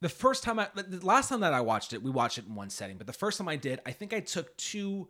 [0.00, 2.54] the first time I the last time that I watched it, we watched it in
[2.54, 5.08] one setting, but the first time I did, I think I took two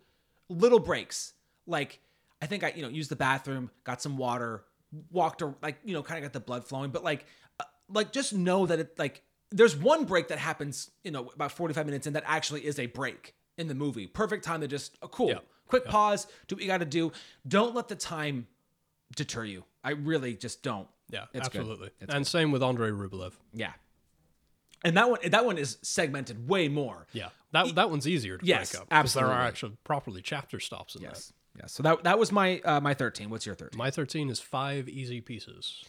[0.48, 1.32] little breaks.
[1.66, 2.00] Like
[2.40, 4.64] I think I you know used the bathroom, got some water,
[5.10, 7.26] walked or like you know kind of got the blood flowing, but like
[7.60, 9.22] uh, like just know that it like
[9.52, 12.86] there's one break that happens you know about 45 minutes and that actually is a
[12.86, 14.06] break in the movie.
[14.06, 15.28] Perfect time to just oh, cool.
[15.28, 15.38] Yeah.
[15.66, 17.12] Quick pause, do what you got to do.
[17.46, 18.48] Don't let the time
[19.14, 19.62] deter you.
[19.84, 20.88] I really just don't.
[21.10, 23.72] yeah It's absolutely and same with andrei rublev Yeah.
[24.84, 27.06] And that one that one is segmented way more.
[27.12, 29.48] yeah that that one's easier to Yes, break up 'cause there are absolutely.
[29.48, 31.32] actually properly chapter stops in Yes.
[31.60, 31.72] Yes.
[31.72, 33.30] So that that was my uh, my 13.
[33.30, 33.76] What's your 13?
[33.78, 35.84] my 13 is five easy pieces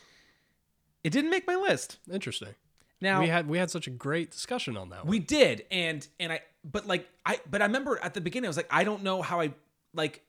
[1.04, 1.98] It didn't make my list.
[2.12, 2.56] interesting
[3.00, 5.08] Now we had we had such a great discussion on that one.
[5.08, 8.50] we did and and I but like I but I remember at the beginning I
[8.50, 9.54] was like I don't know how I
[9.94, 10.24] like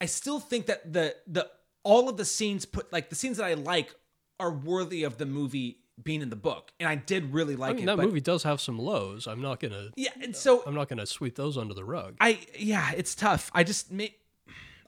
[0.00, 1.48] I still think that the the
[1.84, 3.94] all of the scenes put like the scenes that I like
[4.40, 6.72] are worthy of the movie being in the book.
[6.80, 7.96] And I did really like I mean, it.
[7.96, 9.26] that movie does have some lows.
[9.26, 9.90] I'm not gonna.
[9.94, 12.16] Yeah, and so I'm not gonna sweep those under the rug.
[12.20, 13.50] I yeah, it's tough.
[13.54, 14.14] I just may,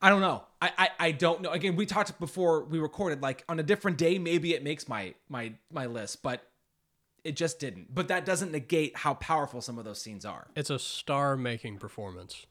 [0.02, 0.44] I don't know.
[0.60, 1.50] I, I I don't know.
[1.50, 3.22] Again, we talked before we recorded.
[3.22, 6.46] Like on a different day, maybe it makes my my my list, but
[7.24, 7.94] it just didn't.
[7.94, 10.48] But that doesn't negate how powerful some of those scenes are.
[10.54, 12.46] It's a star-making performance.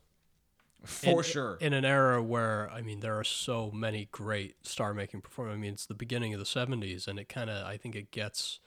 [0.84, 1.58] For in, sure.
[1.62, 5.54] In an era where I mean there are so many great star-making performers.
[5.54, 8.12] I mean it's the beginning of the 70s and it kind of I think it
[8.12, 8.60] gets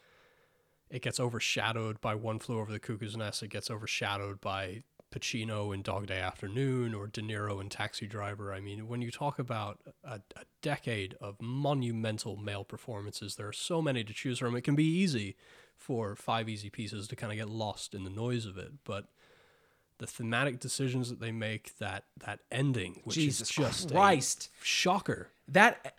[0.88, 3.42] it gets overshadowed by One Flew Over the Cuckoo's Nest.
[3.42, 4.82] It gets overshadowed by
[5.16, 8.52] Pacino in Dog Day Afternoon or De Niro in Taxi Driver.
[8.52, 13.52] I mean, when you talk about a, a decade of monumental male performances, there are
[13.52, 14.54] so many to choose from.
[14.56, 15.36] It can be easy
[15.74, 19.06] for five easy pieces to kind of get lost in the noise of it, but
[19.98, 24.50] the thematic decisions that they make, that that ending, which Jesus is just Christ.
[24.60, 25.28] a shocker.
[25.48, 25.94] that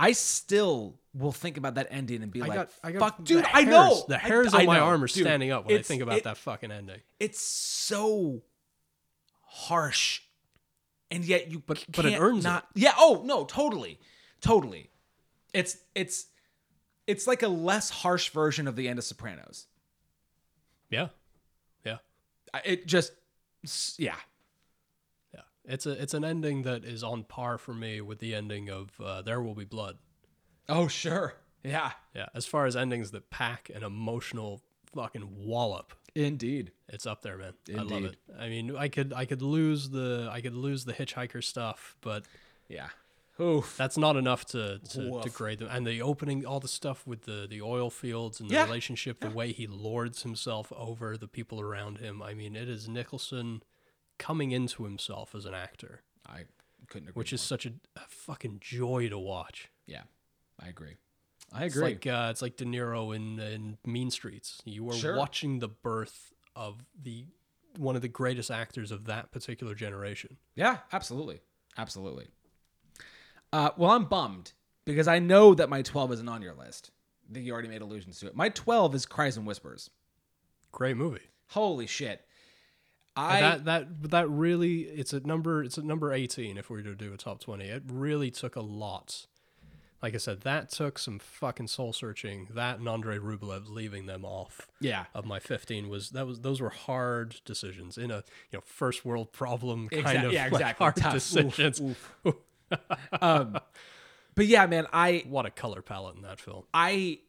[0.00, 3.24] I still will think about that ending and be I like, got, I got "Fuck,
[3.24, 5.24] dude, I know." The hairs I on my know, arm are dude.
[5.24, 7.00] standing up when I think about it- that fucking ending.
[7.20, 8.42] It's so
[9.56, 10.20] harsh,
[11.10, 12.48] and yet you But- but it earns it.
[12.48, 12.68] not.
[12.74, 12.94] Yeah.
[12.96, 13.98] Oh no, totally,
[14.40, 14.90] totally.
[15.52, 16.26] It's it's
[17.06, 19.66] it's like a less harsh version of the end of Sopranos.
[20.90, 21.08] Yeah,
[21.84, 21.98] yeah.
[22.64, 23.12] It just
[23.98, 24.16] yeah.
[25.34, 28.68] Yeah, it's a it's an ending that is on par for me with the ending
[28.70, 29.98] of uh, There Will Be Blood.
[30.68, 31.34] Oh sure.
[31.64, 31.92] Yeah.
[32.14, 34.62] Yeah, as far as endings that pack an emotional
[34.94, 36.72] fucking wallop, Indeed.
[36.88, 37.52] it's up there, man.
[37.76, 38.16] I love it.
[38.38, 42.24] I mean, I could I could lose the I could lose the hitchhiker stuff, but
[42.68, 42.88] Yeah.
[43.38, 43.76] Oof.
[43.76, 45.34] that's not enough to to, to Woof.
[45.34, 45.68] grade them.
[45.70, 48.64] And the opening, all the stuff with the the oil fields and the Yeah.
[48.64, 52.22] relationship, the way he lords himself over the people around him.
[52.22, 53.62] I mean, it is Nicholson
[54.18, 56.44] coming into himself as an actor, I
[56.88, 57.20] couldn't agree.
[57.20, 59.70] which is such a, a fucking joy to watch.
[59.86, 60.04] yeah.
[60.58, 60.96] I agree.
[61.52, 61.88] I It's agree.
[61.90, 64.60] like uh, it's like De Niro in in Mean Streets.
[64.64, 65.16] You are Sure.
[65.16, 67.26] watching the birth of the
[67.78, 70.38] one of the greatest actors of that particular generation.
[70.54, 71.40] Yeah, absolutely.
[71.78, 72.28] Absolutely.
[73.52, 74.52] Uh, well, I'm bummed
[74.84, 76.90] because I know that my 12 isn't on your list.
[77.28, 78.34] I think you already made allusions to it.
[78.36, 79.90] My 12 is Cries and Whispers.
[80.72, 81.20] Great movie.
[81.50, 82.22] Holy shit.
[83.16, 86.76] And I that that that really it's at number it's at number 18 if we
[86.76, 87.64] were to do a top 20.
[87.64, 89.26] It really took a lot.
[90.02, 92.48] Like I said, that took some fucking soul searching.
[92.52, 95.06] That and Andrei Rublev leaving them off yeah.
[95.14, 99.04] of my 15 was that was those were hard decisions in a you know first
[99.04, 100.84] world problem kind of yeah, like, exactly.
[100.84, 101.14] hard Tough.
[101.14, 101.82] Oof, decisions.
[103.22, 103.60] Um,
[104.34, 106.64] but yeah, man, I What a color palette in that film.
[106.74, 107.20] I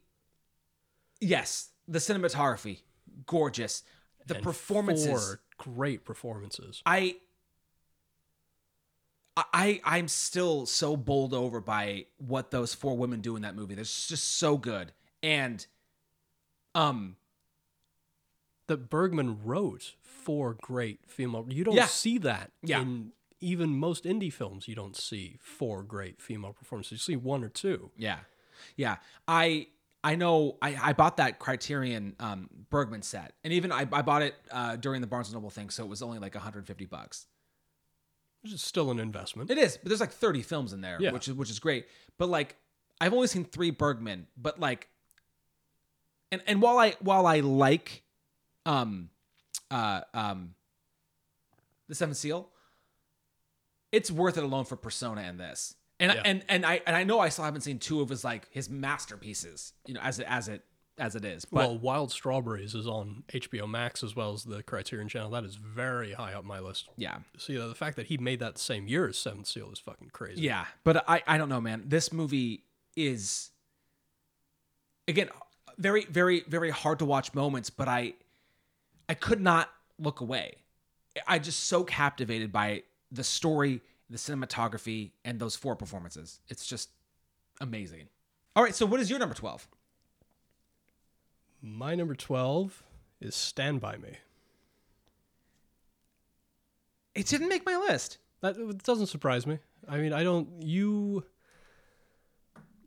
[1.22, 2.82] yes, the cinematography
[3.26, 3.84] gorgeous.
[4.26, 6.82] The And performances four great performances.
[6.86, 7.18] I
[9.54, 13.76] I I'm still so bowled over by what those four women do in that movie.
[13.76, 14.92] They're just so good.
[15.22, 15.66] And
[16.76, 17.18] um
[18.68, 21.46] That Bergman wrote four great female.
[21.50, 21.86] You don't Yeah.
[21.86, 22.82] see that Yeah.
[22.82, 24.68] in even most indie films.
[24.68, 26.92] You don't see four great female performances.
[26.94, 27.92] You see one or two.
[27.98, 28.20] yeah.
[28.76, 28.98] Yeah.
[29.28, 29.68] I
[30.04, 34.22] I know I, I bought that Criterion um, Bergman set, and even I, I bought
[34.22, 37.26] it uh, during the Barnes and Noble thing, so it was only like 150 bucks.
[38.48, 39.52] Which is still an investment.
[39.52, 41.12] It is, but there's like 30 films in there, Yeah.
[41.12, 41.88] which is which is great.
[42.18, 42.56] But like
[43.02, 44.88] I've only seen 3 Bergman, but like
[46.32, 48.04] and and while I while I like
[48.66, 49.10] um
[49.70, 50.56] uh um
[51.90, 52.50] The Seventh Seal,
[53.92, 55.76] it's worth it alone for Persona and this.
[56.00, 56.22] And Yeah.
[56.22, 58.48] I, and and I and I know I still haven't seen two of his like
[58.52, 60.64] his masterpieces, you know, as it as it
[60.98, 61.46] as it is.
[61.46, 65.30] But well, Wild Strawberries is on HBO Max as well as the Criterion Channel.
[65.32, 66.90] That is very high up my list.
[66.98, 67.18] yeah.
[67.38, 69.80] So yeah, the fact that he made that the same year as Seventh Seal is
[69.80, 70.42] fucking crazy.
[70.42, 71.84] Yeah, but I I don't know, man.
[71.86, 72.64] This movie
[72.96, 73.52] is
[75.08, 75.30] again
[75.78, 78.14] very very very hard to watch moments, but I
[79.08, 79.70] I could not
[80.00, 80.56] look away.
[81.28, 86.40] I just so captivated by the story, the cinematography, and those four performances.
[86.48, 86.90] It's just
[87.60, 88.10] amazing.
[88.56, 89.68] All right, so what is your number 12?
[91.62, 92.84] My number twelve
[93.20, 94.18] is Stand by Me.
[97.16, 98.20] It didn't make my list.
[98.42, 99.60] That doesn't surprise me.
[99.88, 100.48] I mean, I don't.
[100.62, 101.24] You.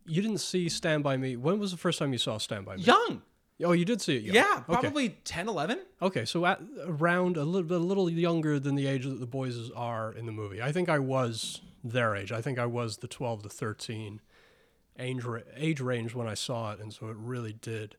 [0.06, 1.36] You didn't see Stand by Me.
[1.36, 2.82] When was the first time you saw Stand by Me?
[2.82, 3.22] Young.
[3.62, 4.22] Oh, you did see it.
[4.22, 4.34] young.
[4.34, 4.80] Yeah, Okay.
[4.80, 5.80] probably 10, 11.
[6.00, 9.70] Okay, so at around a little a little younger than the age that the boys
[9.72, 10.62] are in the movie.
[10.62, 12.32] I think I was their age.
[12.32, 14.20] I think I was the twelve to thirteen
[14.98, 15.22] age
[15.56, 17.96] age range when I saw it, and so it really did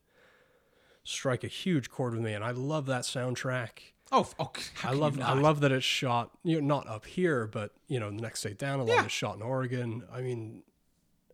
[1.04, 2.32] strike a huge chord with me.
[2.32, 3.70] And I love that soundtrack.
[4.10, 4.50] Oh, f- oh
[4.84, 8.10] I love I love that it's shot you know not up here, but you know
[8.10, 8.80] the next day down.
[8.80, 9.04] A lot Yeah.
[9.04, 10.02] it's shot in Oregon.
[10.12, 10.62] I mean,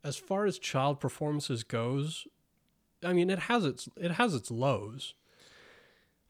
[0.04, 2.26] as far as child performances goes,
[3.04, 5.14] I mean it has its it has its lows,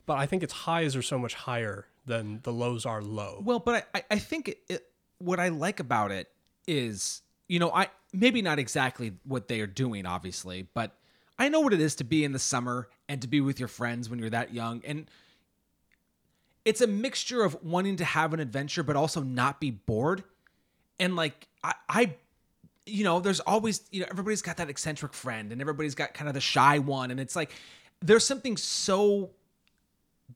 [0.06, 3.40] but I think its highs are so much higher than the lows are low.
[3.44, 4.86] Well, but I, I- I think it, it,
[5.18, 6.30] what I like about it
[6.66, 10.96] is, you know, I maybe not exactly what they are doing, obviously, but
[11.38, 13.68] I know what it is to be in the summer and to be with your
[13.68, 14.82] friends when you're that young.
[14.86, 15.10] And
[16.64, 20.24] it's a mixture of wanting to have an adventure, but also not be bored.
[21.00, 22.14] And like, I, I
[22.84, 26.28] you know, there's always, you know, everybody's got that eccentric friend and everybody's got kind
[26.28, 27.10] of the shy one.
[27.10, 27.52] And it's like,
[28.00, 29.30] there's something so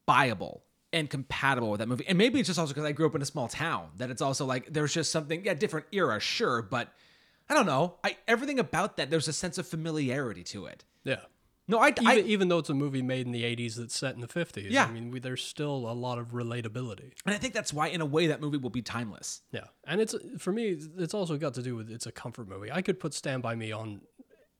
[0.06, 0.60] buyable
[0.92, 2.04] and compatible with that movie.
[2.06, 4.22] And maybe it's just also because I grew up in a small town that it's
[4.22, 6.92] also like there's just something, yeah, different era, sure, but
[7.48, 7.94] I don't know.
[8.04, 10.84] I everything about that there's a sense of familiarity to it.
[11.04, 11.20] Yeah.
[11.68, 14.14] No, I, Even, I even though it's a movie made in the 80s that's set
[14.16, 14.84] in the 50s, Yeah.
[14.86, 17.12] I mean, we, there's still a lot of relatability.
[17.24, 19.42] and I think that's why, in a way, that movie will be timeless.
[19.52, 19.64] Yeah.
[19.86, 22.70] And it's, for me, it's also got to do with it's a comfort movie.
[22.72, 24.00] I could put Stand By Me on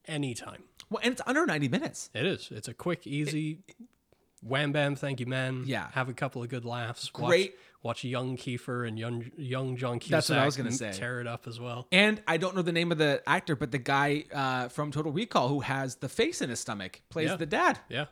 [0.07, 0.63] anytime.
[0.91, 2.11] Well, and it's under 90 minutes.
[2.15, 2.49] It is.
[2.53, 3.59] It's a quick, easy,
[4.43, 5.65] wham bam, thank you, man.
[5.67, 5.89] Yeah.
[5.93, 7.09] Have a couple of good laughs.
[7.11, 7.51] Great.
[7.53, 10.93] Watch, watch young Kiefer and young, young John Cusack That's what I was gonna say.
[10.93, 11.87] tear it up as well.
[11.93, 15.11] And I don't know the name of the actor, but the guy uh, from Total
[15.13, 17.37] Recall who has the face in his stomach plays Yeah.
[17.37, 17.79] the dad.
[17.89, 18.05] Yeah.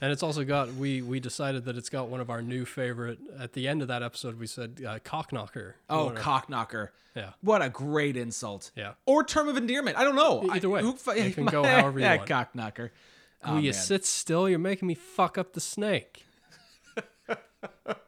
[0.00, 3.18] And it's also got we we decided that it's got one of our new favorite
[3.38, 5.74] at the end of that episode we said uh, cockknocker.
[5.88, 6.88] Oh, cockknocker.
[7.16, 7.30] Yeah.
[7.40, 8.70] What a great insult.
[8.76, 8.92] Yeah.
[9.06, 9.96] Or term of endearment.
[9.96, 10.46] I don't know.
[10.50, 10.82] Either I- way.
[10.82, 12.28] who fu- It can go however you yeah, want.
[12.28, 12.90] cockknocker.
[13.44, 13.80] Oh, Will you man.
[13.80, 14.48] sit still?
[14.48, 16.24] You're making me fuck up the snake.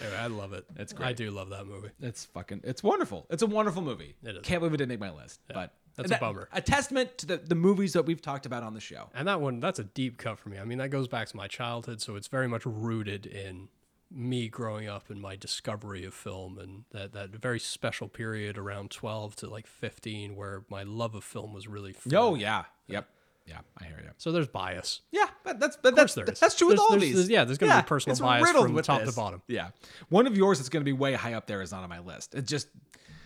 [0.00, 0.64] Anyway, I love it.
[0.76, 1.08] It's great.
[1.08, 1.90] I do love that movie.
[2.00, 2.62] It's fucking.
[2.64, 3.26] It's wonderful.
[3.30, 4.16] It's a wonderful movie.
[4.22, 4.42] It is.
[4.42, 5.40] Can't believe it didn't make my list.
[5.52, 6.48] But that's a bummer.
[6.52, 9.10] A testament to the, the movies that we've talked about on the show.
[9.14, 10.58] And that one, that's a deep cut for me.
[10.58, 13.68] I mean, that goes back to my childhood, so it's very much rooted in
[14.10, 18.90] me growing up and my discovery of film and that, that very special period around
[18.90, 22.14] 12 to like 15 where my love of film was really oh, formed.
[22.16, 22.64] Oh yeah.
[22.88, 23.08] Yep.
[23.46, 24.10] Yeah, I hear you.
[24.18, 25.00] So there's bias.
[25.10, 26.38] Yeah, but that's but that's there is.
[26.38, 27.14] that's true with There's- all there's- these.
[27.14, 29.14] there's- yeah, there's gonna be personal it's bias riddled from with top to this.
[29.16, 29.42] bottom.
[29.48, 29.70] Yeah,
[30.08, 31.98] one of yours that's going to be way high up there is not on my
[32.00, 32.34] list.
[32.34, 32.68] It's just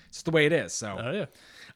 [0.09, 0.73] it's the way it is.
[0.73, 1.27] So Oh, yeah.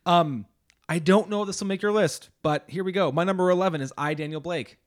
[0.07, 0.47] Um,
[0.89, 3.13] I don't know if this will make your list, but here we go.
[3.13, 4.79] My number 11 is I, Daniel Blake.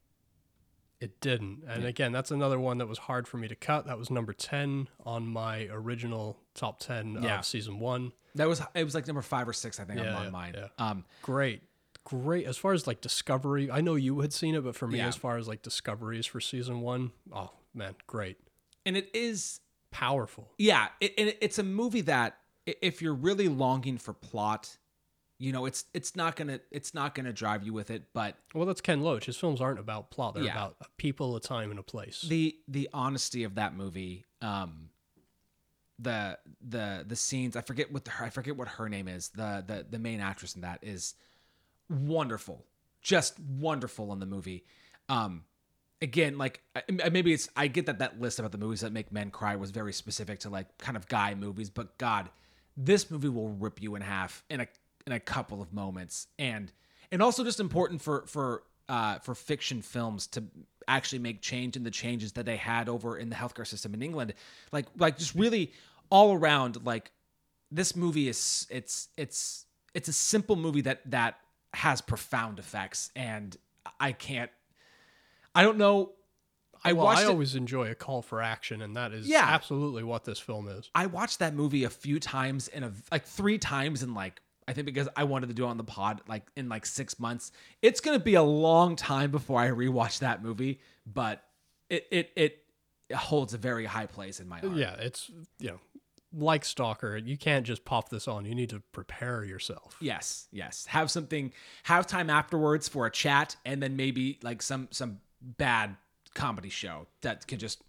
[0.99, 1.63] It didn't.
[1.67, 3.87] And again, that's another one that was hard for me to cut.
[3.87, 7.39] That was number 10 on my original top 10 Yeah.
[7.39, 8.13] of season one.
[8.35, 10.55] That was, it was like number five or six, I think, Yeah, on yeah, mine.
[10.57, 10.67] yeah.
[10.77, 11.61] Um, Great.
[12.03, 12.45] Great.
[12.45, 15.07] As far as like discovery, I know you had seen it, but for me, Yeah.
[15.07, 18.37] as far as like discoveries for season one, oh man, great.
[18.85, 19.59] and it is,
[19.91, 20.51] Powerful.
[20.57, 24.77] yeah, it, and it's a movie that if you're really longing for plot,
[25.37, 28.65] you know, it's, it's not gonna, it's not gonna drive you with it, but Well,
[28.65, 29.25] that's Ken Loach.
[29.25, 30.51] His films aren't about plot, they're Yeah.
[30.53, 32.21] about a people, a time, and a place.
[32.21, 34.89] the, the honesty of that movie, um,
[35.99, 36.37] the
[36.67, 39.85] the the scenes I forget what her I forget what her name is the the
[39.87, 41.13] the main actress in that is
[41.91, 42.65] wonderful
[43.01, 44.63] just wonderful in the movie.
[45.09, 45.43] Um
[46.03, 46.61] again like
[47.11, 49.69] maybe it's i get that that list about the movies that make men cry was
[49.69, 52.27] very specific to like kind of guy movies but god
[52.75, 54.67] this movie will rip you in half in a
[55.05, 56.27] in a couple of moments.
[56.39, 56.71] And
[57.11, 60.43] and also just important for for uh for fiction films to
[60.87, 64.01] actually make change in the changes that they had over in the healthcare system in
[64.01, 64.33] england.
[64.71, 65.71] Like like just really
[66.09, 67.11] all around like
[67.71, 71.37] this movie is it's it's it's a simple movie that that
[71.73, 73.57] has profound effects and
[73.99, 74.51] i can't
[75.55, 76.11] i don't know
[76.83, 79.45] i well, watched I it, always enjoy a call for action, and that is Yeah.
[79.47, 80.89] absolutely what this film is.
[80.95, 84.73] i watched that movie a few times in a like three times in like i
[84.73, 87.51] think because i wanted to do it on the pod like in like six months
[87.81, 91.43] it's gonna be a long time before i rewatch that movie but
[91.89, 92.57] it it it,
[93.09, 95.29] it holds a very high place in my heart Yeah, it's,
[95.59, 95.79] you know,
[96.33, 98.45] like Stalker, you can't just pop this on.
[98.45, 99.95] You need to prepare yourself.
[99.99, 100.85] Yes, yes.
[100.87, 101.51] Have something.
[101.83, 105.95] Have time afterwards for a chat, and then maybe like some some bad
[106.33, 107.81] comedy show that can just.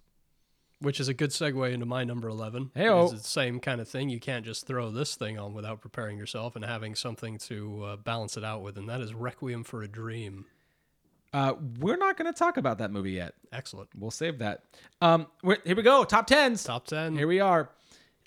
[0.80, 2.72] Which is a good segue into my number 11.
[2.74, 3.04] Heyo.
[3.04, 4.08] It's the same kind of thing.
[4.08, 7.96] You can't just throw this thing on without preparing yourself and having something to uh,
[7.98, 10.46] balance it out with, and that is Requiem for a Dream.
[11.32, 13.34] Uh, we're not going to talk about that movie yet.
[13.52, 13.88] Excellent.
[13.96, 14.64] We'll save that.
[15.00, 15.28] Um,
[15.64, 16.04] here we go.
[16.04, 16.64] Top tens.
[16.64, 17.16] Top 10.
[17.16, 17.70] Here we are.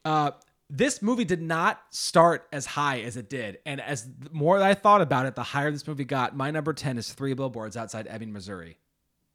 [0.06, 0.32] Uh,
[0.70, 4.68] this movie did not start as high as it did, and as the more that
[4.68, 6.36] I thought about it, the higher this movie got.
[6.36, 8.78] My number ten is Three Billboards Outside Ebbing, Missouri.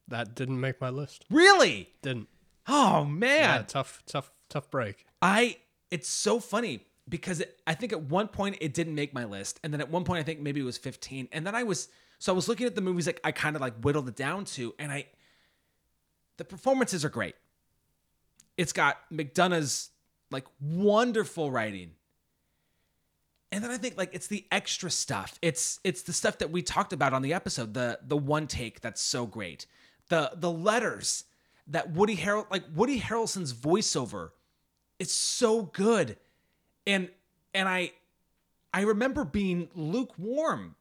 [0.08, 1.24] that didn't make my list.
[1.30, 1.90] Really?
[2.02, 2.28] Didn't.
[2.66, 3.60] Oh man.
[3.60, 5.06] Yeah, tough, tough, tough break.
[5.20, 5.58] I
[5.90, 9.60] it's so funny because it, I think at one point it didn't make my list,
[9.62, 11.88] and then at one point I think maybe it was 15, and then I was
[12.18, 14.44] so I was looking at the movies like I kind of like whittled it down
[14.46, 15.06] to, and I
[16.38, 17.34] the performances are great.
[18.56, 19.90] It's got McDonagh's
[20.30, 21.92] like wonderful writing.
[23.52, 25.38] And then I think like it's the extra stuff.
[25.42, 28.80] It's it's the stuff that we talked about on the episode, the the one take
[28.80, 29.66] that's so great.
[30.08, 31.24] The the letters
[31.66, 34.30] that Woody Harrel like Woody Harrelson's voiceover
[34.98, 36.16] is so good.
[36.86, 37.08] And
[37.52, 37.92] and I
[38.72, 40.76] I remember being lukewarm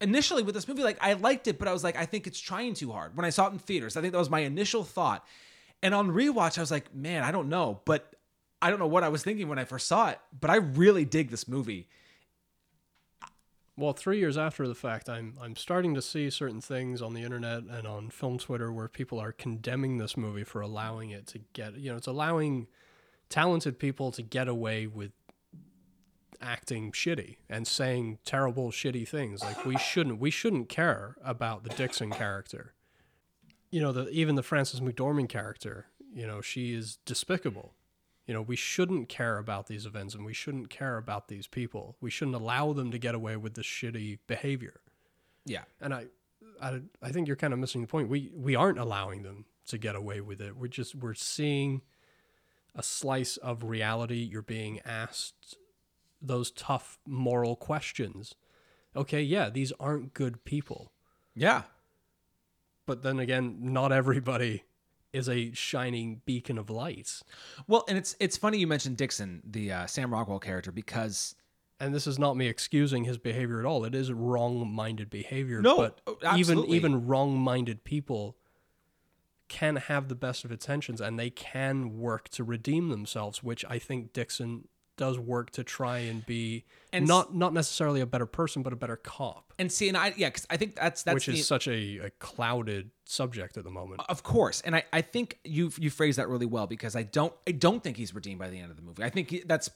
[0.00, 2.40] initially with this movie, like I liked it, but I was like, I think it's
[2.40, 3.16] trying too hard.
[3.16, 5.24] When I saw it in theaters, I think that was my initial thought.
[5.82, 8.14] And on rewatch, I was like, man, I don't know, but
[8.62, 11.04] I don't know what I was thinking when I first saw it, but I really
[11.04, 11.88] dig this movie.
[13.76, 17.22] Well, three years after the fact, I'm I'm starting to see certain things on the
[17.22, 21.40] internet and on film Twitter where people are condemning this movie for allowing it to
[21.54, 22.68] get you know it's allowing
[23.28, 25.10] talented people to get away with
[26.40, 31.70] acting shitty and saying terrible shitty things like we shouldn't we shouldn't care about the
[31.70, 32.74] Dixon character.
[33.70, 37.74] You know the even the Frances McDormand character, you know, she is despicable.
[38.32, 41.96] You know, we shouldn't care about these events and we shouldn't care about these people.
[42.00, 44.80] We shouldn't allow them to get away with this shitty behavior.
[45.44, 45.64] Yeah.
[45.82, 46.06] And I,
[46.58, 48.08] I, I think you're kind of missing the point.
[48.08, 50.56] We we aren't allowing them to get away with it.
[50.56, 51.82] We're just we're seeing
[52.74, 54.26] a slice of reality.
[54.32, 55.58] You're being asked
[56.22, 58.34] those tough moral questions.
[58.96, 60.90] Okay, yeah, these aren't good people.
[61.34, 61.64] Yeah.
[62.86, 64.64] But then again, not everybody
[65.12, 67.22] is a shining beacon of light.
[67.66, 71.34] Well, and it's it's funny you mentioned Dixon, the uh, Sam Rockwell character, because
[71.78, 73.84] and this is not me excusing his behavior at all.
[73.84, 75.60] It is wrong-minded behavior.
[75.60, 78.36] No, but oh, even even wrong-minded people
[79.48, 83.78] can have the best of intentions, and they can work to redeem themselves, which I
[83.78, 88.62] think Dixon does work to try and be And not not necessarily a better person,
[88.62, 91.26] but a better cop, and see, and I yeah, because I think that's that's which
[91.26, 94.00] the, is such a, a clouded subject at the moment.
[94.08, 97.32] Of course, and I, I think you you phrased that really well because I don't
[97.46, 99.02] I don't think he's redeemed by the end of the movie.
[99.02, 99.70] I think he- that's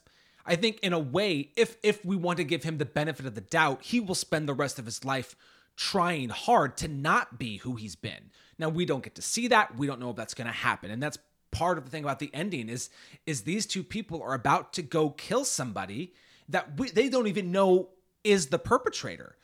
[0.47, 3.35] I think in a way, if if we want to give him the benefit of
[3.35, 5.35] the doubt, he will spend the rest of his life
[5.77, 8.31] trying hard to not be who he's been.
[8.59, 9.77] Now we don't get to see that.
[9.77, 11.19] We don't know if that's going to happen, and that's
[11.57, 12.91] part of the thing about the ending is
[13.25, 16.13] is these two people are about to go kill somebody
[16.51, 17.89] that we, they don't even know
[18.25, 19.37] is the perpetrator.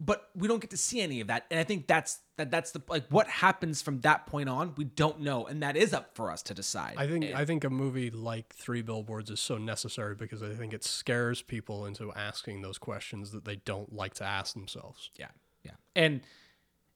[0.00, 1.44] But we don't get to see any of that.
[1.50, 4.84] And i think that's that that's the like what happens from that point on we
[4.84, 5.46] don't know.
[5.46, 6.94] And that is up for us to decide.
[6.96, 10.72] I think I think a movie like Three Billboards is so necessary because I think
[10.72, 15.10] it scares people into asking those questions that they don't like to ask themselves.
[15.16, 15.28] yeah
[15.62, 15.72] yeah.
[15.94, 16.22] And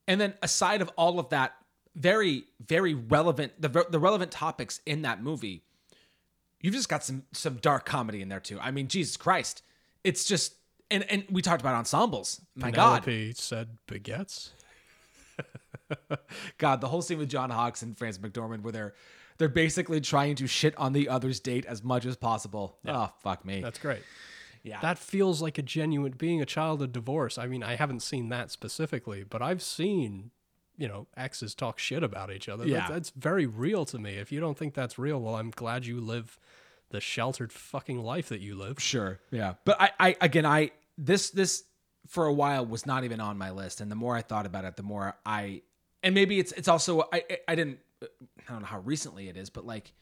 [0.09, 1.55] and then aside of all of that
[1.97, 5.63] very very relevant the the relevant topics in that movie
[6.61, 9.63] you've just got some some dark comedy in there too i mean jesus christ
[10.05, 10.55] it's just
[10.91, 14.51] and and we talked about ensembles my god Penelope said baguettes.
[16.59, 18.95] God, the whole scene with John Hawkes and Frances McDormand where they're
[19.39, 22.79] they're basically trying to shit on the other's date as much as possible.
[22.87, 23.61] Oh, fuck me.
[23.61, 24.03] That's great.
[24.63, 24.81] yeah.
[24.81, 27.37] That feels like a genuine being a child of divorce.
[27.37, 30.31] I mean, I haven't seen that specifically, but I've seen,
[30.79, 32.67] you know, exes talk shit about each other.
[32.67, 32.81] Yeah.
[32.81, 34.17] That's, that's very real to me.
[34.17, 36.39] If you don't think that's real, well, I'm glad you live
[36.91, 38.81] the sheltered fucking life that you live.
[38.81, 39.19] Sure.
[39.31, 39.55] Yeah.
[39.65, 41.65] But I, I again, I this this
[42.07, 44.65] for a while was not even on my list, and the more I thought about
[44.65, 45.63] it, the more I
[46.03, 49.51] and maybe it's it's also I I- didn't I don't know how recently it is,
[49.51, 49.93] but like,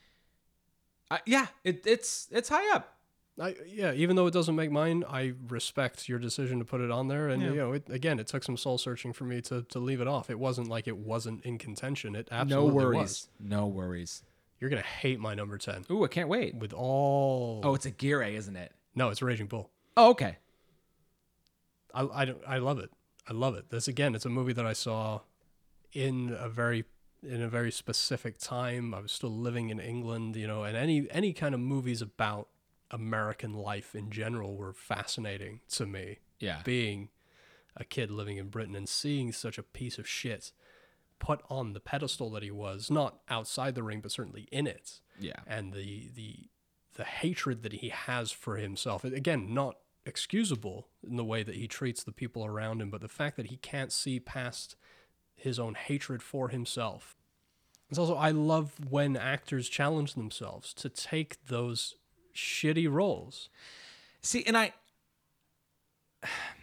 [1.10, 2.93] I, yeah, it, it's it's high up.
[3.40, 6.90] I, yeah, even though it doesn't make mine, I respect your decision to put it
[6.92, 7.28] on there.
[7.28, 7.48] And Yeah.
[7.48, 10.06] you know, it, again, it took some soul searching for me to to leave it
[10.06, 10.30] off.
[10.30, 12.14] It wasn't like it wasn't in contention.
[12.14, 12.98] It absolutely No worries.
[12.98, 13.28] was.
[13.40, 14.22] No worries.
[14.60, 16.54] You're gonna hate my number ten Ooh, I can't wait.
[16.54, 17.60] with all.
[17.64, 18.72] Oh, it's a Aguirre, isn't it?
[18.94, 19.68] no, it's Raging Bull.
[19.96, 20.36] Oh, okay.
[21.92, 22.90] I, I, don't- I love it.
[23.28, 23.70] I love it.
[23.70, 25.20] This again, it's a movie that I saw
[25.92, 26.84] in a very
[27.26, 28.92] in a very specific time.
[28.94, 32.48] I was still living in England, you know, and any any kind of movies about
[32.94, 36.18] American life in general were fascinating to me.
[36.40, 36.60] Yeah.
[36.64, 37.08] Being
[37.76, 40.52] a kid living in Britain and seeing such a piece of shit
[41.18, 45.00] put on the pedestal that he was, not outside the ring, but certainly in it
[45.18, 45.40] Yeah.
[45.46, 46.48] and the the
[46.94, 49.76] the hatred that he has for himself again not
[50.06, 53.46] excusable in the way that he treats the people around him but the fact that
[53.48, 54.76] he can't see past
[55.34, 57.16] his own hatred for himself
[57.90, 61.96] it's also i love when actors challenge themselves to take those
[62.34, 63.48] shitty roles.
[64.20, 64.72] See, and I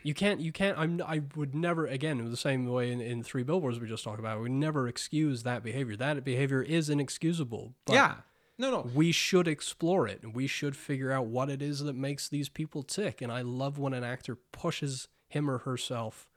[0.04, 3.44] you can't you can't i'm i would never again the same way in, in three
[3.44, 5.96] billboards we just talked about we never excuse that behavior.
[5.96, 8.16] That behavior is inexcusable but yeah.
[8.58, 8.90] No, no.
[8.94, 10.22] we should explore it.
[10.22, 13.20] And we should figure out what it is that makes these people tick.
[13.20, 16.28] And i love when an actor pushes him or herself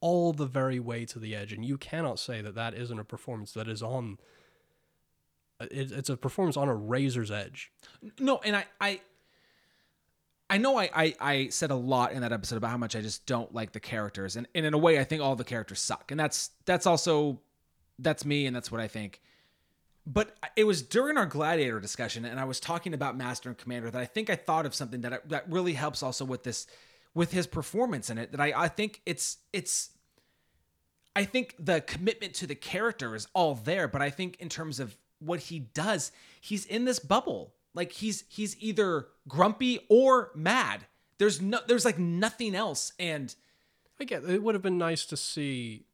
[0.00, 1.52] all the very way to the edge.
[1.52, 4.18] And you cannot say that that isn't a performance that is on
[5.70, 7.70] it, it's a performance on a razor's edge.
[8.18, 9.00] No, and I, I,
[10.50, 13.00] I know I, I, I said a lot in that episode about how much I
[13.00, 15.80] just don't like the characters, and, and in a way, I think all the characters
[15.80, 17.40] suck, and that's that's also
[17.98, 19.20] that's me, and that's what I think.
[20.04, 23.90] But it was during our gladiator discussion, and I was talking about Master and Commander
[23.90, 26.66] that I think I thought of something that I, that really helps also with this
[27.14, 29.90] with his performance in it that I I think it's it's
[31.14, 34.80] I think the commitment to the character is all there, but I think in terms
[34.80, 37.54] of what he does, he's in this bubble.
[37.74, 40.86] Like he's he's either grumpy or mad.
[41.18, 43.34] There's no there's like nothing else and
[43.98, 45.86] I get it would have been nice to see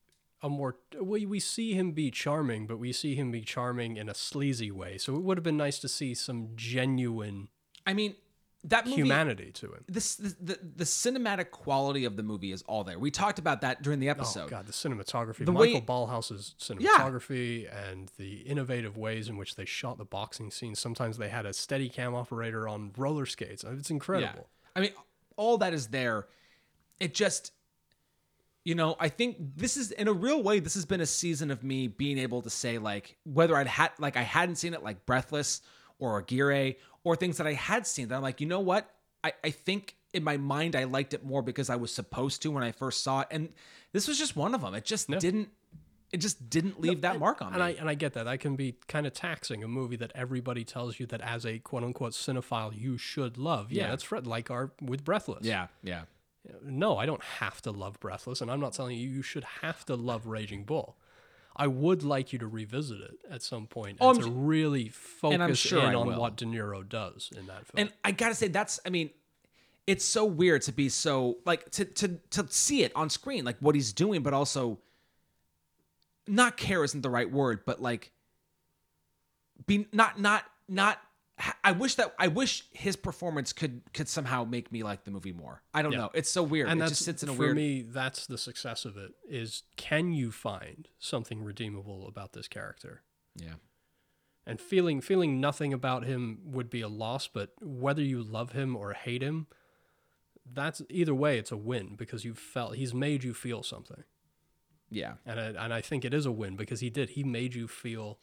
[0.42, 4.08] a more we, we see him be charming, but we see him be charming in
[4.08, 4.98] a sleazy way.
[4.98, 7.48] So it would have been nice to see some genuine
[7.86, 8.16] I mean
[8.64, 9.84] that movie humanity to it.
[9.88, 12.98] this the, the the cinematic quality of the movie is all there.
[12.98, 14.50] We talked about that during the Oh episode.
[14.50, 19.64] god, the cinematography, The Michael way- Ballhaus's cinematography, and the innovative ways in which they
[19.64, 20.78] shot the boxing scenes.
[20.80, 23.64] Sometimes they had a steady cam operator on roller skates.
[23.64, 24.48] Uh, it's incredible.
[24.74, 24.92] I mean,
[25.36, 26.26] all that is there.
[26.98, 27.52] It just,
[28.64, 30.58] you know, I think this is in a real way.
[30.58, 33.92] This has been a season of me being able to say like whether I'd had
[34.00, 35.62] like I hadn't seen it like Breathless
[36.00, 36.74] or Aguirre
[37.08, 38.90] or things that I had seen that I'm like, you know what?
[39.24, 42.50] I I think in my mind I liked it more because I was supposed to
[42.50, 43.48] when I first saw it, and
[43.92, 44.74] this was just one of them.
[44.74, 45.48] It just didn't.
[46.10, 47.62] It just didn't leave that mark on And me.
[47.62, 48.24] I and I get that.
[48.24, 49.62] That can be kind of taxing.
[49.64, 53.72] A movie that everybody tells you that as a quote unquote cinephile you should love.
[53.72, 53.88] Yeah, Yeah.
[53.90, 55.44] that's like our with Breathless.
[55.46, 56.02] yeah, yeah.
[56.62, 59.84] No, I don't have to love Breathless, and I'm not telling you you should have
[59.86, 60.96] to love Raging Bull.
[61.58, 64.88] I would like you to revisit it at some point Oh, and I'm to really
[64.88, 67.74] focus sure in on what De Niro does in that film.
[67.76, 69.10] And I gotta say, that's I mean,
[69.86, 73.56] it's so weird to be so like to to to see it on screen, like
[73.58, 74.78] what he's doing, but also
[76.28, 78.12] not care isn't the right word, but like
[79.66, 81.00] be not not not.
[81.62, 85.32] I wish that I wish his performance could could somehow make me like the movie
[85.32, 85.62] more.
[85.72, 85.98] I don't Yeah.
[85.98, 86.10] know.
[86.14, 86.68] It's so weird.
[86.68, 87.56] and it that's just sits in a for weird.
[87.56, 87.82] me.
[87.82, 89.12] That's the success of it.
[89.28, 93.02] Is can you find something redeemable about this character?
[93.36, 93.54] yeah.
[94.46, 98.74] And feeling feeling nothing about him would be a loss, but whether you love him
[98.74, 99.46] or hate him,
[100.50, 104.04] that's either way it's a win because you felt he's made you feel something.
[104.90, 105.14] Yeah.
[105.26, 107.10] And I, and I think it is a win because he did.
[107.10, 108.18] He made you feel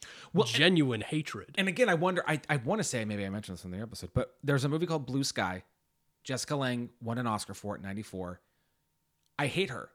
[0.46, 1.54] genuine hatred.
[1.56, 2.24] And again, I wonder.
[2.26, 4.68] I, I want to say maybe I mentioned this in the episode, but there's a
[4.68, 5.62] movie called Blue Sky.
[6.24, 8.40] Jessica Lange won an Oscar for it in '94.
[9.38, 9.90] I hate her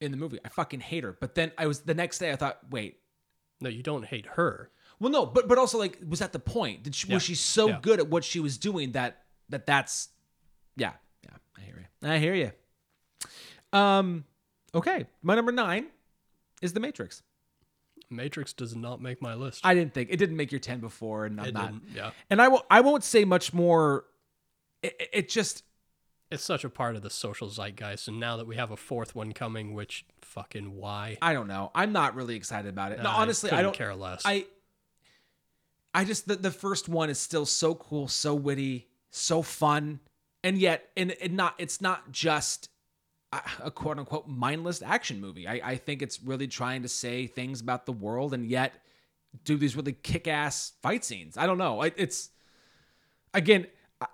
[0.00, 0.38] in the movie.
[0.44, 1.16] I fucking hate her.
[1.20, 2.30] But then I was the next day.
[2.30, 3.00] I thought, wait,
[3.60, 4.70] No, you don't hate her.
[5.00, 6.84] well, no, but but also like, was that the point?
[6.84, 7.14] Did she Yeah.
[7.14, 7.78] was she so Yeah.
[7.82, 10.10] good at what she was doing that that that's
[10.76, 10.92] yeah
[11.24, 11.36] yeah.
[11.58, 12.08] I hear you.
[12.08, 12.52] I hear you.
[13.72, 14.24] Um,
[14.74, 15.86] okay, my number nine
[16.64, 17.22] is The Matrix.
[18.10, 19.60] Matrix does not make my list.
[19.64, 21.74] I didn't think it didn't make your ten before, and I'm It not.
[21.94, 22.10] yeah.
[22.30, 22.64] And I will.
[22.70, 24.04] I won't say much more.
[24.82, 25.62] It, it- just
[26.30, 29.14] It's such a part of the social zeitgeist, and now that we have a fourth
[29.14, 31.16] one coming, which fucking why?
[31.22, 31.70] I don't know.
[31.74, 33.00] I'm not really excited about it.
[33.02, 34.22] No, I honestly, I don't care less.
[34.24, 34.46] I
[35.94, 40.00] I just the, the first one is still so cool, so witty, so fun,
[40.42, 42.68] and yet and, and not it's not just
[43.62, 45.46] a, quote unquote mindless action movie.
[45.46, 48.74] I, I think it's really trying to say things about the world and yet
[49.44, 51.36] do these really kick ass fight scenes.
[51.36, 51.82] I don't know.
[51.82, 52.30] It, it's
[53.32, 53.66] again.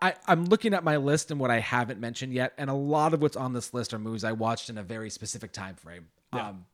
[0.02, 3.12] I, I'm looking at my list and what I haven't mentioned yet, and a lot
[3.12, 6.08] of what's on this list are movies I watched in a very specific time frame.
[6.32, 6.66] Um,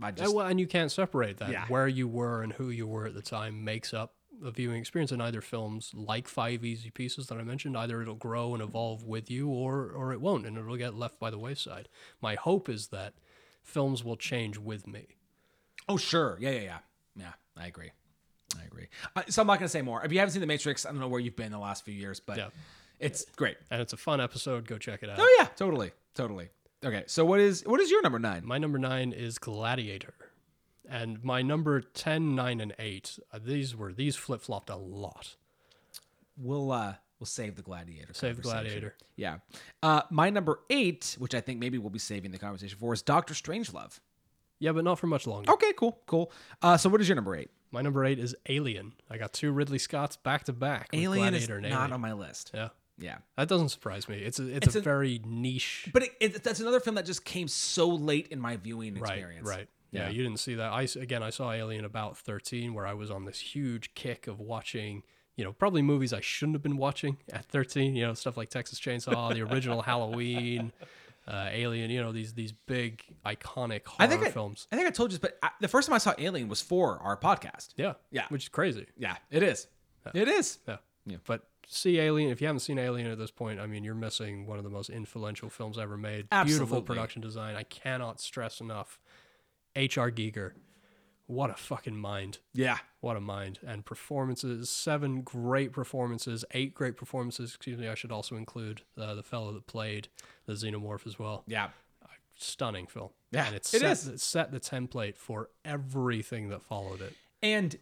[0.00, 1.50] I just well, and you can't separate that.
[1.50, 1.66] Yeah.
[1.66, 5.12] Where you were and who you were at the time makes up the viewing experience.
[5.12, 9.04] in either films, like Five Easy Pieces that I mentioned, either it'll grow and evolve
[9.04, 11.88] with you, or or it won't, and it'll get left by the wayside.
[12.20, 13.14] My hope is that
[13.62, 15.06] films will change with me.
[15.88, 16.36] Oh, sure.
[16.40, 16.78] Yeah, yeah, yeah.
[17.16, 17.90] Yeah, I agree.
[18.60, 18.88] I agree.
[19.16, 20.04] Uh, so I'm not going to say more.
[20.04, 21.94] If you haven't seen The Matrix, I don't know where you've been the last few
[21.94, 22.48] years, but Yeah.
[22.98, 23.56] it's great.
[23.70, 24.66] And it's a fun episode.
[24.66, 25.16] Go check it out.
[25.20, 26.48] Oh yeah, totally, totally.
[26.84, 28.44] Okay, so what is what is your number nine?
[28.44, 30.14] My number nine is Gladiator.
[30.88, 35.36] And my number 10, 9, and 8, uh, these were, these flip flopped a lot.
[36.36, 38.14] We'll uh we'll save the Gladiator.
[38.14, 38.42] Save the.
[38.42, 38.94] Gladiator.
[39.16, 39.38] Yeah.
[39.82, 43.02] Uh, my number eight, which I think maybe we'll be saving the conversation for, is
[43.02, 44.00] Doctor Strangelove.
[44.58, 45.50] Yeah, but not for much longer.
[45.52, 46.32] Okay, cool, cool.
[46.62, 47.50] Uh, so what is your number eight?
[47.70, 48.92] My number eight is Alien.
[49.10, 50.88] I got two Ridley Scotts back to back.
[50.92, 51.92] Alien is Gladiator and not Alien.
[51.92, 52.50] on my list.
[52.54, 52.68] Yeah.
[52.98, 53.18] Yeah.
[53.36, 54.16] That doesn't surprise me.
[54.18, 55.90] It's a it's, It's a, a- very niche.
[55.92, 59.12] But it, it, that's another film that just came so late in my viewing Right,
[59.18, 59.46] experience.
[59.48, 59.68] right.
[59.92, 60.08] Yeah, Yeah.
[60.10, 60.72] you didn't see that.
[60.72, 64.40] I again, I saw Alien about thirteen, where I was on this huge kick of
[64.40, 65.02] watching.
[65.36, 67.94] You know, probably movies I shouldn't have been watching at thirteen.
[67.96, 70.72] You know, stuff like Texas Chainsaw, the original Halloween,
[71.26, 71.90] uh, Alien.
[71.90, 74.66] You know, these these big iconic horror I think I, films.
[74.72, 76.60] I think I told you, this, but I, the first time I saw Alien was
[76.60, 77.68] for our podcast.
[77.76, 78.26] Yeah, Yeah.
[78.28, 78.86] which is crazy.
[78.98, 79.68] Yeah, it is.
[80.14, 80.58] It is.
[80.68, 80.78] Yeah.
[81.06, 81.16] Yeah.
[81.26, 84.46] But see Alien, if you haven't seen Alien at this point, I mean, you're missing
[84.46, 86.28] one of the most influential films ever made.
[86.44, 87.54] Beautiful production design.
[87.56, 88.98] I cannot stress enough.
[89.76, 90.10] H.R.
[90.10, 90.52] Giger
[91.32, 92.38] what a fucking mind.
[92.52, 92.78] Yeah.
[93.00, 93.58] What a mind.
[93.66, 97.54] And performances, seven great performances, eight great performances.
[97.54, 100.08] Excuse me, I should also include uh, the fellow that played
[100.46, 101.44] the xenomorph as well.
[101.46, 101.68] Yeah.
[102.36, 103.10] Stunning film.
[103.30, 104.08] Yeah, and it's it set, is.
[104.08, 107.14] it set the template for everything that followed it.
[107.42, 107.76] And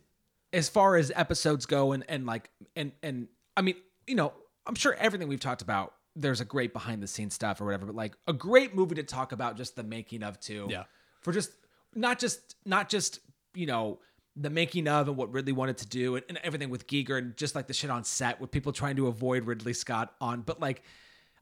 [0.52, 3.76] as far as episodes go and and like and and I mean,
[4.06, 4.32] you know,
[4.66, 7.86] I'm sure everything we've talked about there's a great behind the scenes stuff or whatever,
[7.86, 10.66] but like a great movie to talk about just the making of too.
[10.68, 10.84] Yeah.
[11.22, 11.52] For just
[11.94, 13.20] not just not just,
[13.54, 13.98] you know,
[14.36, 17.36] the making of and what Ridley wanted to do and, and everything with Giger and
[17.36, 20.60] just like the shit on set with people trying to avoid Ridley Scott on but
[20.60, 20.82] like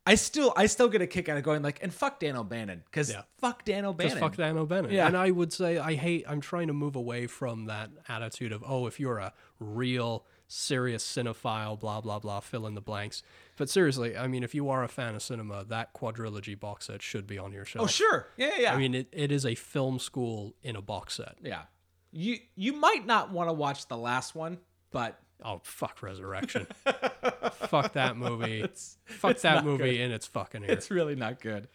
[0.07, 2.83] I still I still get a kick out of going like and fuck Dan O'Bannon
[2.87, 3.23] because Yeah.
[3.39, 4.11] fuck Dan O'Bannon.
[4.13, 4.91] Just fuck Dan O'Bannon.
[4.91, 5.07] Yeah.
[5.07, 8.65] And I would say I hate, I'm trying to move away from that attitude of,
[8.67, 13.23] oh, if you're a real, serious cinephile, blah, blah, blah, fill in the blanks.
[13.57, 17.03] But seriously, I mean, if you are a fan of cinema, that quadrilogy box set
[17.03, 17.85] should be on your shelf.
[17.85, 18.29] Oh sure.
[18.37, 18.75] Yeah, yeah, yeah.
[18.75, 21.37] I mean, it, it is a film school in a box set.
[21.43, 21.63] Yeah.
[22.11, 24.59] You you might not want to watch the last one,
[24.91, 26.67] but Oh, fuck Resurrection.
[27.53, 28.63] fuck that movie.
[29.05, 30.71] fuck it's that movie in its fucking ear.
[30.71, 31.69] it's really not good.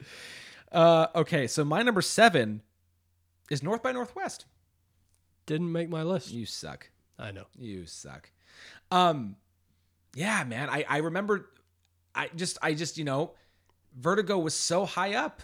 [0.71, 2.61] Uh, okay, so my number seven
[3.49, 4.45] is North by Northwest.
[5.45, 6.31] Didn't make my list.
[6.31, 6.89] You suck.
[7.19, 7.45] I know.
[7.57, 8.31] You suck.
[8.93, 9.35] Um,
[10.15, 10.69] yeah, man.
[10.69, 11.49] I I remember.
[12.15, 13.31] I just I just you know,
[13.97, 15.41] Vertigo was so high up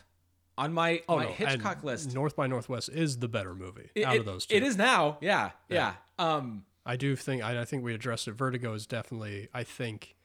[0.58, 1.32] on my Oh, my no.
[1.32, 2.14] Hitchcock list.
[2.14, 4.56] North by Northwest is the better movie It- out it- of those two.
[4.56, 5.18] it is now.
[5.22, 5.94] Yeah, yeah.
[6.20, 8.34] Um, I do think I, I think we addressed it.
[8.34, 10.16] Vertigo is definitely I think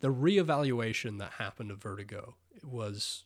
[0.00, 3.24] the reevaluation that happened of Vertigo was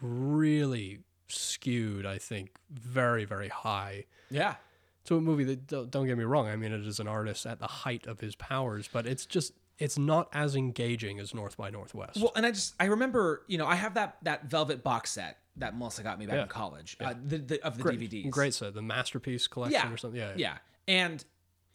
[0.00, 2.04] really skewed.
[2.06, 4.56] I think very very high yeah.
[5.04, 6.48] To a movie that don't, get me wrong.
[6.48, 9.52] I mean it is an artist at the height of his powers, but it's just
[9.78, 12.18] it's not as engaging as North by Northwest.
[12.20, 15.38] Well, and I just I remember you know I have that that Velvet box set
[15.56, 16.42] that Melissa got me back Yeah.
[16.42, 16.96] in college.
[17.00, 18.30] Uh, the, the of the great, DVDs.
[18.30, 20.18] great set, the masterpiece collection yeah, or something.
[20.20, 20.56] Yeah, yeah.
[20.88, 21.24] And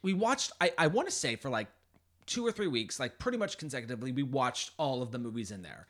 [0.01, 0.51] we watched.
[0.59, 1.67] I I want to say for like
[2.25, 5.61] two or three weeks, like pretty much consecutively, we watched all of the movies in
[5.61, 5.87] there.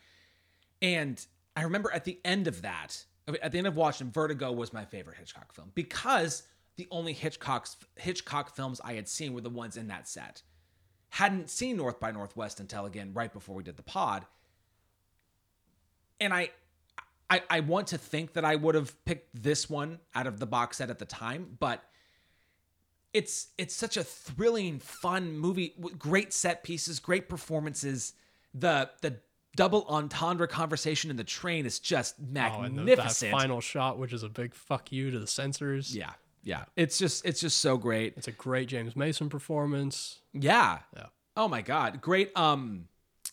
[0.82, 1.24] And
[1.56, 3.04] I remember at the end of that,
[3.42, 6.44] at the end of watching Vertigo was my favorite Hitchcock film because
[6.80, 10.42] the only Hitchcock's Hitchcock films I had seen were the ones in that set.
[11.10, 14.26] Hadn't seen North by Northwest until again right before we did the pod.
[16.22, 16.50] And I
[17.30, 20.48] I, I want to think that I would have picked this one out of the
[20.48, 21.84] box set at the time, but
[23.14, 28.14] it's it's such a thrilling, fun movie with great set pieces, great performances.
[28.54, 29.18] The the
[29.56, 32.22] double entendre conversation in the train is just Oh,
[32.62, 33.32] and the, that magnificent.
[33.32, 35.96] final shot, which is a big fuck you to the censors.
[35.96, 36.14] yeah,
[36.44, 36.66] yeah.
[36.76, 38.14] It's just it's just so great.
[38.18, 40.20] It's a great James Mason performance.
[40.34, 40.80] Yeah.
[40.96, 41.06] Yeah.
[41.38, 42.36] Oh my god, great.
[42.38, 42.86] Um.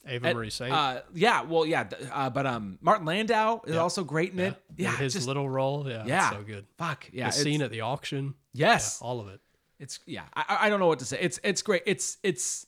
[0.08, 0.72] Eva Marie Saint.
[0.72, 1.00] Uh.
[1.14, 1.42] Yeah.
[1.42, 1.66] Well.
[1.66, 1.88] Yeah.
[2.12, 2.78] Uh, but um.
[2.80, 4.54] Martin Landau is also great in it.
[4.76, 4.96] in Yeah.
[4.96, 5.84] his just, little role.
[5.88, 6.28] Yeah, yeah.
[6.28, 6.64] it's so good.
[6.78, 7.08] Fuck.
[7.12, 7.26] Yeah.
[7.26, 8.34] The scene at the auction.
[8.52, 9.00] Yes.
[9.02, 9.40] All of it.
[9.80, 10.22] It's yeah.
[10.34, 11.18] I I- I don't know what to say.
[11.20, 11.82] It's it's great.
[11.86, 12.66] It's it's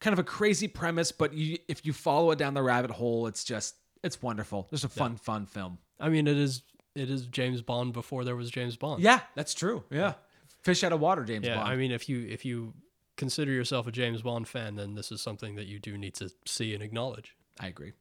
[0.00, 3.26] kind of a crazy premise, but you if you follow it down the rabbit hole,
[3.26, 4.68] it's just it's wonderful.
[4.70, 5.78] Just a fun fun film.
[5.98, 6.62] I mean, it is
[6.96, 9.02] it is James Bond before there was James Bond.
[9.02, 9.84] Yeah, that's true.
[9.90, 10.14] Yeah.
[10.62, 11.68] Fish out of water, James Yeah, Bond.
[11.68, 12.74] I mean, if you if you
[13.16, 16.30] consider yourself a James Bond fan, then this is something that you do need to
[16.44, 17.36] see and acknowledge.
[17.60, 17.92] I agree.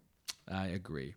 [0.48, 1.16] I agree.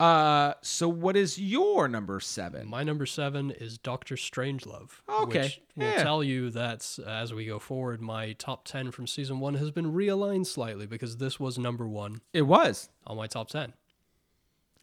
[0.00, 2.68] Uh, so what is your number seven?
[2.68, 4.90] My number seven is Doctor Strangelove.
[5.08, 6.02] Okay, Which will yeah.
[6.04, 9.72] tell you that uh, as we go forward, my top 10 from season one has
[9.72, 12.88] been realigned slightly because this was number one It was.
[13.08, 13.72] on my top 10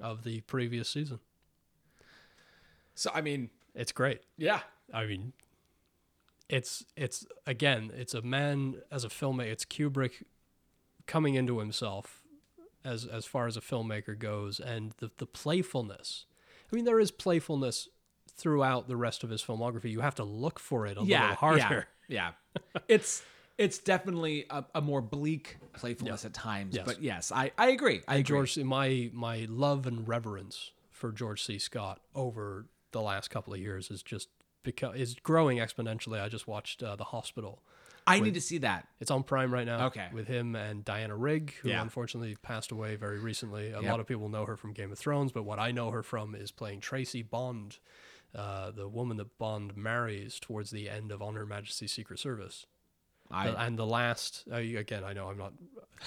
[0.01, 1.19] of the previous season.
[2.95, 4.21] So I mean, It's great.
[4.37, 4.61] yeah.
[4.93, 5.33] I mean,
[6.47, 9.47] it's it's again, it's a man as a filmmaker.
[9.51, 10.23] It's Kubrick
[11.07, 12.21] coming into himself
[12.83, 16.25] as as far as a filmmaker goes, and the the playfulness.
[16.71, 17.89] I mean, there is playfulness
[18.37, 19.91] throughout the rest of his filmography.
[19.91, 21.87] You have to look for it a yeah, little harder.
[22.07, 22.81] Yeah, yeah.
[22.87, 23.23] it's
[23.57, 26.75] it's definitely a, a more bleak playfulness at times.
[26.75, 26.85] Yes.
[26.85, 28.01] But yes, I, I agree.
[28.07, 28.23] I agree.
[28.23, 31.57] George, my my love and reverence for George C.
[31.57, 34.29] Scott over the last couple of years is just
[34.63, 36.19] because is growing exponentially.
[36.21, 37.61] I just watched uh, The Hospital.
[38.07, 38.87] I need to see that.
[38.99, 39.87] It's on Prime right now.
[39.87, 40.07] Okay.
[40.13, 41.81] With him and Diana Rigg, who Yeah.
[41.81, 43.71] unfortunately passed away very recently.
[43.71, 43.91] A Yep.
[43.91, 46.35] lot of people know her from Game of Thrones, but what I know her from
[46.35, 47.79] is playing Tracy Bond,
[48.33, 52.65] uh, the woman that Bond marries towards the end of On Her Majesty's Secret Service.
[53.31, 55.53] I The- and the last, uh, again, I know I'm not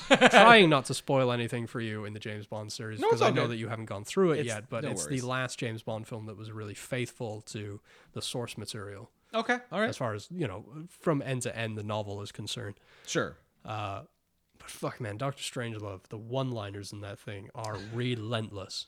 [0.31, 3.31] trying not to spoil anything for you in the James Bond series No, because I
[3.31, 3.53] know good.
[3.53, 5.21] that you haven't gone through it It's- yet, but no it's worries.
[5.23, 7.81] the last James Bond film that was really faithful to
[8.13, 9.59] the source material okay.
[9.73, 9.89] All right.
[9.89, 12.77] as far as, you know, from end to end, the novel is concerned.
[13.07, 13.37] Sure.
[13.65, 14.03] Uh,
[14.59, 18.87] but fuck, man, Doctor Strangelove, the one-liners in that thing are relentless.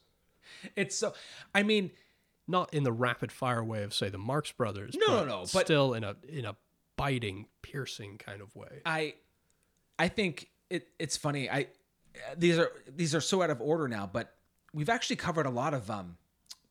[0.76, 1.12] It's so.
[1.54, 1.90] I mean,
[2.48, 4.96] not in the rapid fire way of say the Marx Brothers.
[4.96, 6.56] No, but no, no, but- still in a in a
[7.00, 8.82] biting, piercing kind of way.
[8.84, 9.14] I
[9.98, 11.48] I think it it's funny.
[11.50, 11.66] I
[12.36, 14.34] these are these are so out of order now, but
[14.74, 16.16] we've actually covered a lot of um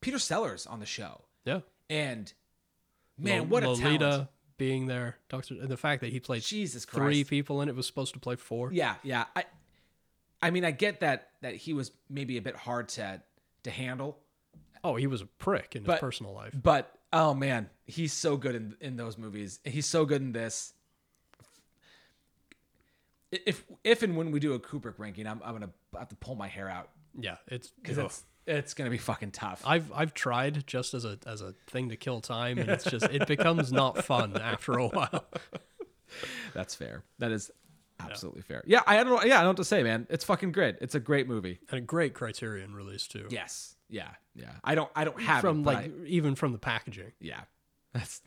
[0.01, 1.21] Peter Sellers on the show.
[1.45, 2.31] Yeah, And
[3.17, 4.29] man, what a Lolita talent.
[4.57, 7.01] being there, Doctor, and the fact that he played Jesus Christ.
[7.03, 8.71] three people and it was supposed to play four.
[8.71, 9.25] Yeah, yeah.
[9.35, 9.45] I
[10.41, 13.21] I mean, I get that that he was maybe a bit hard to
[13.63, 14.19] to handle,
[14.83, 16.53] Oh, he was a prick in But- his personal life.
[16.61, 19.59] but oh man, he's so good in in those movies.
[19.63, 20.73] He's so good in this.
[23.31, 26.35] If if and when we do a Kubrick ranking, I'm I'm gonna have to pull
[26.35, 29.61] my hair out Yeah, it's because it's it's gonna be fucking tough.
[29.65, 33.05] I've I've tried just as a as a thing to kill time, and it's just
[33.05, 35.25] it becomes not fun after a while.
[36.53, 37.03] That's fair.
[37.19, 37.51] That is
[37.99, 38.63] absolutely fair.
[38.65, 39.23] Yeah, I don't know.
[39.23, 40.07] Yeah, I don't what to say, man.
[40.09, 40.77] It's fucking great.
[40.81, 41.59] It's a great movie.
[41.69, 43.27] And a great Criterion release too.
[43.29, 43.75] Yes.
[43.89, 44.09] Yeah.
[44.35, 44.51] Yeah.
[44.63, 44.89] I don't.
[44.95, 47.11] I don't have from it, like I- even from the packaging.
[47.19, 47.41] yeah.
[47.93, 48.21] That's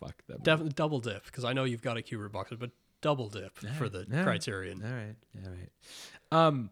[0.00, 0.42] fuck that.
[0.42, 2.70] Definitely double dip because I know you've got a Kubrick box, but
[3.00, 4.22] double dip for the yeah.
[4.22, 4.82] Criterion.
[4.84, 5.14] All right.
[5.46, 6.46] All right.
[6.46, 6.70] Um,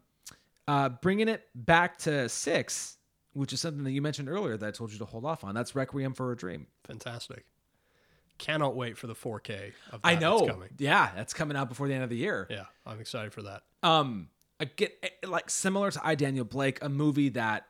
[0.69, 2.99] uh, bringing it back to six,
[3.33, 5.55] which is something that you mentioned earlier that I told you to hold off on.
[5.55, 6.67] That's Requiem for a Dream.
[6.85, 7.47] Fantastic.
[8.39, 10.47] Cannot wait for the 4K of that I that's know.
[10.47, 10.69] coming.
[10.77, 12.47] Yeah, that's coming out before the end of the year.
[12.51, 13.63] Yeah, I'm excited for that.
[13.83, 14.29] um
[14.61, 14.93] I get
[15.27, 17.67] like similar to i daniel blake a movie that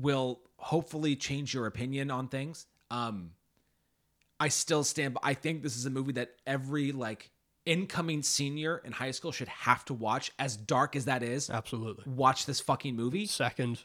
[0.00, 3.30] will hopefully change your opinion on things um
[4.40, 7.30] i still stand by i think this is a movie that every like
[7.66, 12.04] incoming senior in high school should have to watch as dark as that is Absolutely.
[12.06, 13.84] watch this fucking movie Second.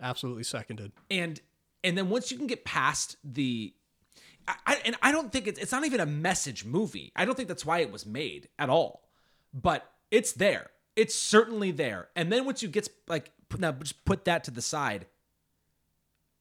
[0.00, 0.92] Absolutely seconded.
[1.10, 1.40] and
[1.84, 3.74] and then once you can get past the
[4.66, 7.12] I, and I don't think it's it's not even a message movie.
[7.14, 9.04] I don't think that's why it was made at all.
[9.54, 10.70] But it's there.
[10.96, 12.08] It's certainly there.
[12.16, 15.06] And then once you get like now just put that to the side.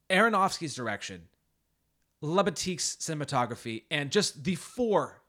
[0.10, 1.24] Aronofsky's direction,
[2.22, 5.22] Libatique's cinematography, and just the four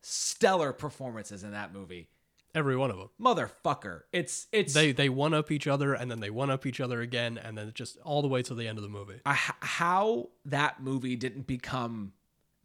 [0.00, 2.08] stellar performances in that movie.
[2.54, 3.08] Every one of them.
[3.20, 4.02] Motherfucker.
[4.12, 7.00] It's it's They they one up each other and then they one up each other
[7.00, 9.20] again and then just all the way to the end of the movie.
[9.24, 12.12] I- how that movie didn't become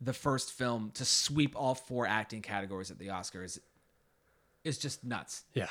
[0.01, 3.59] the first film to sweep all four acting categories at the Oscars
[4.65, 5.43] is just nuts.
[5.53, 5.69] Yeah.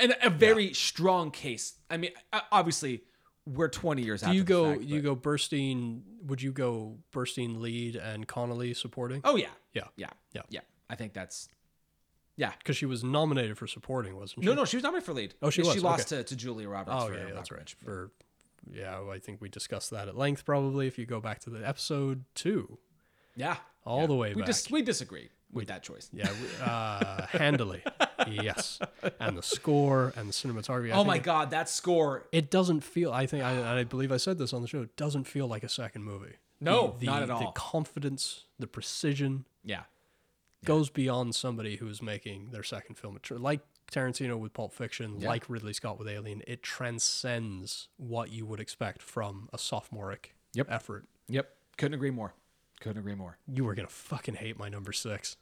[0.00, 1.74] And a very strong case.
[1.90, 2.10] I mean,
[2.50, 3.02] obviously,
[3.46, 6.02] we're 20 years Do after you go fact, you but- go Burstyn.
[6.26, 9.20] would you go Burstyn lead and Connelly supporting?
[9.24, 9.48] Oh, yeah.
[9.74, 9.84] Yeah.
[9.96, 10.10] Yeah.
[10.32, 10.42] Yeah.
[10.48, 10.60] Yeah.
[10.88, 11.48] I think that's.
[12.36, 12.52] Yeah.
[12.58, 14.46] Because she was nominated for supporting, wasn't she?
[14.46, 15.34] No, no, she was nominated for lead.
[15.42, 16.96] Oh, she Yeah, was, She lost to, to Julia Roberts.
[16.98, 17.58] Oh for yeah, yeah, that's right.
[17.60, 17.76] Rockbridge.
[17.84, 18.10] For
[18.72, 21.66] yeah, I think we discussed that at length probably if you go back to the
[21.66, 22.78] episode two.
[23.36, 23.56] Yeah.
[23.84, 24.06] All Yeah.
[24.06, 24.46] the way we back.
[24.46, 26.08] Just, we disagree with that choice.
[26.12, 26.30] Yeah,
[26.62, 27.82] uh, handily.
[28.28, 28.78] yes.
[29.18, 30.92] And the score and the cinematography.
[30.92, 32.26] I Oh my it- God, that score.
[32.32, 33.12] It doesn't feel.
[33.12, 33.44] I think.
[33.44, 34.82] I, I believe I said this on the show.
[34.82, 36.34] It doesn't feel like a second movie.
[36.60, 37.40] No, the, not at all.
[37.40, 39.84] The confidence, the precision Yeah.
[40.64, 43.18] goes beyond somebody who's making their second film.
[43.30, 43.60] Like
[43.90, 45.28] Tarantino with Pulp Fiction, Yeah.
[45.28, 50.66] like Ridley Scott with Alien, it transcends what you would expect from a sophomoric Yep.
[50.70, 51.06] effort.
[51.28, 51.48] Yep.
[51.78, 52.34] Couldn't agree more.
[52.80, 53.38] Couldn't agree more.
[53.46, 55.36] You were gonna fucking hate my number six.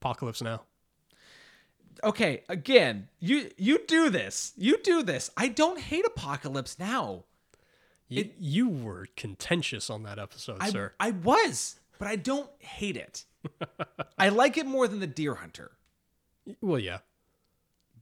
[0.00, 0.62] Apocalypse Now.
[2.04, 7.24] okay again you you do this you do this i don't hate apocalypse now
[8.08, 10.92] You, you were contentious on that episode, I, sir.
[11.00, 13.24] I was but i don't hate it
[14.18, 15.72] i like it more than the deer hunter
[16.60, 16.98] Well, yeah.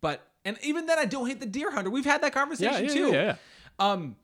[0.03, 2.81] but and even then i don't hate the deer hunter we've had that conversation Yeah,
[2.81, 3.37] yeah, too yeah, yeah.
[3.79, 4.17] um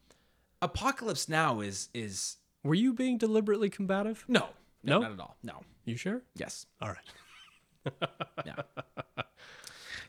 [0.61, 4.25] apocalypse now is is Were you being deliberately combative?
[4.29, 4.49] no
[4.85, 5.01] no, No?
[5.01, 6.23] not at all no You sure?
[6.35, 7.93] yes All right.
[8.47, 8.55] yeah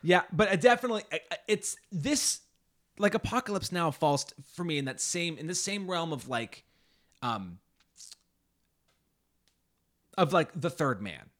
[0.02, 2.40] yeah but I definitely I- I- it's this
[2.98, 6.64] like apocalypse now falls for me in that same in the same realm of like
[7.22, 7.58] um
[10.16, 11.30] of like the third man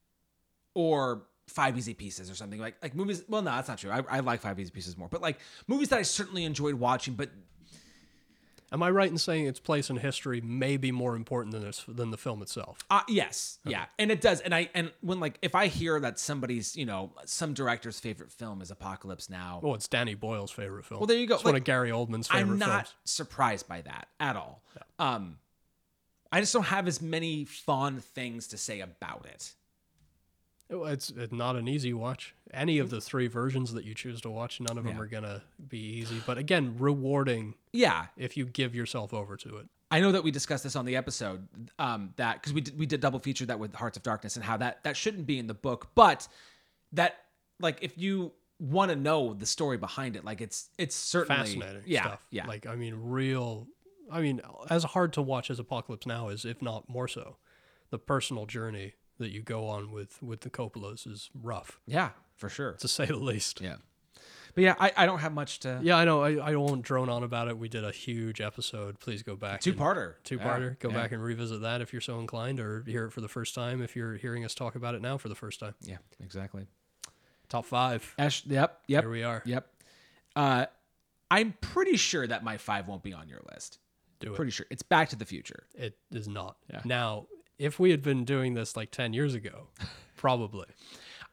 [0.73, 4.01] or five easy pieces or something like like movies well no that's not true I,
[4.09, 7.29] I like five easy pieces more but like movies that i certainly enjoyed watching but
[8.71, 11.85] Am I right in saying its place in history may be more important than this
[11.87, 12.79] than the film itself?
[12.89, 14.41] Uh, yes, yeah, and it does.
[14.41, 18.31] And I and when like if I hear that somebody's you know some director's favorite
[18.31, 20.99] film is Apocalypse Now, Oh, it's Danny Boyle's favorite film.
[21.01, 21.35] Well, there you go.
[21.35, 22.93] It's one of Gary Oldman's favorite I'm not films.
[23.05, 24.63] surprised by that at all.
[24.99, 25.37] Um,
[26.31, 29.53] I just don't have as many fond things to say about it.
[30.69, 32.33] It's, not an easy watch.
[32.51, 35.01] Any of the three versions that you choose to watch, none of them Yeah.
[35.01, 36.21] are gonna be easy.
[36.25, 39.67] But again, rewarding Yeah, if you give yourself over to it.
[39.91, 41.47] I know that we discussed this on the episode
[41.77, 44.43] um, that because we did, we did double feature that with Hearts of Darkness and
[44.43, 46.27] how that that shouldn't be in the book, but
[46.93, 47.15] that
[47.59, 51.83] like if you want to know the story behind it, like it's it's certainly Fascinating
[51.85, 52.25] Yeah, stuff.
[52.31, 53.67] yeah, Like I mean, real
[54.11, 57.37] I mean, as hard to watch as Apocalypse Now is, if not more so.
[57.91, 62.49] The personal journey that you go on with with the Coppolas is rough, Yeah, for
[62.49, 62.73] sure.
[62.73, 63.61] to say the least.
[63.61, 63.75] Yeah.
[64.53, 65.81] But yeah, I, I don't have much to.
[65.83, 66.21] Yeah, I know.
[66.23, 67.57] I, I won't drone on about it.
[67.57, 69.01] We did a huge episode.
[69.01, 69.59] Please go back.
[69.59, 70.13] Two and- parter.
[70.23, 70.79] Two-parter.
[70.79, 73.53] Go back and revisit that if you're so inclined, or hear it for the first
[73.53, 75.75] time if you're hearing us talk about it now for the first time.
[75.81, 76.67] Yeah, exactly.
[77.49, 78.15] Top five.
[78.17, 79.41] Ash, yep, yep, Here we are.
[79.45, 79.67] yep.
[80.37, 80.67] Uh,
[81.29, 83.79] I'm pretty sure that my five won't be on your list.
[84.21, 84.35] Do it.
[84.37, 85.65] Pretty sure it's Back to the Future.
[85.75, 86.55] It is not.
[86.71, 86.79] Yeah.
[86.85, 87.27] Now,
[87.57, 89.67] if we had been doing this like 10 years ago,
[90.17, 90.67] probably.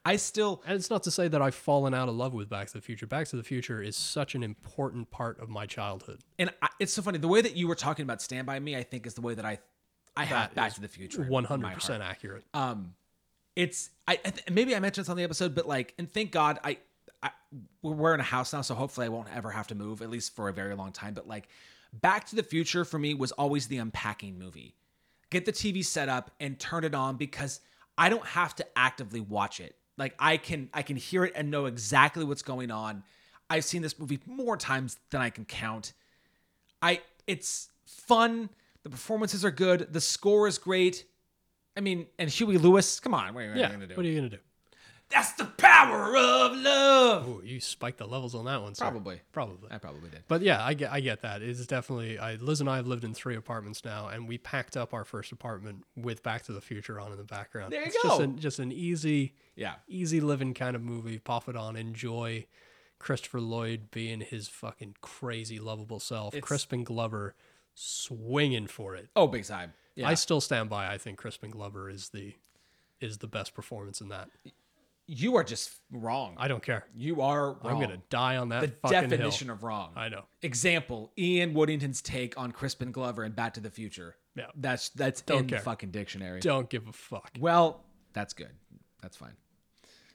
[0.05, 2.67] I still And it's not to say that I've fallen out of love with Back
[2.67, 3.07] to the Future.
[3.07, 6.19] Back to the Future is such an important part of my childhood.
[6.37, 8.75] and I, it's so funny the way that you were talking about Stand by Me.
[8.75, 9.59] I think is the way that I
[10.15, 11.23] I have Back to the Future.
[11.23, 11.61] in my heart.
[11.79, 12.43] 100% accurate.
[12.53, 12.95] um
[13.55, 16.31] it's I, I th- maybe I mentioned this on the episode, but like, and thank
[16.31, 16.79] God I,
[17.21, 17.29] I
[17.81, 20.35] we're in a house now, so hopefully I won't ever have to move at least
[20.35, 21.13] for a very long time.
[21.13, 21.47] But like,
[21.93, 24.75] Back to the Future for me was always the unpacking movie.
[25.33, 27.59] Get the TV set up and turn it on because
[27.97, 29.75] I don't have to actively watch it.
[29.97, 33.03] Like I can I can hear it and know exactly what's going on.
[33.49, 35.93] I've seen this movie more times than I can count.
[36.83, 38.49] I it's fun.
[38.83, 39.91] The performances are good.
[39.91, 41.05] The score is great.
[41.75, 42.99] I mean, and Huey Lewis.
[42.99, 43.71] Come on, what are you Yeah.
[43.71, 43.95] gonna do?
[43.95, 44.43] What are you going to do?
[45.09, 47.25] That's the power of love.
[47.27, 48.73] Oh, you spiked the levels on that one.
[48.73, 48.83] sir.
[48.85, 49.21] Probably.
[49.31, 49.69] Probably.
[49.71, 50.23] I probably did.
[50.27, 51.41] But yeah, I get I get that.
[51.43, 54.75] It's definitely I Liz and I have lived in three apartments now, and we packed
[54.75, 57.71] up our first apartment with Back to the Future on in the background.
[57.73, 58.23] There you it's Just go.
[58.23, 59.75] an, just an easy, Yeah.
[59.87, 61.19] easy living kind of movie.
[61.19, 62.47] Pop it on, enjoy.
[62.97, 66.33] Christopher Lloyd being his fucking crazy lovable self.
[66.33, 67.35] It's- Crispin Glover
[67.75, 69.09] swinging for it.
[69.15, 69.73] Oh, big time.
[69.95, 70.07] Yeah.
[70.07, 70.91] I still stand by.
[70.91, 72.33] I think Crispin Glover is the
[73.01, 74.29] is the best performance in that.
[75.07, 76.35] You are just wrong.
[76.37, 76.85] I don't care.
[76.95, 77.59] you are wrong.
[77.63, 79.55] I'm gonna die on that the fucking definition hill.
[79.55, 79.91] of wrong.
[79.95, 80.23] I know.
[80.41, 84.15] Example: Ian Woodington's take on Crispin Glover and Back to the Future.
[84.35, 84.47] Yeah.
[84.55, 85.59] That's that's Don't in care.
[85.59, 86.39] the fucking dictionary.
[86.39, 87.31] Don't give a fuck.
[87.39, 88.51] Well, that's good.
[89.01, 89.33] That's fine.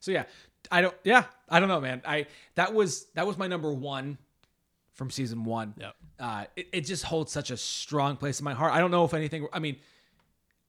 [0.00, 0.24] So yeah,
[0.70, 0.94] I don't.
[1.04, 2.02] Yeah, I don't know, man.
[2.04, 4.18] I that was that was my number one
[4.94, 5.74] from season one.
[5.78, 5.94] Yep.
[6.18, 8.72] Uh, it, it just holds such a strong place in my heart.
[8.72, 9.46] I don't know if anything.
[9.52, 9.76] I mean,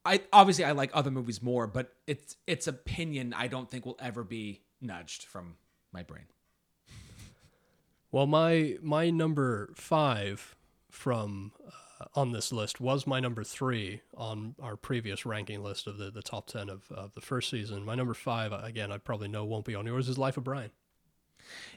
[0.10, 3.32] I obviously I like other movies more, but it's its opinion.
[3.34, 5.56] I don't think will ever be nudged from
[5.92, 6.26] my brain.
[8.12, 10.56] Well, my my number five
[10.90, 11.52] from
[12.02, 16.10] uh, on this list was my number three on our previous ranking list of the,
[16.10, 17.86] the top ten of, of the first season.
[17.86, 20.72] My number five, again, I probably know won't be on yours, is Life of Brian.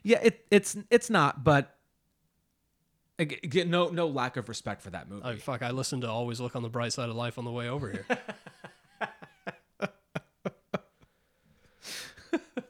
[0.03, 1.77] Yeah, it it's it's not, but
[3.23, 5.25] again, no no lack of respect for that movie.
[5.25, 7.53] I, fuck, I listened to Always Look on the Bright Side of Life on the
[7.53, 8.07] way over here.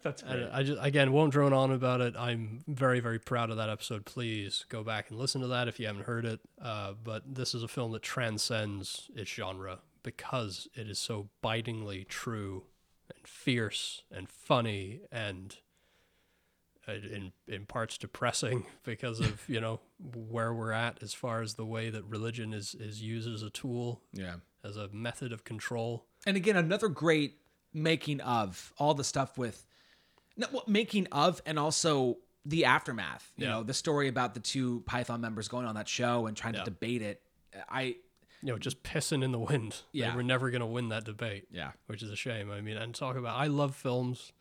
[0.02, 2.14] That's And I just again won't drone on about it.
[2.18, 4.04] I'm very very proud of that episode.
[4.04, 6.40] Please go back and listen to that if you haven't heard it.
[6.60, 12.04] Uh, but this is a film that transcends its genre because it is so bitingly
[12.04, 12.64] true
[13.14, 15.58] and fierce and funny and
[16.88, 21.54] Uh, in in parts depressing because of you know where we're at as far as
[21.54, 24.36] the way that religion is is used as a tool Yeah.
[24.64, 26.06] as a method of control.
[26.26, 27.38] and again another great
[27.72, 29.64] making of all the stuff with
[30.66, 33.52] making of and also the aftermath you Yeah.
[33.52, 36.64] know the story about the two python members going on that show and trying Yeah.
[36.64, 37.22] to debate it
[37.68, 37.94] i
[38.44, 39.82] You know, just pissing in the wind.
[39.92, 40.10] Yeah.
[40.10, 41.46] They were never going to win that debate.
[41.52, 42.50] yeah which is a shame.
[42.50, 44.32] I mean, and talk about I love films.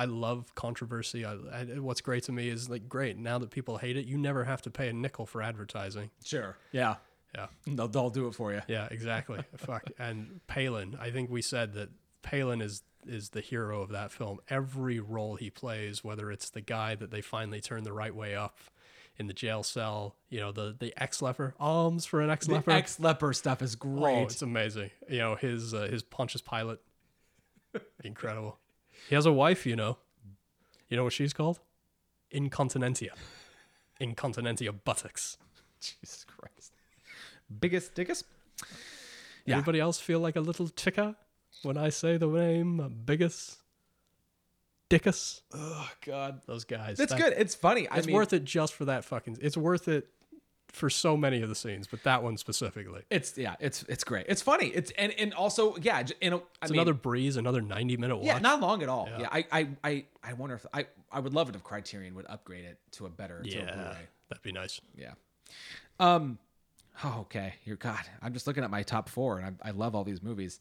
[0.00, 1.24] I love controversy.
[1.24, 4.16] I, I, what's great to me is like great now that people hate it, you
[4.16, 6.10] never have to pay a nickel for advertising.
[6.24, 6.94] sure yeah
[7.34, 9.40] Yeah, they'll, they'll do it for you yeah, exactly.
[9.56, 9.84] Fuck.
[9.98, 11.90] And Palin, I think we said that
[12.22, 14.38] Palin is is the hero of that film.
[14.48, 18.34] Every role he plays, whether it's the guy that they finally turn the right way
[18.34, 18.58] up
[19.18, 22.54] in the jail cell, you know, the the ex leper, alms for an ex the
[22.54, 22.70] leper.
[22.70, 24.90] ex leper stuff is Oh, great it's amazing.
[25.10, 26.78] You know, his uh, his Pontius Pilate.
[28.02, 28.58] Incredible.
[29.08, 29.98] He has a wife, you know.
[30.88, 31.60] You know what she's called?
[32.32, 33.12] Incontinentia.
[34.00, 35.36] Incontinentia buttocks.
[35.80, 36.72] jesus christ
[37.60, 38.22] Biggus Dickus?
[39.46, 39.56] Yeah.
[39.56, 41.16] Anybody else feel like a little ticker
[41.62, 43.56] when I say the name Biggus?
[44.88, 45.42] Dickus?
[45.54, 46.96] oh god Those guys.
[46.98, 49.38] that's That- good it's funny i It's mean worth it just for that fucking.
[49.40, 50.08] It's worth it
[50.72, 53.02] for so many of the scenes, but that one specifically.
[53.10, 56.40] it's yeah it's it's great it's funny it's and and also yeah j- you i
[56.62, 58.26] It's mean another breeze, another 90 minute watch.
[58.26, 59.08] Yeah, not long at all.
[59.10, 59.20] Yeah.
[59.20, 62.26] Yeah, I, I, I, I wonder if I, I would love it if Criterion would
[62.28, 63.96] upgrade it to a better, to a yeah, Blu-ray.
[64.28, 64.80] that'd be nice.
[64.96, 65.12] Yeah.
[65.98, 66.38] Um.
[67.02, 67.54] Oh, okay.
[67.64, 68.00] You're God.
[68.22, 70.60] I'm just looking at my top four, and I, I love all these movies.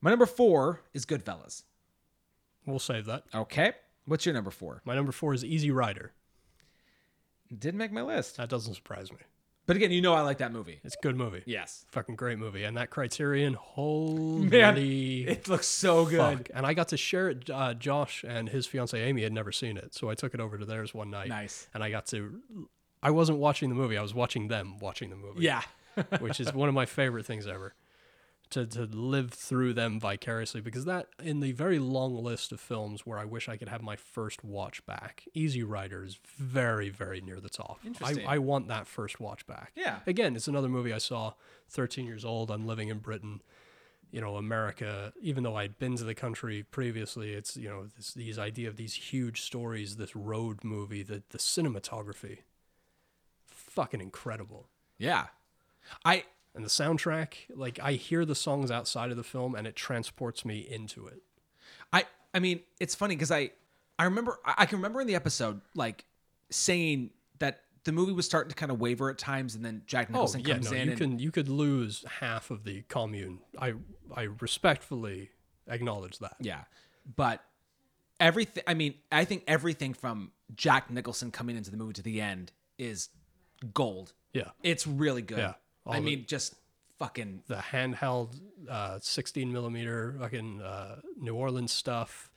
[0.00, 1.62] My number four is Goodfellas.
[2.66, 3.24] We'll save that.
[3.34, 3.72] Okay.
[4.04, 4.82] What's your number four?
[4.84, 6.12] My number four is Easy Rider.
[7.56, 8.36] Didn't make my list.
[8.36, 9.18] That doesn't surprise me.
[9.66, 10.80] But again, you know I like that movie.
[10.82, 11.42] It's a good movie.
[11.44, 11.84] Yes.
[11.90, 12.64] Fucking great movie.
[12.64, 16.38] And that Criterion, holy Man, it looks so good.
[16.38, 16.48] fuck.
[16.54, 17.50] And I got to share it.
[17.50, 20.56] Uh, Josh and his fiance Amy had never seen it, so I took it over
[20.56, 21.28] to theirs one night.
[21.28, 21.68] Nice.
[21.74, 22.40] And I got to.
[23.02, 23.98] I wasn't watching the movie.
[23.98, 25.42] I was watching them watching the movie.
[25.42, 25.60] Yeah.
[26.20, 27.74] which is one of my favorite things ever.
[28.50, 33.04] To, to live through them vicariously because that in the very long list of films
[33.04, 37.20] where I wish I could have my first watch back, Easy Rider is very very
[37.20, 37.80] near the top.
[38.02, 39.72] I, I want that first watch back.
[39.76, 39.98] Yeah.
[40.06, 41.34] Again, it's another movie I saw
[41.68, 42.50] 13 years old.
[42.50, 43.42] I'm living in Britain.
[44.10, 48.14] You know, America, even though I'd been to the country previously, it's, you know, this,
[48.14, 52.38] these idea of these huge stories, this road movie, the, the cinematography,
[53.46, 54.68] fucking incredible.
[54.96, 55.26] Yeah.
[56.06, 59.76] I And the soundtrack, like I hear the songs outside of the film and it
[59.76, 61.22] transports me into it.
[61.92, 62.04] I
[62.34, 63.50] I mean, it's funny because I
[63.98, 66.04] I remember I can remember in the episode like
[66.50, 70.10] saying that the movie was starting to kind of waver at times, and then Jack
[70.10, 70.84] Nicholson Oh Nicholson yeah, comes no, in.
[70.84, 73.40] you and, can you could lose half of the commune.
[73.58, 73.74] I
[74.14, 75.30] I respectfully
[75.66, 76.36] acknowledge that.
[76.40, 76.62] Yeah.
[77.16, 77.42] But
[78.20, 82.20] everything I mean, I think everything from Jack Nicholson coming into the movie to the
[82.20, 83.08] end is
[83.74, 84.12] gold.
[84.32, 84.50] Yeah.
[84.62, 85.38] It's really good.
[85.38, 85.54] Yeah.
[85.88, 86.54] I mean, just
[86.98, 92.30] fucking the handheld uh, 16 millimeter fucking uh, New Orleans stuff.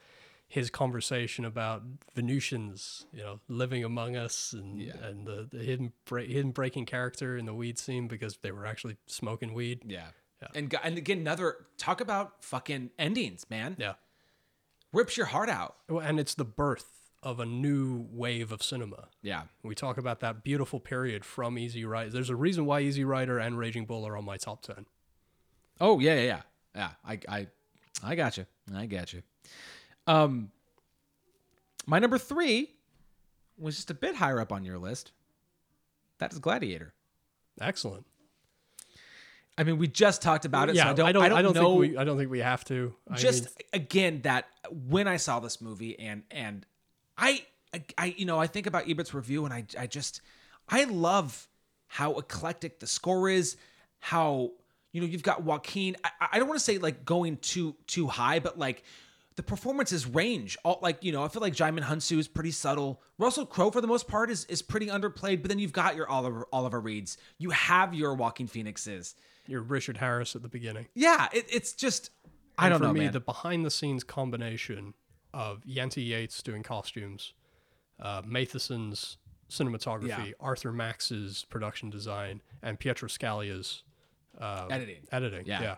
[0.47, 1.81] His conversation about
[2.13, 7.45] Venusians, you know, living among us, and and the, the hidden hidden breaking character in
[7.45, 9.83] the weed scene because they were actually smoking weed.
[9.87, 10.07] yeah.
[10.53, 13.77] And and again another talk about fucking endings, man.
[13.79, 13.93] Yeah,
[14.93, 15.77] Rips your heart out.
[15.87, 19.07] Well, and it's the birth of a new wave of cinema.
[19.21, 19.43] Yeah.
[19.63, 22.09] We talk about that beautiful period from Easy Rider.
[22.09, 24.85] There's a reason why Easy Rider and Raging Bull are on my top ten.
[25.79, 26.41] Oh yeah, yeah, yeah.
[26.75, 27.47] Yeah, I I
[28.03, 28.45] I got you.
[28.73, 29.21] I got you.
[30.07, 30.51] Um
[31.87, 32.69] my number 3
[33.57, 35.11] was just a bit higher up on your list.
[36.19, 36.93] That is Gladiator.
[37.59, 38.05] Excellent.
[39.57, 41.53] I mean, we just talked about it, yeah, so I don't I don't, I don't
[41.55, 42.95] know think we I don't think we have to.
[43.09, 46.65] I just mean, again that when I saw this movie and and
[47.21, 47.45] I
[47.97, 50.21] I you know I think about Ebert's review and I I just
[50.67, 51.47] I love
[51.87, 53.55] how eclectic the score is,
[53.99, 54.51] how
[54.91, 55.95] you know you've got Joaquin.
[56.03, 58.83] I, I don't want to say like going too too high, but like
[59.37, 60.57] the performances range.
[60.65, 63.01] All like you know I feel like Djimon Hounsou is pretty subtle.
[63.17, 66.09] Russell Crowe for the most part is is pretty underplayed, but then you've got your
[66.09, 69.15] Oliver Oliver Reeds, you have your Joaquin Phoenixes.
[69.47, 70.87] you're Richard Harris at the beginning.
[70.95, 72.09] Yeah, it, it's just
[72.57, 73.11] I And don't for know, me, man.
[73.13, 74.93] the behind the scenes combination
[75.33, 77.33] of Janty Yates doing costumes,
[77.99, 79.17] uh, Mathieson's
[79.49, 80.31] cinematography, Yeah.
[80.39, 83.83] Arthur Max's production design, and Pietro Scalia's
[84.39, 85.07] uh, Editing.
[85.11, 85.45] Editing.
[85.45, 85.61] Yeah.
[85.61, 85.75] Yeah.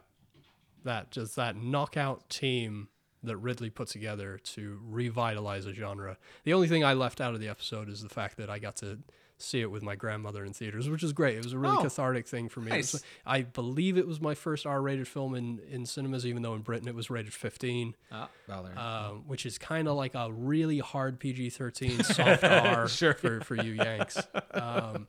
[0.84, 2.90] That just that knockout team
[3.24, 6.18] that Ridley put together to revitalize a genre.
[6.44, 8.76] The only thing I left out of the episode is the fact that I got
[8.78, 9.00] to
[9.44, 11.36] see it with my grandmother in theaters, which is great.
[11.38, 11.84] It was a really Oh.
[11.84, 12.72] cathartic thing for me.
[12.72, 16.54] It was- I believe it was my first R-rated film in, in cinemas, even though
[16.56, 20.32] in Britain it was rated 15, Oh, well, um, which is kind of like a
[20.32, 23.14] really hard PG-13 soft R Sure.
[23.14, 24.18] for, for you Yanks.
[24.52, 25.08] Um,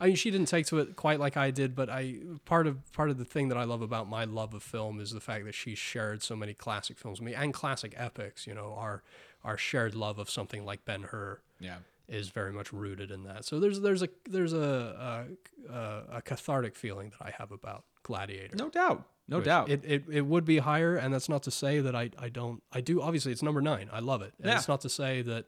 [0.00, 2.92] I mean, she didn't take to it quite like I did, but I part of
[2.92, 5.44] part of the thing that I love about my love of film is the fact
[5.44, 8.46] that she shared so many classic films with me and classic epics.
[8.46, 9.02] You know, our
[9.42, 11.78] our shared love of something like Ben Hur yeah.
[12.08, 13.44] Is very much rooted in that.
[13.44, 15.26] So there's there's a there's a
[15.70, 18.56] a, a, cathartic feeling that I have about Gladiator.
[18.56, 19.04] No doubt.
[19.28, 19.68] No doubt.
[19.68, 22.62] It, it it would be higher, and that's not to say that I I don't
[22.72, 23.90] I do obviously it's number nine.
[23.92, 24.32] I love it.
[24.38, 24.56] And Yeah.
[24.56, 25.46] it's not to say that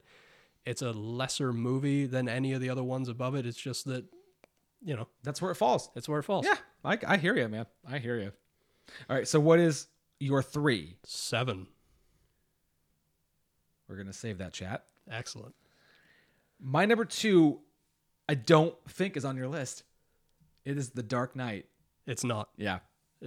[0.66, 3.47] it's a lesser movie than any of the other ones above it.
[3.47, 4.05] It's just that
[4.82, 5.91] you know That's where it falls.
[5.97, 6.45] it's where it falls.
[6.45, 6.57] Yeah.
[6.85, 7.66] I, I hear you, man.
[7.89, 8.32] I hear you.
[9.09, 9.28] All right.
[9.28, 9.87] So, what is
[10.19, 10.97] your three?
[11.05, 11.66] Seven.
[13.89, 14.85] We're going to save that chat.
[15.11, 15.55] Excellent.
[16.62, 17.61] My number two,
[18.28, 19.82] I don't think is on your list.
[20.65, 21.66] It is The Dark Knight.
[22.07, 22.51] It's not.
[22.57, 22.81] Yeah.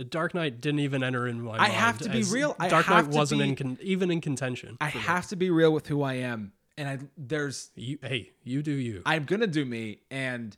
[0.10, 1.73] Dark Knight didn't even enter in my I mind.
[1.73, 2.55] have to be real.
[2.60, 4.77] I Dark Knight wasn't be- in con- even in contention.
[4.81, 6.53] I have to be real with who I am.
[6.77, 9.03] And I, there's, You, hey, you do you.
[9.05, 9.99] I'm going to do me.
[10.10, 10.57] And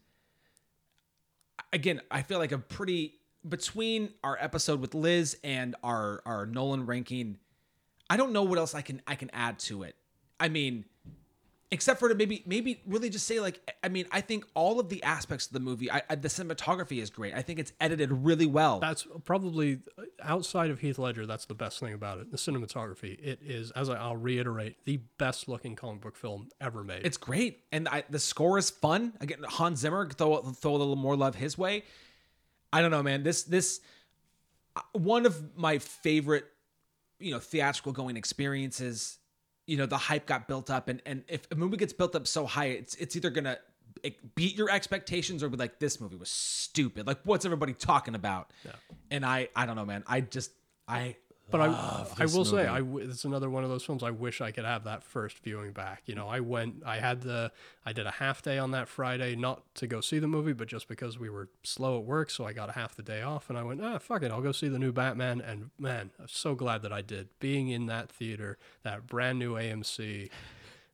[1.73, 3.15] again, I feel like a pretty,
[3.47, 7.37] between our episode with Liz and our, our Nolan ranking,
[8.09, 9.95] I don't know what else I can, I can add to it.
[10.39, 10.85] I mean,
[11.71, 14.89] except for to maybe maybe really just say like I mean I think all of
[14.89, 18.11] the aspects of the movie I, I the cinematography is great I think it's edited
[18.11, 19.79] really well That's probably
[20.21, 21.25] outside of Heath Ledger.
[21.25, 22.31] That's the best thing about it.
[22.31, 23.17] The cinematography.
[23.19, 27.05] It is, as I, I'll reiterate, the best looking comic book film ever made.
[27.05, 30.95] it's great and I, the score is fun again Hans Zimmer throw throw a little
[30.95, 31.83] more love his way
[32.71, 33.81] I don't know man this this
[34.75, 36.45] uh, one of my favorite
[37.19, 39.17] you know theatrical going experiences
[39.67, 42.27] you know the hype got built up and and if a movie gets built up
[42.27, 43.57] so high it's it's either gonna
[44.03, 47.07] eh, beat your expectations or be like this movie was stupid.
[47.07, 48.51] Like what's everybody talking about?
[49.11, 50.03] And I I don't know, man.
[50.07, 50.51] I just
[50.87, 51.15] I
[51.51, 52.65] But I, I will say.
[52.65, 54.01] I w- it's another one of those films.
[54.01, 56.01] I wish I could have that first viewing back.
[56.07, 57.51] You know, I went, I had the,
[57.85, 60.67] I did a half day on that Friday, not to go see the movie, but
[60.67, 63.47] just because we were slow at work, so I got a half the day off,
[63.49, 65.39] and I went, ah, fuck it, I'll go see the new Batman.
[65.39, 67.29] And man, I'm so glad that I did.
[67.39, 70.29] Being in that theater, that brand new AMC,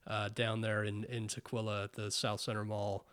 [0.05, 3.05] uh, down there in in Tukwila at the South Center Mall.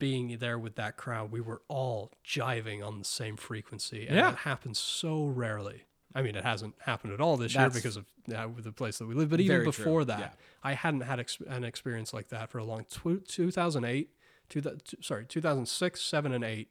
[0.00, 4.30] Being there with that crowd, we were all jiving on the same frequency, and Yeah.
[4.32, 5.84] it happens so rarely.
[6.14, 8.98] I mean, it hasn't happened at all this That's year because of uh, the place
[8.98, 9.28] that we live.
[9.30, 10.28] But even very true, before that, yeah.
[10.62, 12.84] I hadn't had ex- an experience like that for a long.
[12.90, 14.10] Tw- 2008,
[14.48, 16.70] two, thou- t- sorry, 2006, seven, and eight.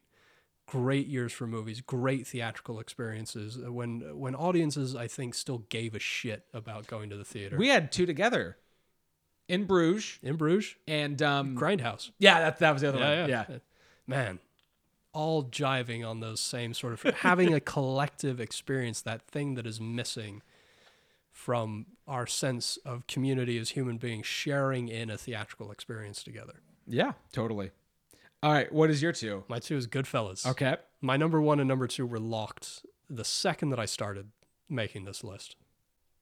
[0.66, 1.80] Great years for movies.
[1.80, 3.56] Great theatrical experiences.
[3.64, 7.56] uh, When when audiences, I think, still gave a shit about going to the theater.
[7.56, 8.58] we had two together
[9.48, 12.10] in Bruges in Bruges, and um Grindhouse.
[12.18, 13.30] yeah, that that was the other Yeah, one.
[13.30, 13.44] yeah.
[13.48, 13.58] yeah.
[14.06, 14.38] Man,
[15.18, 19.80] all jiving on those same sort of having a collective experience, that thing that is
[19.80, 20.42] missing
[21.32, 26.54] from our sense of community as human beings, sharing in a theatrical experience together.
[26.86, 27.70] Yeah, totally.
[28.42, 29.42] All right, what is your two?
[29.48, 30.46] My two is Goodfellas.
[30.46, 30.76] Okay.
[31.00, 34.28] My number one and number two were locked the second that I started
[34.68, 35.56] making this list.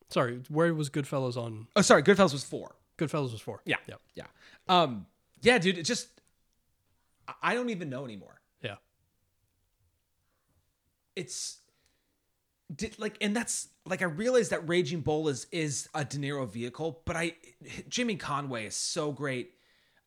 [0.09, 1.67] Sorry, where was Goodfellas on?
[1.77, 2.77] Oh, sorry, Goodfellas was four.
[2.97, 3.61] Goodfellas was four.
[3.67, 3.77] Yeah.
[3.87, 4.25] yeah, Yeah.
[4.69, 5.07] Um,
[5.43, 6.09] yeah, dude, it just
[7.29, 8.41] I- I don't even know anymore.
[11.17, 11.59] It's
[12.75, 16.49] did like and that's like I realize that Raging Bull is is a De Niro
[16.49, 17.35] vehicle, but I
[17.89, 19.53] Jimmy Conway is so great.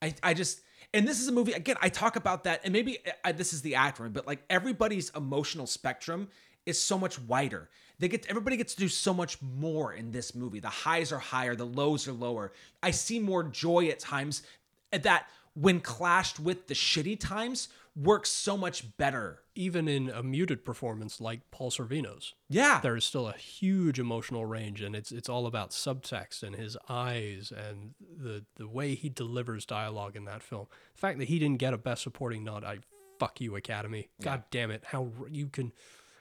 [0.02, 0.62] I I just
[0.94, 1.78] and this is a movie again.
[1.82, 5.68] I talk about that, and maybe I, this is the actor, but like everybody's emotional
[5.68, 6.30] spectrum
[6.66, 7.70] is so much wider.
[8.00, 10.60] They get everybody gets to do so much more in this movie.
[10.60, 12.54] The highs are higher, the lows are lower.
[12.82, 14.44] I see more joy at times
[14.92, 17.70] at that when clashed with the shitty times
[18.02, 19.42] works so much better.
[19.56, 22.34] Even in a muted performance like Paul Sorvino's.
[22.50, 22.80] Yeah.
[22.82, 26.78] there is still a huge emotional range and it's it's all about subtext and his
[26.88, 31.40] eyes and the the way he delivers dialogue in that film the fact that he
[31.40, 32.80] didn't get a best supporting nod i
[33.20, 35.72] fuck you academy god damn it how you can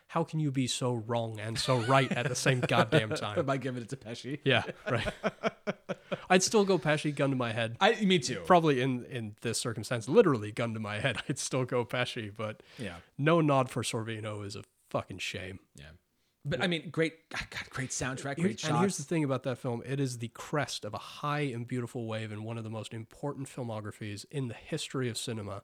[0.09, 3.57] how can you be so wrong and so right at the same goddamn time By
[3.59, 4.41] giving it to Pesci.
[4.45, 5.07] yeah right
[6.31, 8.41] i'd still go pesci gun to my head I me too.
[8.47, 12.63] probably in in this circumstance literally gun to my head i'd still go pesci but
[12.79, 12.97] Yeah.
[13.17, 15.85] no nod for sorvino is a fucking shame Yeah.
[16.45, 18.71] But I mean, great, ah, God, great soundtrack, great shots.
[18.71, 21.69] and here's the thing about that film it is the crest of a high and
[21.69, 25.63] beautiful wave in one of the most important filmographies in the history of cinema.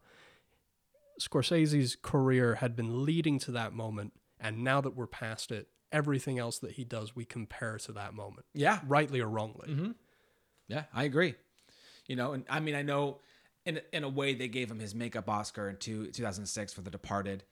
[1.21, 4.12] Scorsese's career had been leading to that moment,
[4.45, 8.15] and now that we're past it, everything else that he does we compare to that
[8.15, 9.69] moment, yeah, rightly or wrongly.
[9.69, 9.91] Mm-hmm.
[10.69, 11.35] yeah, I agree.
[12.07, 13.19] You know, and I mean, I know
[13.66, 16.91] in in a way they gave him his makeup Oscar in two, 2006 for The
[16.91, 17.43] Departed,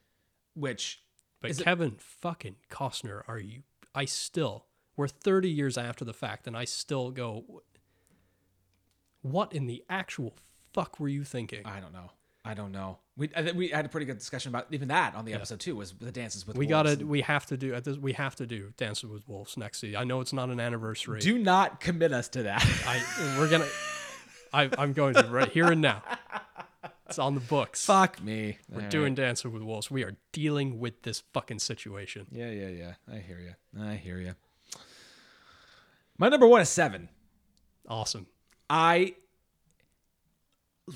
[0.55, 1.01] which
[1.41, 3.63] But Is it- Kevin fucking Costner, are you?
[3.95, 4.67] I still,
[4.97, 7.63] we're 30 years after the fact, and I still go,
[9.23, 10.35] what in the actual
[10.73, 11.63] fuck were you thinking?
[11.65, 12.11] I don't know.
[12.45, 12.99] I don't know.
[13.17, 15.61] We I think we had a pretty good discussion about even that on the episode
[15.61, 15.77] too.
[15.77, 16.95] Was the dances with We Wolves.
[16.97, 17.07] gotta.
[17.07, 17.97] We have to do at this.
[17.99, 20.01] We have to do Dancing with Wolves next season.
[20.01, 21.21] I know it's not an anniversary.
[21.21, 22.65] Do not commit us to that.
[22.87, 23.69] I we're gonna.
[24.55, 26.03] I, I'm going to right here and now.
[27.07, 27.85] It's on the books.
[27.87, 28.59] Fuck me.
[28.71, 29.91] We're doing Dancing with Wolves.
[29.91, 32.27] We are dealing with this fucking situation.
[32.31, 32.95] Yeah, yeah, yeah.
[33.11, 33.55] I hear you.
[33.83, 34.35] I hear you.
[36.19, 37.09] My number one is seven.
[37.89, 38.27] Awesome.
[38.69, 39.15] I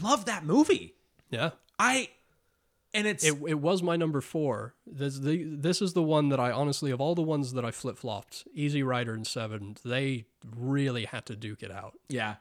[0.02, 0.95] love that movie.
[1.30, 1.50] Yeah.
[1.78, 2.08] I
[2.94, 4.74] and it's It, it was my number four.
[4.86, 7.70] This the this is the one that I honestly of all the ones that I
[7.70, 10.26] flip flopped, Easy Rider and Seven, they
[10.56, 11.98] really had to duke it out.
[12.08, 12.36] yeah.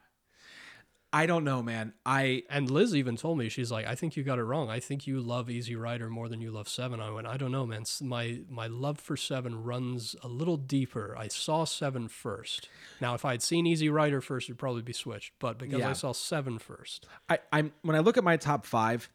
[1.15, 1.93] I don't know, man.
[2.05, 4.69] I And Liz even told me she's like, I think you got it wrong.
[4.69, 6.99] I think you love Easy Rider more than you love Seven.
[6.99, 7.85] I went, I don't know, man.
[8.01, 11.15] My my love for Seven runs a little deeper.
[11.17, 12.67] I saw Seven first.
[12.99, 15.31] Now, if I had seen Easy Rider first, it'd probably be switched.
[15.39, 15.89] But because Yeah.
[15.89, 19.09] I saw Seven first, I, I'm when I look at my top five,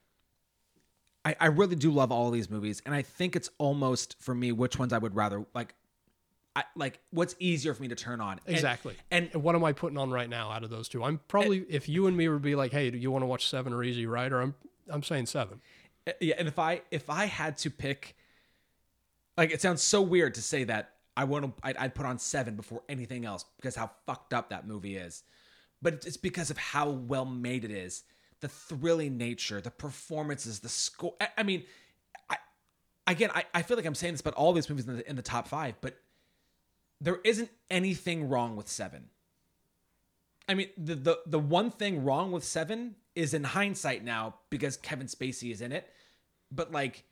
[1.23, 4.53] I, I really do love all these movies, and I think it's almost for me
[4.53, 5.75] which ones I would rather like.
[6.57, 8.97] I, like what's easier for me to turn on And- exactly.
[9.11, 11.05] and, And what am I putting on right now out of those two?
[11.05, 13.49] I'm probably if you and me would be like, hey, do you want to watch
[13.49, 14.41] Seven or Easy Rider?
[14.41, 14.55] I'm
[14.89, 15.61] I'm saying Seven.
[16.09, 18.17] Uh, yeah and if i if i had to pick
[19.37, 22.19] like it sounds so weird to say that i want to I'd, I'd put on
[22.19, 25.23] seven before anything else because how fucked up that movie is
[25.83, 28.03] but it's because of how well made it is
[28.41, 31.65] the thrilling nature the performances the score i, I mean
[32.31, 32.37] i
[33.07, 35.17] again I, I feel like i'm saying this about all these movies in the, in
[35.17, 35.99] the top five but
[37.01, 39.11] there isn't anything wrong with seven
[40.51, 44.77] I mean, the, the the one thing wrong with Seven is in hindsight now because
[44.77, 45.89] Kevin Spacey is in it.
[46.51, 47.05] But like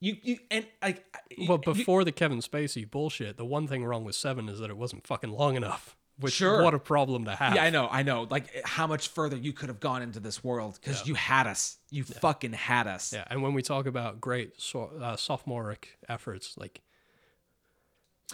[0.00, 1.04] you you and like
[1.46, 4.68] Well, you- before the Kevin Spacey bullshit, the one thing wrong with Seven is that
[4.68, 5.96] it wasn't fucking long enough.
[6.18, 6.64] Which Sure.
[6.64, 7.54] what a problem to have.
[7.54, 8.26] Yeah, I know, I know.
[8.28, 11.76] Like how much further you could have gone into this world because you had us.
[11.90, 13.12] You fucking had us.
[13.12, 16.80] Yeah, and when we talk about great so, uh, sophomoric efforts, like,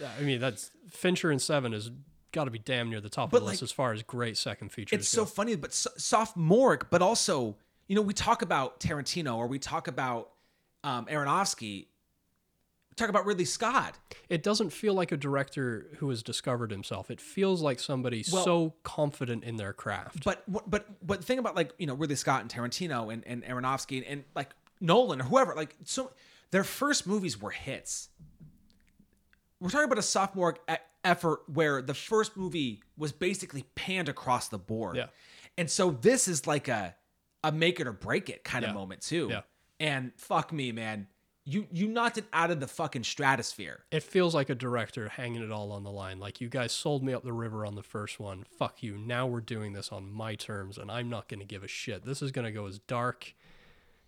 [0.01, 1.91] I mean, that's Fincher and Seven has
[2.33, 4.37] got to be damn near the top But, of the list as far as great
[4.39, 5.23] second features It's go.
[5.23, 7.57] so funny, but so- sophomoric, but also,
[7.89, 10.31] you know, we talk about Tarantino or we talk about
[10.83, 11.87] um, Aronofsky.
[12.91, 13.99] We talk about Ridley Scott.
[14.31, 17.11] it doesn't feel like a director who has discovered himself.
[17.11, 20.25] It feels like somebody Well- so confident in their craft.
[20.25, 23.27] But what- but but the thing about like you know Ridley Scott and Tarantino and,
[23.27, 24.51] and Aronofsky and, and like
[24.81, 26.13] Nolan or whoever like so
[26.51, 28.09] their first movies were hits.
[29.63, 30.75] We're talking about a sophomore e-
[31.05, 34.97] effort where the first movie was basically panned across the board.
[34.97, 35.07] Yeah.
[35.57, 36.95] And so this is like a
[37.45, 38.69] a make it or break it kind Yeah.
[38.71, 39.29] of moment too.
[39.31, 39.41] Yeah.
[39.81, 41.07] And fuck me, man.
[41.45, 43.85] You you knocked it out of the fucking stratosphere.
[43.91, 46.21] it feels like a director hanging it all on the line.
[46.21, 48.45] Like you guys sold me up the river on the first one.
[48.59, 48.97] Fuck you.
[48.97, 52.05] Now we're doing this on my terms, and I'm not going to give a shit.
[52.05, 53.35] This is going to go as dark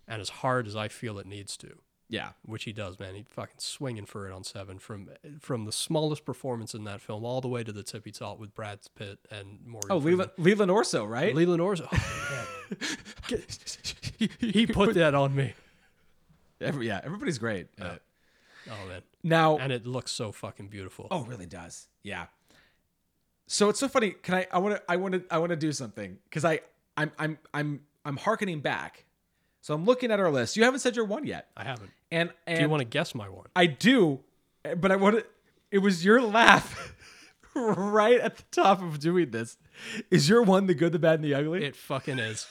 [0.07, 1.79] and as hard as I feel it needs to.
[2.07, 2.29] Yeah.
[2.43, 3.15] which he does, man.
[3.15, 5.09] He fucking swinging for it on seven from
[5.39, 8.53] from the smallest performance in that film all the way to the tippy top with
[8.53, 9.91] Brad Pitt and Morgan.
[9.91, 10.29] Oh, Freeman.
[10.37, 11.33] Leland, Leland Orser, right?
[11.35, 11.87] Leland Orser.
[11.91, 13.41] Oh, man.
[14.39, 15.53] he put that on me.
[16.61, 17.67] Every, yeah, everybody's great.
[17.79, 17.95] Uh,
[18.67, 21.07] Oh man, now, and it looks so fucking beautiful.
[21.11, 21.87] Oh, really does.
[22.01, 22.25] Yeah.
[23.47, 24.11] So it's so funny.
[24.11, 24.47] Can I?
[24.51, 24.81] I want to.
[24.89, 25.23] I want to.
[25.29, 26.61] I want to do something because I.
[26.97, 27.11] I'm.
[27.19, 27.37] I'm.
[27.53, 27.81] I'm.
[28.05, 29.05] I'm harkening back.
[29.65, 30.55] So I'm looking at our list.
[30.55, 31.89] You haven't said your one yet, I haven't.
[32.11, 33.47] and and Do you want to guess my one?
[33.55, 34.19] I do,
[34.77, 35.25] but I want to.
[35.71, 36.93] It was your laugh
[37.55, 39.57] right at the top of doing this.
[40.11, 41.65] Is your one the good, the bad, and the ugly?
[41.65, 42.45] It fucking is.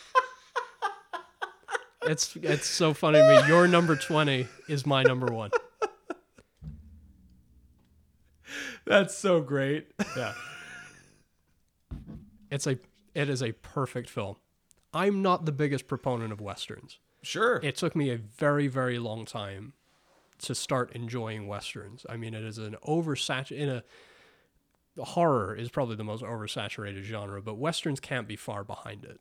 [2.02, 3.46] it's it's so funny to me.
[3.46, 5.52] Your number twenty is my number one.
[8.86, 9.86] That's so great.
[10.16, 10.32] Yeah.
[12.50, 12.76] It's a
[13.14, 14.34] it is a perfect film.
[14.94, 16.98] I'm not the biggest proponent of westerns.
[17.22, 17.60] Sure.
[17.62, 19.74] It took me a very very long time
[20.38, 22.06] to start enjoying westerns.
[22.08, 23.84] I mean, it is an oversaturated in a
[25.02, 29.20] horror is probably the most oversaturated genre, but westerns can't be far behind it.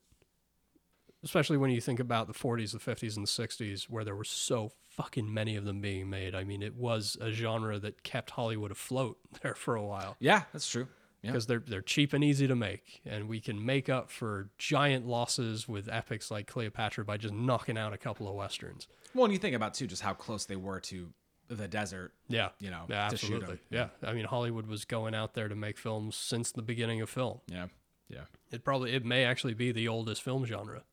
[1.24, 4.26] Especially when you think about the 40s, the 50s, and the 60s, where there were
[4.26, 6.36] so fucking many of them being made.
[6.36, 10.44] I mean, it was a genre that kept Hollywood afloat there for a while yeah,
[10.52, 10.88] that's true.
[11.24, 11.32] Yeah.
[11.32, 15.08] because they're they're cheap and easy to make, and we can make up for giant
[15.08, 18.88] losses with epics like Cleopatra by just knocking out a couple of westerns.
[19.16, 21.14] Well, and you think about too just how close they were to
[21.48, 22.14] the desert.
[22.28, 23.34] Yeah, You know, yeah, to shoot 'em.
[23.42, 23.60] absolutely.
[23.70, 27.10] Yeah, I mean Hollywood was going out there to make films since the beginning of
[27.10, 27.40] film.
[27.48, 27.68] Yeah.
[28.10, 28.26] Yeah.
[28.52, 30.84] It probably it may actually be the oldest film genre.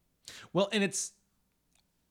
[0.53, 1.13] Well, and it's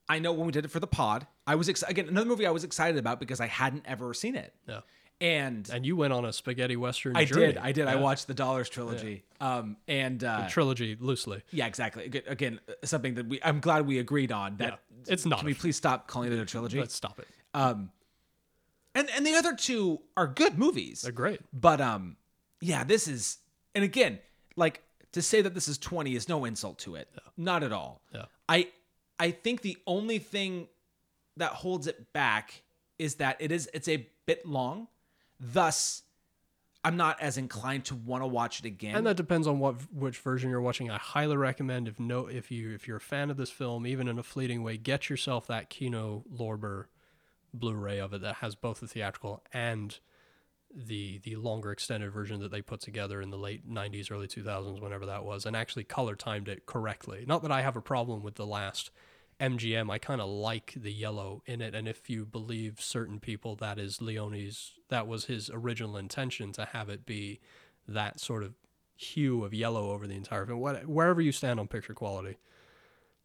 [0.09, 2.45] I know when we did it for the pod, I was ex- again another movie
[2.45, 4.53] I was excited about because I hadn't ever seen it.
[4.67, 4.81] Yeah,
[5.21, 7.15] And and you went on a spaghetti western.
[7.17, 7.47] I journey.
[7.47, 7.57] did.
[7.57, 7.87] I did.
[7.87, 9.23] I watched the Dollars trilogy.
[9.41, 11.43] Um and uh trilogy loosely.
[11.51, 12.05] yeah, exactly.
[12.27, 15.13] Again, uh, something that we I'm glad we agreed on that Yeah.
[15.13, 16.79] It's not Can we please stop calling it a trilogy?
[16.79, 17.27] Let's stop it.
[17.53, 17.91] Um
[18.95, 21.01] and and the other two are good movies.
[21.01, 21.41] They're great.
[21.53, 22.17] But um,
[22.59, 23.37] yeah, this is,
[23.75, 24.19] and again,
[24.55, 24.81] like
[25.11, 28.01] to say that this is twenty is no insult to it, not at all.
[28.13, 28.25] Yeah.
[28.47, 28.69] I
[29.19, 30.67] I think the only thing
[31.37, 32.63] that holds it back
[32.97, 34.87] is that it is it's a bit long,
[35.39, 36.03] thus
[36.83, 38.95] I'm not as inclined to want to watch it again.
[38.95, 40.89] And that depends on what which version you're watching.
[40.89, 44.07] I highly recommend if no if you if you're a fan of this film, even
[44.07, 46.85] in a fleeting way, get yourself that Kino Lorber
[47.53, 49.99] Blu-ray of it that has both the theatrical and
[50.73, 54.79] the the longer extended version that they put together in the late 90s early 2000s
[54.79, 58.21] whenever that was and actually color timed it correctly not that i have a problem
[58.21, 58.91] with the last
[59.39, 63.55] mgm i kind of like the yellow in it and if you believe certain people
[63.55, 67.39] that is leone's that was his original intention to have it be
[67.87, 68.53] that sort of
[68.95, 72.37] hue of yellow over the entire film what, wherever you stand on picture quality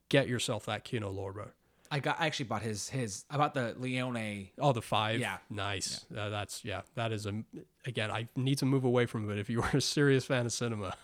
[0.09, 1.51] get yourself that kino lorber
[1.91, 4.49] I got I actually bought his his I bought the Leone.
[4.59, 5.21] Oh, the five.
[5.21, 5.37] Yeah.
[5.49, 6.05] nice.
[6.17, 6.81] Uh, that's yeah.
[6.97, 7.45] That is a
[7.87, 8.11] again.
[8.11, 9.39] I need to move away from it.
[9.39, 10.97] If you are a serious fan of cinema,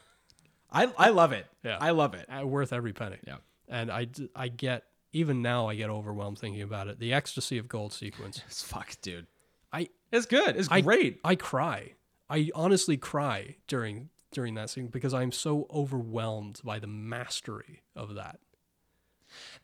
[0.72, 1.46] I I love it.
[1.62, 1.78] Yeah.
[1.80, 2.26] I love it.
[2.28, 3.18] uh, worth every penny.
[3.24, 3.36] Yeah.
[3.68, 6.98] And I I get even now I get overwhelmed thinking about it.
[6.98, 8.42] The ecstasy of gold sequence.
[8.46, 9.26] It's fuck, dude.
[9.72, 10.56] I It's good.
[10.56, 11.20] It's I great.
[11.24, 11.94] I cry.
[12.28, 18.14] I honestly cry during during that scene because I'm so overwhelmed by the mastery of
[18.14, 18.38] that.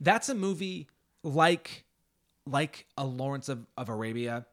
[0.00, 0.88] That's a movie
[1.22, 1.84] like
[2.46, 4.46] like a Lawrence of, of Arabia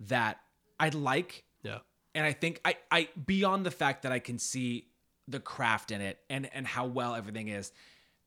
[0.00, 0.40] that
[0.78, 1.78] I like Yeah.
[2.14, 4.86] and I think I I beyond the fact that I can see
[5.28, 7.72] the craft in it and and how well everything is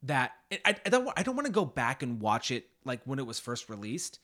[0.04, 3.20] that I, I don't I don't want to go back and watch it like when
[3.20, 4.20] it was first released,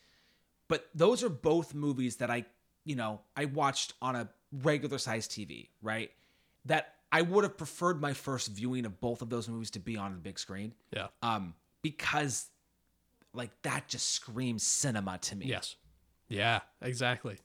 [0.68, 2.46] but those are both movies that I
[2.86, 6.12] you know I watched on a regular size TV, right?
[6.66, 9.98] That I would have preferred my first viewing of both of those movies to be
[9.98, 11.08] on the big screen, Yeah.
[11.24, 12.48] um, because
[13.34, 15.46] like that just screams cinema to me.
[15.48, 15.76] Yes.
[16.28, 16.60] Yeah.
[16.82, 17.38] Exactly.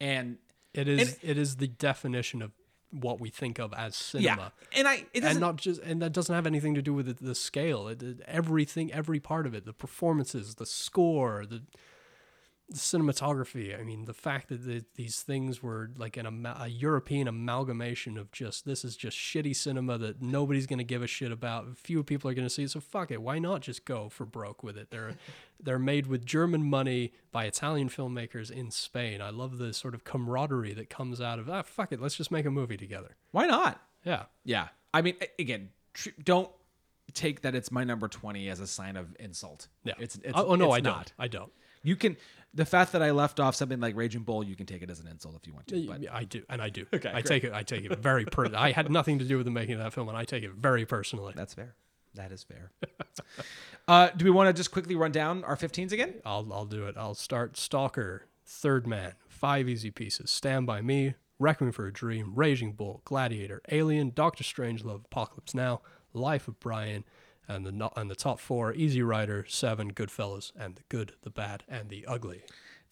[0.00, 0.38] and
[0.74, 1.12] It is.
[1.14, 2.52] And- it is the definition of
[2.92, 4.52] what we think of as yeah, cinema.
[4.76, 7.24] and I it and not just and that doesn't have anything to do with the,
[7.24, 11.62] the scale it, it- everything every part of it the performances the score the
[12.74, 18.16] cinematography i mean the fact that the, these things were like an a european amalgamation
[18.18, 21.76] of just this is just shitty cinema that nobody's going to give a shit about
[21.76, 24.24] few people are going to see it so fuck it why not just go for
[24.24, 25.14] broke with it they're
[25.60, 30.04] they're made with german money by italian filmmakers in spain i love the sort of
[30.04, 33.46] camaraderie that comes out of ah fuck it let's just make a movie together why
[33.46, 33.80] not?
[34.04, 34.68] yeah Yeah.
[34.94, 36.50] I mean, again, tr- don't
[37.14, 39.68] take that it's my number 20 as a sign of insult.
[39.84, 40.94] yeah It's, it's oh, oh, no it's i not.
[40.96, 42.16] don't i don't You can,
[42.54, 45.00] the fact that I left off something like Raging Bull, you can take it as
[45.00, 45.86] an insult if you want to.
[45.86, 46.86] But I do, and I do.
[46.94, 47.26] Okay, I great.
[47.26, 47.52] take it.
[47.52, 48.24] I take it very.
[48.24, 50.44] Per- I had nothing to do with the making of that film, and I take
[50.44, 51.32] it very personally.
[51.34, 51.74] that's fair.
[52.14, 52.70] That is fair.
[53.88, 56.14] uh, do we want to just quickly run down our 15s again?
[56.26, 56.94] I'll I'll do it.
[56.98, 62.32] I'll start Stalker, Third Man, Five Easy Pieces, Stand by Me, Requiem for a Dream,
[62.34, 65.80] Raging Bull, Gladiator, Alien, Doctor Strangelove, Apocalypse Now,
[66.12, 67.04] Life of Brian,
[67.54, 71.64] and the and the top four: Easy Rider, Seven, Goodfellas, and the Good, the Bad,
[71.68, 72.42] and the Ugly.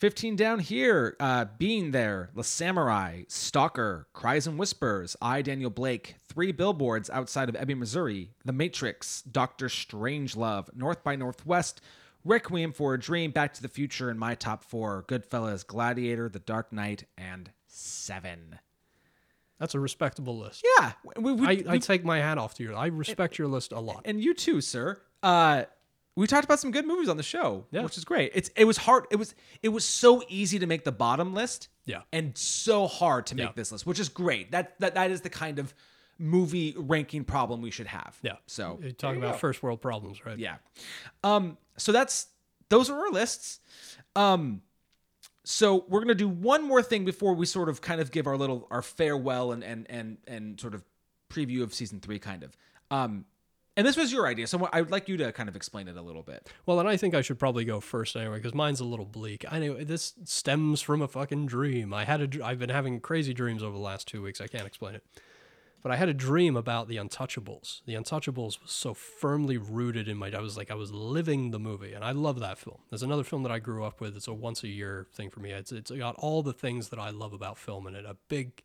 [0.00, 6.16] 15 down here, uh, Being There, The Samurai, Stalker, Cries and Whispers, I, Daniel Blake,
[6.26, 11.82] Three Billboards Outside of Ebbing, Missouri, The Matrix, Doctor Strangelove, North by Northwest,
[12.24, 16.38] Requiem for a Dream, Back to the Future, and my top four, Goodfellas, Gladiator, The
[16.38, 18.58] Dark Knight, and Seven.
[19.60, 20.64] That's a respectable list.
[20.78, 22.74] Yeah, we, we, I, we- I take my hat off to you.
[22.74, 24.02] I respect your list a lot.
[24.06, 25.00] and you too, sir.
[25.22, 25.64] Uh,
[26.16, 27.82] we talked about some good movies on the show, Yeah.
[27.82, 28.32] which is great.
[28.34, 29.04] It's it was hard.
[29.12, 32.02] It was it was so easy to make the bottom list, Yeah.
[32.12, 33.52] and so hard to make Yeah.
[33.54, 34.50] this list, which is great.
[34.50, 35.72] That that that is the kind of
[36.18, 38.18] movie ranking problem we should have.
[38.22, 38.36] Yeah.
[38.46, 39.38] So You're talking about go.
[39.38, 40.38] first world problems, right?
[40.38, 40.56] Yeah.
[41.22, 41.56] Um.
[41.76, 42.26] So that's
[42.70, 43.60] those are our lists.
[44.16, 44.62] Um.
[45.44, 48.36] So we're gonna do one more thing before we sort of kind of give our
[48.36, 50.84] little our farewell and and and and sort of
[51.30, 52.56] preview of season three, kind of.
[52.90, 53.24] Um.
[53.76, 55.96] And this was your idea, so I would like you to kind of explain it
[55.96, 56.50] a little bit.
[56.66, 59.44] Well, and I think I should probably go first anyway because mine's a little bleak.
[59.50, 61.94] I know this stems from a fucking dream.
[61.94, 64.40] I had a, I've been having crazy dreams over the last two weeks.
[64.40, 65.04] I can't explain it,
[65.82, 67.80] but I had a dream about the Untouchables.
[67.86, 70.30] The Untouchables was so firmly rooted in my.
[70.30, 72.78] I was like I was living the movie, and I love that film.
[72.90, 74.16] There's another film that I grew up with.
[74.16, 75.52] It's a once a year thing for me.
[75.52, 78.04] It's it's got all the things that I love about film in it.
[78.04, 78.62] A big,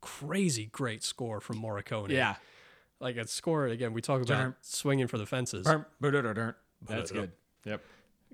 [0.00, 2.10] crazy, great score from Morricone.
[2.10, 2.36] Yeah,
[3.00, 3.92] like a score again.
[3.92, 5.66] We talk about swinging for the fences.
[6.86, 7.32] That's good.
[7.64, 7.82] Yep.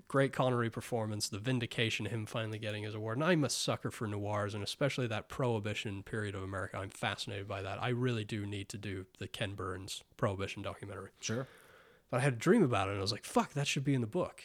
[0.07, 3.17] Great Connery performance, the vindication, him finally getting his award.
[3.17, 6.77] And I'm a sucker for noirs, and especially that Prohibition period of America.
[6.77, 7.81] I'm fascinated by that.
[7.81, 11.09] I really do need to do the Ken Burns Prohibition documentary.
[11.19, 11.47] Sure.
[12.09, 13.93] But I had a dream about it, and I was like, "Fuck, that should be
[13.93, 14.43] in the book."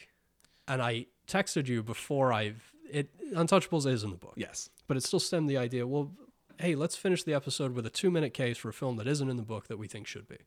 [0.67, 3.09] And I texted you before I've it.
[3.33, 4.69] Untouchables is in the book, Yes.
[4.87, 5.87] but it still stemmed the idea.
[5.87, 6.11] Well,
[6.59, 9.37] hey, let's finish the episode with a two-minute case for a film that isn't in
[9.37, 10.37] the book that we think should be.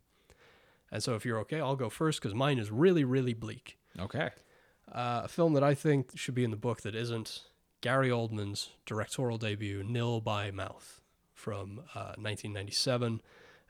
[0.93, 3.79] And so, if you're okay, I'll go first because mine is really, really bleak.
[3.99, 4.31] Okay.
[4.91, 7.43] Uh, a film that I think should be in the book that isn't
[7.81, 11.01] Gary Oldman's directorial debut, Nil by Mouth,
[11.35, 13.21] from uh, 1997.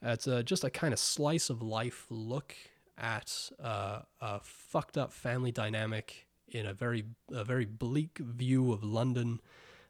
[0.03, 2.55] It's uh, just a kind of slice of life look
[2.99, 8.85] at uh, a fucked up family dynamic in a very a very bleak view of
[8.85, 9.41] London.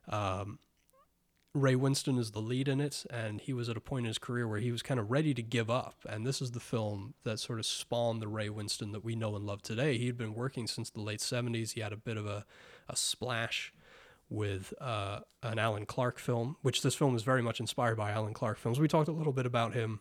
[0.08, 0.58] Um,
[1.56, 4.18] Ray Winstone is the lead in it, and he was at a point in his
[4.18, 5.94] career where he was kind of ready to give up.
[6.08, 9.34] And this is the film that sort of spawned the Ray Winstone that we know
[9.36, 9.96] and love today.
[9.96, 11.72] He'd been working since the late 70s.
[11.72, 12.44] He had a bit of a,
[12.88, 13.72] a splash
[14.28, 18.34] with uh, an Alan Clarke film, which this film is very much inspired by Alan
[18.34, 18.78] Clarke films.
[18.78, 20.00] We talked a little bit about him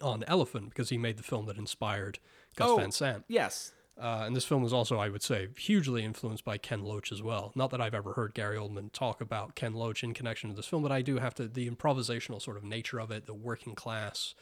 [0.00, 2.18] on Elephant because he made the film that inspired
[2.56, 2.76] Gus Oh.
[2.76, 3.24] Van Sant.
[3.26, 3.72] Yes.
[4.00, 7.20] Uh, and this film was also, I would say, hugely influenced by Ken Loach as
[7.20, 7.50] well.
[7.56, 10.66] Not that I've ever heard Gary Oldman talk about Ken Loach in connection to this
[10.66, 13.74] film, but I do have to, the improvisational sort of nature of it, the working
[13.74, 14.34] class,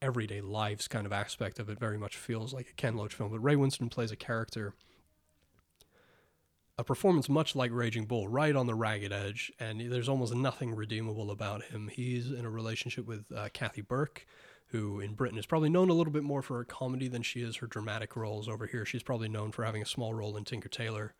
[0.00, 3.30] everyday lives kind of aspect of it very much feels like a Ken Loach film.
[3.30, 4.74] But Ray Winstone plays a character,
[6.78, 10.74] a performance much like Raging Bull, right on the ragged edge, and there's almost nothing
[10.74, 11.90] redeemable about him.
[11.92, 14.24] He's in a relationship with uh, Kathy Burke,
[14.70, 17.42] who in Britain is probably known a little bit more for her comedy than she
[17.42, 18.48] is her dramatic roles.
[18.48, 21.14] Over here, she's probably known for having a small role in Tinker Tailor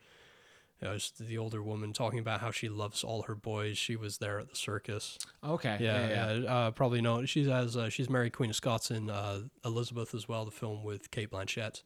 [0.81, 3.77] You know, the older woman talking about how she loves all her boys.
[3.77, 5.19] She was there at the circus.
[5.45, 5.77] Okay.
[5.81, 6.09] Yeah,
[6.39, 6.51] yeah.
[6.51, 7.27] Uh, probably know.
[7.27, 10.83] She's as uh, she's married Queen of Scots in uh, Elizabeth as well, the film
[10.85, 11.83] with Cate Blanchett.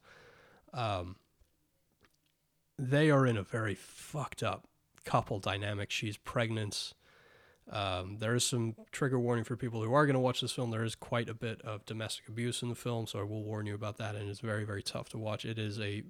[0.72, 1.16] Um,
[2.78, 4.68] they are in a very fucked up
[5.04, 5.90] couple dynamic.
[5.90, 6.92] She's pregnant.
[7.70, 10.70] Um, there is some trigger warning for people who are going to watch this film.
[10.70, 13.66] There is quite a bit of domestic abuse in the film, so I will warn
[13.66, 14.14] you about that.
[14.14, 15.44] And it's very, very tough to watch.
[15.44, 16.02] It is a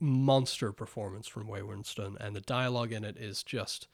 [0.00, 3.88] monster performance from Wayne Winstone, and the dialogue in it is just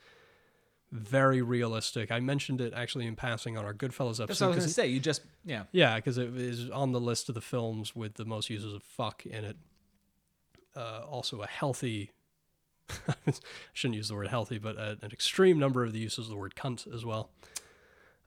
[0.90, 2.10] very realistic.
[2.10, 4.26] I mentioned it actually in passing on our Goodfellas episode.
[4.28, 4.86] That's what I was 'cause gonna say.
[4.88, 5.64] You just yeah.
[5.70, 8.82] yeah, because it is on the list of the films with the most uses of
[8.82, 9.56] fuck in it.
[10.74, 12.10] Uh, also, a healthy,
[13.08, 13.32] I
[13.72, 16.36] shouldn't use the word healthy, but a, an extreme number of the uses of the
[16.36, 17.30] word cunt as well.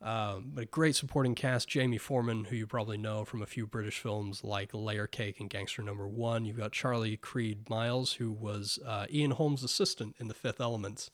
[0.01, 3.67] Um, but a great supporting cast Jamie Foreman, who you probably know from a few
[3.67, 6.43] British films like Layer Cake and Gangster Number One.
[6.43, 11.11] You've got Charlie Creed Miles, who was uh, Ian Holm's assistant in The Fifth Element.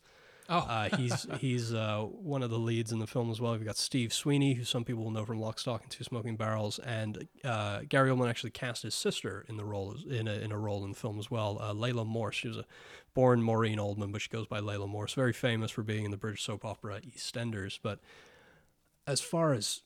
[0.49, 3.53] Oh, Uh, he's he's uh, one of the leads in the film as well.
[3.53, 6.35] We've got Steve Sweeney, who some people will know from Lock, Stock, and Two Smoking
[6.37, 10.51] Barrels, and uh, Gary Oldman actually cast his sister in the role in a in
[10.51, 11.59] a role in the film as well.
[11.61, 12.35] Uh, Laila Morse.
[12.35, 12.65] She was a
[13.13, 15.13] born Maureen Oldman, but she goes by Laila Morse.
[15.13, 17.79] Very famous for being in the British soap opera EastEnders.
[17.81, 17.99] But
[19.05, 19.81] as far as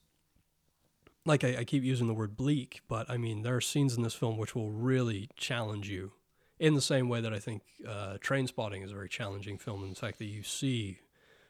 [1.26, 4.04] like I, I keep using the word bleak, but I mean there are scenes in
[4.04, 6.12] this film which will really challenge you
[6.62, 9.96] in the same way that I think uh, Trainspotting is a very challenging film in
[9.96, 11.00] fact that you see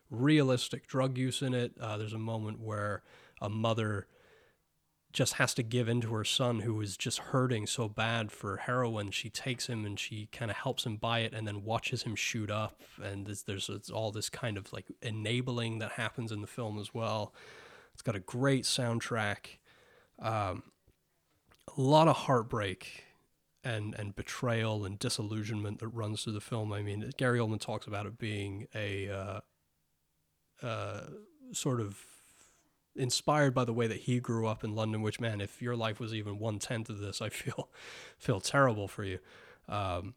[0.09, 1.73] realistic drug use in it.
[1.79, 3.03] Uh, there's a moment where
[3.41, 4.07] a mother
[5.11, 8.55] just has to give in to her son who is just hurting so bad for
[8.55, 9.11] heroin.
[9.11, 12.15] She takes him and she kind of helps him buy it and then watches him
[12.15, 12.81] shoot up.
[13.03, 16.93] And there's, there's all this kind of like enabling that happens in the film as
[16.93, 17.33] well.
[17.93, 19.57] It's got a great soundtrack,
[20.19, 20.63] um,
[21.77, 23.10] a lot of heartbreak
[23.63, 26.73] and and betrayal and disillusionment that runs through the film.
[26.73, 29.39] I mean, Gary Oldman talks about it being a uh,
[30.65, 31.01] uh,
[31.51, 31.97] sort of
[32.95, 35.01] inspired by the way that he grew up in London.
[35.01, 37.69] Which man, if your life was even one tenth of this, I feel
[38.17, 39.19] feel terrible for you.
[39.69, 40.15] Um,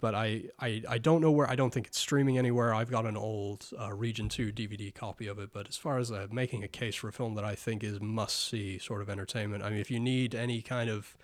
[0.00, 2.72] but I, I I don't know where I don't think it's streaming anywhere.
[2.74, 5.50] I've got an old uh, Region Two DVD copy of it.
[5.52, 8.00] But as far as uh, making a case for a film that I think is
[8.00, 11.16] must see sort of entertainment, I mean, if you need any kind of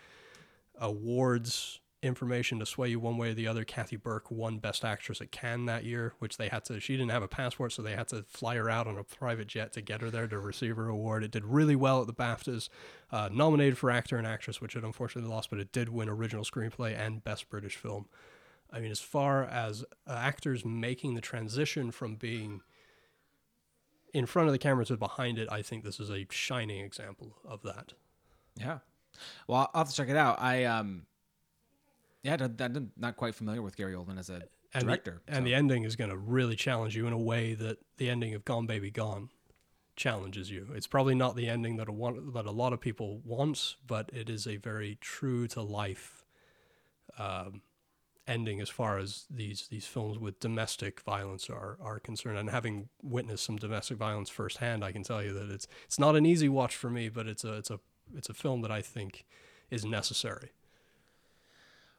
[0.80, 3.64] awards information to sway you one way or the other.
[3.64, 6.78] Kathy Burke won Best Actress at Cannes that year, which they had to.
[6.78, 9.46] She didn't have a passport, so they had to fly her out on a private
[9.48, 11.24] jet to get her there to receive her award.
[11.24, 12.68] It did really well at the BAFTAs,
[13.10, 16.44] uh, nominated for actor and actress, which it unfortunately lost, but it did win original
[16.44, 18.06] screenplay and Best British Film.
[18.70, 22.60] I mean, as far as uh, actors making the transition from being
[24.12, 27.36] in front of the camera to behind it, I think this is a shining example
[27.44, 27.94] of that.
[28.56, 28.78] Yeah.
[29.46, 30.40] Well, I'll have to check it out.
[30.40, 31.06] I um,
[32.22, 34.42] yeah, I'm not quite familiar with Gary Oldman as a
[34.72, 35.22] and director.
[35.26, 38.10] The, and the ending is going to really challenge you in a way that the
[38.10, 39.28] ending of Gone Baby Gone
[39.96, 40.68] challenges you.
[40.74, 44.28] It's probably not the ending that a that a lot of people want, but it
[44.28, 46.24] is a very true to life
[47.18, 47.62] um,
[48.26, 52.38] ending as far as these these films with domestic violence are are concerned.
[52.38, 56.16] And having witnessed some domestic violence firsthand, I can tell you that it's it's not
[56.16, 57.80] an easy watch for me, but it's a it's a
[58.16, 59.24] it's a film that I think
[59.70, 60.50] is necessary.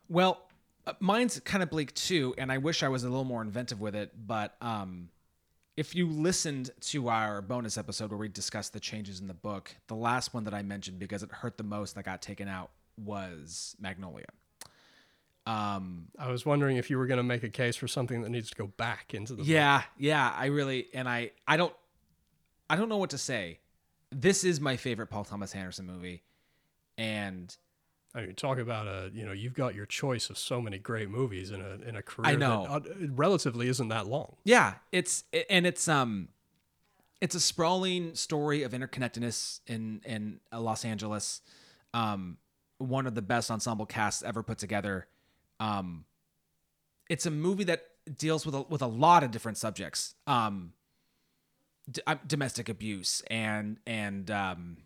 [0.08, 0.48] Well,
[0.86, 3.82] uh, mine's kind of bleak too, and I wish I was a little more inventive
[3.82, 4.12] with it.
[4.28, 5.10] But um,
[5.78, 9.76] if you listened to our bonus episode where we discussed the changes in the book,
[9.88, 12.72] the last one that I mentioned because it hurt the most that got taken out
[12.98, 14.28] was Magnolia.
[15.48, 18.30] Um, I was wondering if you were going to make a case for something that
[18.30, 19.48] needs to go back into the book.
[19.48, 21.74] yeah, yeah, I really and I I don't
[22.70, 23.60] I don't know what to say.
[24.18, 26.24] This is my favorite Paul Thomas Anderson movie,
[26.98, 27.54] and
[28.14, 31.10] I mean, talk about a you know you've got your choice of so many great
[31.10, 32.32] movies in a in a career.
[32.32, 32.66] I know.
[32.82, 34.38] that, uh, relatively isn't that long.
[34.46, 36.30] Yeah, it's and it's um
[37.20, 41.42] it's a sprawling story of interconnectedness in in uh, Los Angeles.
[41.94, 42.38] Um
[42.78, 45.08] one of the best ensemble casts ever put together.
[45.60, 46.06] Um
[47.10, 47.84] it's a movie that
[48.18, 50.16] deals with a, with a lot of different subjects.
[50.26, 50.72] Um
[51.90, 54.78] d- uh, domestic abuse and and um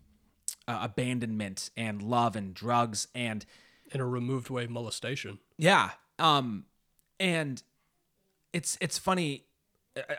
[0.68, 3.46] uh, abandonment and love and drugs and
[3.92, 5.40] In a removed way, molestation.
[5.58, 5.92] yeah.
[6.20, 6.66] Um
[7.20, 7.62] and
[8.54, 9.46] it's it's funny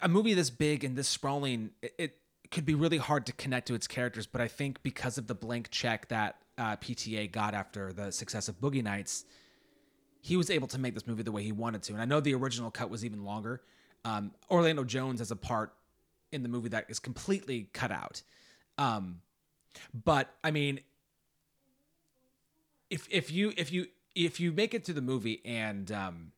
[0.02, 2.16] a- movie this big and this sprawling it, it
[2.50, 5.36] could be really hard to connect to its characters, but I think because of the
[5.36, 9.24] blank check that uh, PTA got after the success of Boogie Nights,
[10.20, 11.92] he was able to make this movie the way he wanted to.
[11.92, 13.62] And I know the original cut was even longer.
[14.04, 15.72] Um, Orlando Jones has a part
[16.32, 18.22] in the movie that is completely cut out.
[18.78, 19.20] Um,
[19.92, 20.80] but I mean,
[22.88, 26.32] if if you if you if you make it to the movie and um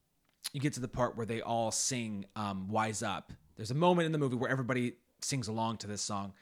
[0.52, 4.06] you get to the part where they all sing um, "Wise Up." There's a moment
[4.06, 6.32] in the movie where everybody sings along to this song.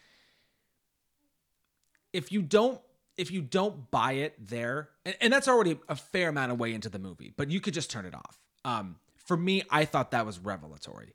[2.12, 2.80] If you don't,
[3.16, 6.74] if you don't buy it there, and, and that's already a fair amount of way
[6.74, 8.38] into the movie, but you could just turn it off.
[8.64, 11.14] Um, for me, I thought that was revelatory.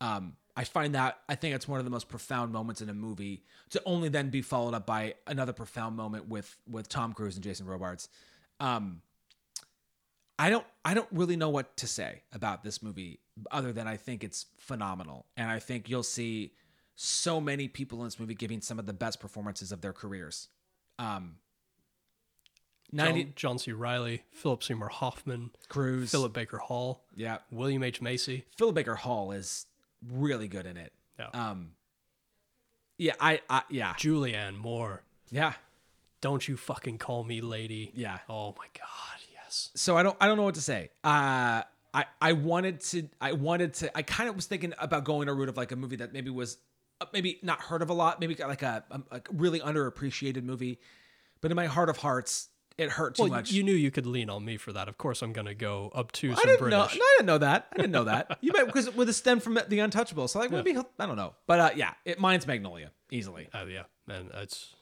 [0.00, 2.94] Um, I find that I think it's one of the most profound moments in a
[2.94, 7.34] movie to only then be followed up by another profound moment with with Tom Cruise
[7.34, 8.08] and Jason Robards.
[8.60, 9.02] Um,
[10.38, 13.96] I don't I don't really know what to say about this movie other than I
[13.96, 16.52] think it's phenomenal, and I think you'll see
[16.96, 20.48] so many people in this movie giving some of the best performances of their careers.
[20.98, 21.36] Um,
[22.94, 23.72] John, 90 John C.
[23.72, 28.00] Reilly, Philip Seymour Hoffman, Cruise, Philip Baker Hall, yeah, William H.
[28.00, 28.44] Macy.
[28.56, 29.66] Philip Baker Hall is
[30.12, 30.92] really good in it.
[31.18, 31.28] Yeah.
[31.32, 31.70] Um,
[32.98, 35.02] yeah, I, I yeah, Julianne Moore.
[35.30, 35.54] yeah.
[36.20, 37.92] Don't you fucking call me lady.
[37.94, 38.18] Yeah.
[38.30, 39.70] Oh my god, yes.
[39.74, 40.88] so I don't I don't know what to say.
[41.02, 45.28] Uh I I wanted to I wanted to I kind of was thinking about going
[45.28, 46.56] a route of like a movie that maybe was
[47.00, 50.44] uh, maybe not heard of a lot, maybe got like a, a, a really underappreciated
[50.44, 50.78] movie,
[51.42, 53.52] but in my heart of hearts, it hurt too Well, much.
[53.52, 54.88] you knew you could lean on me for that.
[54.88, 56.94] Of course, I'm gonna go up obtuse I and didn't British.
[56.94, 56.98] know.
[56.98, 57.66] No, I didn't know that.
[57.72, 58.38] I didn't know that.
[58.42, 60.28] You might because with a stem from the Untouchable.
[60.28, 61.34] So like maybe he'll, I don't know.
[61.46, 63.48] But uh, yeah, it mine's Magnolia easily.
[63.54, 64.74] Oh yeah, man, it's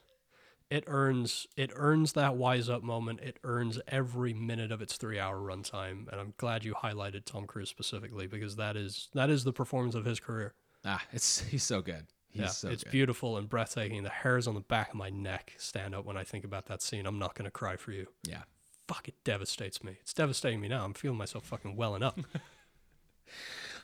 [0.71, 3.21] it earns it earns that wise up moment.
[3.21, 7.47] It earns every minute of its three hour runtime, and I'm glad you highlighted Tom
[7.47, 10.55] Cruise specifically because that is that is the performance of his career.
[10.85, 12.07] Ah, it's he's so good.
[12.33, 12.91] Yeah, so it's good.
[12.91, 14.03] beautiful and breathtaking.
[14.03, 16.83] The hairs on the back of my neck stand up when I think about that
[16.83, 17.07] scene.
[17.07, 18.07] I'm not gonna cry for you.
[18.27, 18.43] Yeah.
[18.89, 19.99] Fuck, it devastates me.
[20.01, 20.85] It's devastating me now.
[20.85, 22.19] I'm feeling myself fucking welling up.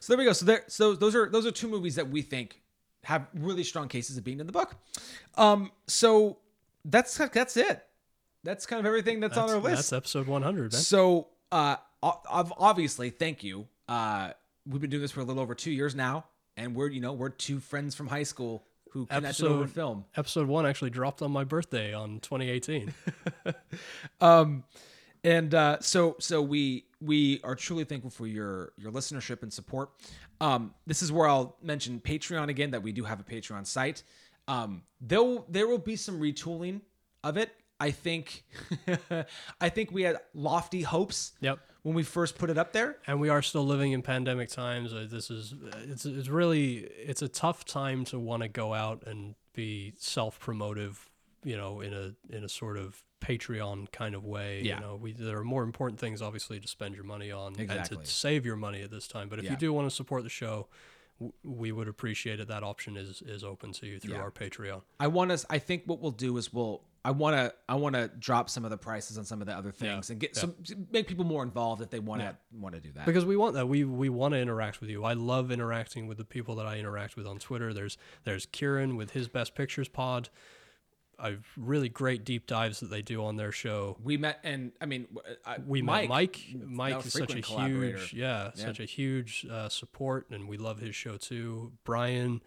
[0.01, 0.33] So there we go.
[0.33, 2.61] So there, so those are those are two movies that we think
[3.05, 4.77] have really strong cases of being in the book.
[5.37, 6.39] Um, so
[6.85, 7.85] that's that's it.
[8.45, 9.91] That's kind of everything that's, on our list.
[9.91, 10.81] That's episode 100, man.
[10.81, 13.67] So, uh, obviously, thank you.
[13.89, 14.31] Uh,
[14.65, 16.25] we've been doing this for a little over two years now,
[16.59, 20.05] and we're you know we're two friends from high school who connected over Episode- film.
[20.17, 22.93] Episode one actually dropped on my birthday on 2018.
[24.21, 24.65] Um,
[25.25, 29.91] and uh, so so we we are truly thankful for your your listenership and support.
[30.41, 34.03] Um, this is where I'll mention Patreon again that we do have a Patreon site.
[34.47, 36.83] Um, there will there will be some retooling
[37.25, 37.51] of it.
[37.81, 38.45] I think
[39.61, 41.59] I think we had lofty hopes yep.
[41.89, 42.99] When we first put it up there.
[43.07, 44.93] and we are still living in pandemic times.
[44.93, 46.77] Uh, This is it's it's really
[47.11, 51.09] it's a tough time to want to go out and be self promotive,
[51.45, 54.61] you know, in a in a sort of Patreon kind of way.
[54.63, 54.75] Yeah.
[54.77, 57.97] You know, we there are more important things obviously to spend your money on Exactly.
[57.97, 59.29] and to save your money at this time.
[59.31, 59.53] But if Yeah.
[59.53, 60.69] you do want to support the show,
[61.43, 62.49] we would appreciate it.
[62.49, 64.21] That option is is open to you through Yeah.
[64.21, 64.83] our Patreon.
[65.01, 65.47] I want us.
[65.51, 66.83] I think what we'll do is we'll.
[67.05, 67.55] I want to.
[67.69, 70.19] I want to drop some of the prices on some of the other things and
[70.19, 70.55] get some
[70.91, 73.07] make people more involved if they want to want to do that.
[73.07, 73.69] because we want that.
[73.69, 75.05] We we want to interact with you.
[75.05, 77.73] I love interacting with the people that i interact with on twitter.
[77.73, 80.29] There's there's kieran with his best pictures pod.
[81.21, 83.97] I've really great deep dives that they do on their show.
[84.05, 85.09] We met, and I mean,
[85.45, 87.07] I, we Mike, met mike mike.
[87.07, 91.17] is such a huge yeah, such a huge uh, support and we love his show
[91.17, 91.73] too.
[91.85, 92.41] Brian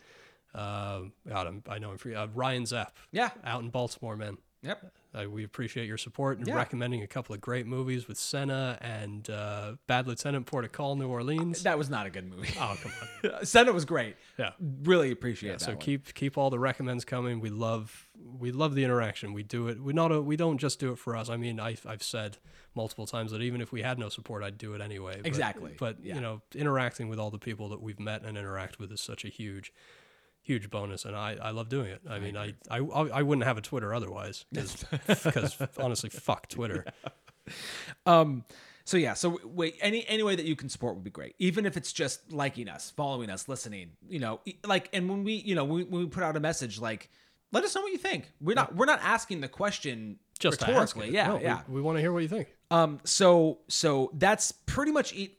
[0.56, 2.16] uh, God, I'm, I know I'm free.
[2.16, 3.30] Uh, Ryan Zepp, Yeah.
[3.44, 4.38] out in Baltimore, man.
[4.64, 4.94] Yep.
[5.14, 6.54] Uh, we appreciate your support and Yeah.
[6.56, 10.96] recommending a couple of great movies with Senna and uh, Bad Lieutenant Port of Call,
[10.96, 11.64] New Orleans.
[11.64, 12.54] That was not a good movie.
[12.60, 12.92] Oh, come
[13.32, 13.44] on.
[13.46, 14.16] Senna was great.
[14.38, 14.52] Yeah.
[14.84, 15.62] Really appreciate that.
[15.62, 15.78] so one.
[15.80, 17.40] keep keep all the recommends coming.
[17.40, 18.08] We love
[18.38, 19.34] we love the interaction.
[19.34, 19.82] We do it.
[19.82, 21.28] We not we don't just do it for us.
[21.30, 22.38] I mean, I I've said
[22.76, 25.16] multiple times that even if we had no support, I'd do it anyway.
[25.18, 25.76] But- Exactly.
[25.78, 26.16] But Yeah.
[26.16, 29.26] you know, interacting with all the people that we've met and interact with is such
[29.26, 29.74] a huge
[30.42, 32.02] huge bonus and I, I love doing it.
[32.10, 36.86] I mean, I, I I wouldn't have a Twitter otherwise because honestly fuck Twitter.
[38.06, 38.46] Um.
[38.86, 39.14] So yeah.
[39.14, 39.76] So wait.
[39.82, 41.36] Any any way that you can support would be great.
[41.40, 43.92] Even if it's just liking us, following us, listening.
[44.08, 46.40] You know, like and when we you know when we, when we put out a
[46.40, 47.10] message like.
[47.54, 48.32] Let us know what you think.
[48.40, 51.12] We're not we're not asking the question Just to rhetorically.
[51.12, 51.62] Yeah, No, we- yeah.
[51.68, 52.48] We, want to hear what you think.
[52.70, 55.32] Um, so so that's pretty much it.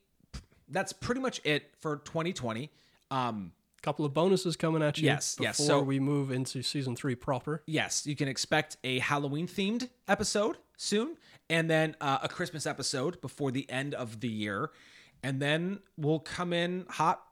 [0.69, 2.71] That's pretty much it for 2020.
[3.11, 6.95] Um, couple of bonuses coming at you Yes, before yes, so- we move into season
[6.97, 7.63] three proper.
[7.67, 11.17] yes, you can expect a Halloween themed episode soon,
[11.51, 14.71] and then uh, a Christmas episode before the end of the year,
[15.23, 17.23] and then we'll come in hot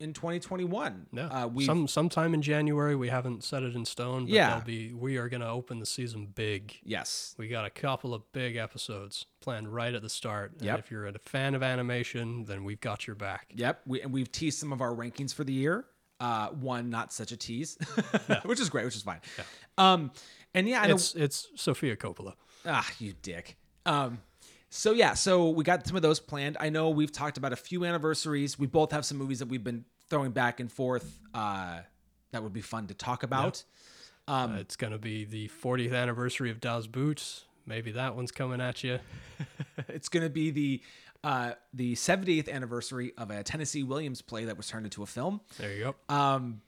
[0.00, 1.06] in 2021.
[1.12, 2.96] Yeah, uh, we some sometime in January.
[2.96, 4.24] We haven't set it in stone.
[4.24, 4.60] But Yeah.
[4.60, 6.78] be we are gonna open the season big.
[6.82, 10.52] yes, We got a couple of big episodes planned right at the start.
[10.54, 10.78] And Yep.
[10.80, 13.52] if you're a fan of animation, then we've got your back.
[13.54, 13.82] yep.
[13.86, 15.84] We and we've teased some of our rankings for the year.
[16.24, 17.76] Uh, one not such a tease,
[18.44, 19.20] which is great, which is fine.
[19.76, 20.10] Um,
[20.54, 22.32] and yeah, It's it's Sofia Coppola.
[22.64, 23.56] Ah, you dick.
[23.84, 24.18] Um,
[24.70, 26.56] So yeah, so we got some of those planned.
[26.58, 28.58] I know we've talked about a few anniversaries.
[28.58, 31.18] We both have some movies that we've been throwing back and forth.
[31.34, 31.80] Uh,
[32.32, 33.62] that would be fun to talk about.
[34.26, 37.44] Uh, it's going to be the 40th anniversary of Das Boots.
[37.66, 38.98] Maybe that one's coming at you.
[39.88, 40.82] It's going to be the
[41.24, 45.40] uh, the 70th anniversary of a Tennessee Williams play that was turned into a film.
[45.58, 46.14] There you go.
[46.14, 46.60] um,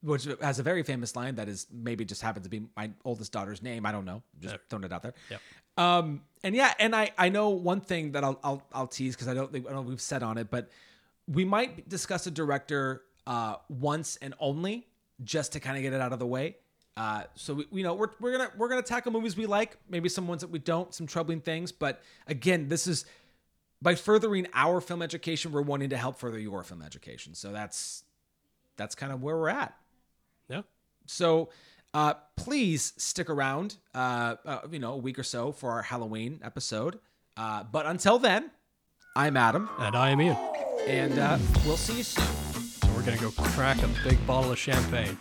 [0.00, 3.32] which has a very famous line that is maybe just happens to be my oldest
[3.32, 3.84] daughter's name.
[3.84, 5.14] I don't know, just throwing it out there.
[5.28, 5.40] Yep.
[5.76, 9.26] Um, and yeah, and I I know one thing that I'll I'll, I'll tease because
[9.26, 10.68] I don't think I don't know we've said on it, but
[11.26, 14.86] we might discuss a director uh, once and only
[15.24, 16.56] just to kind of get it out of the way.
[16.96, 20.08] Uh, so we, you know we're, we're gonna we're gonna tackle movies we like, maybe
[20.08, 21.72] some ones that we don't, some troubling things.
[21.72, 23.04] But again, this is
[23.80, 27.34] by furthering our film education, we're wanting to help further your film education.
[27.34, 28.04] So that's
[28.76, 29.74] that's kind of where we're at.
[30.48, 30.62] Yeah.
[31.06, 31.50] So
[31.94, 36.40] uh, please stick around, uh, uh, you know, a week or so for our Halloween
[36.42, 36.98] episode.
[37.36, 38.50] Uh, but until then,
[39.16, 40.36] I'm Adam, And I am Ian.
[40.86, 42.24] and uh, we'll see you soon.
[42.24, 45.16] So We're going to go crack a big bottle of champagne.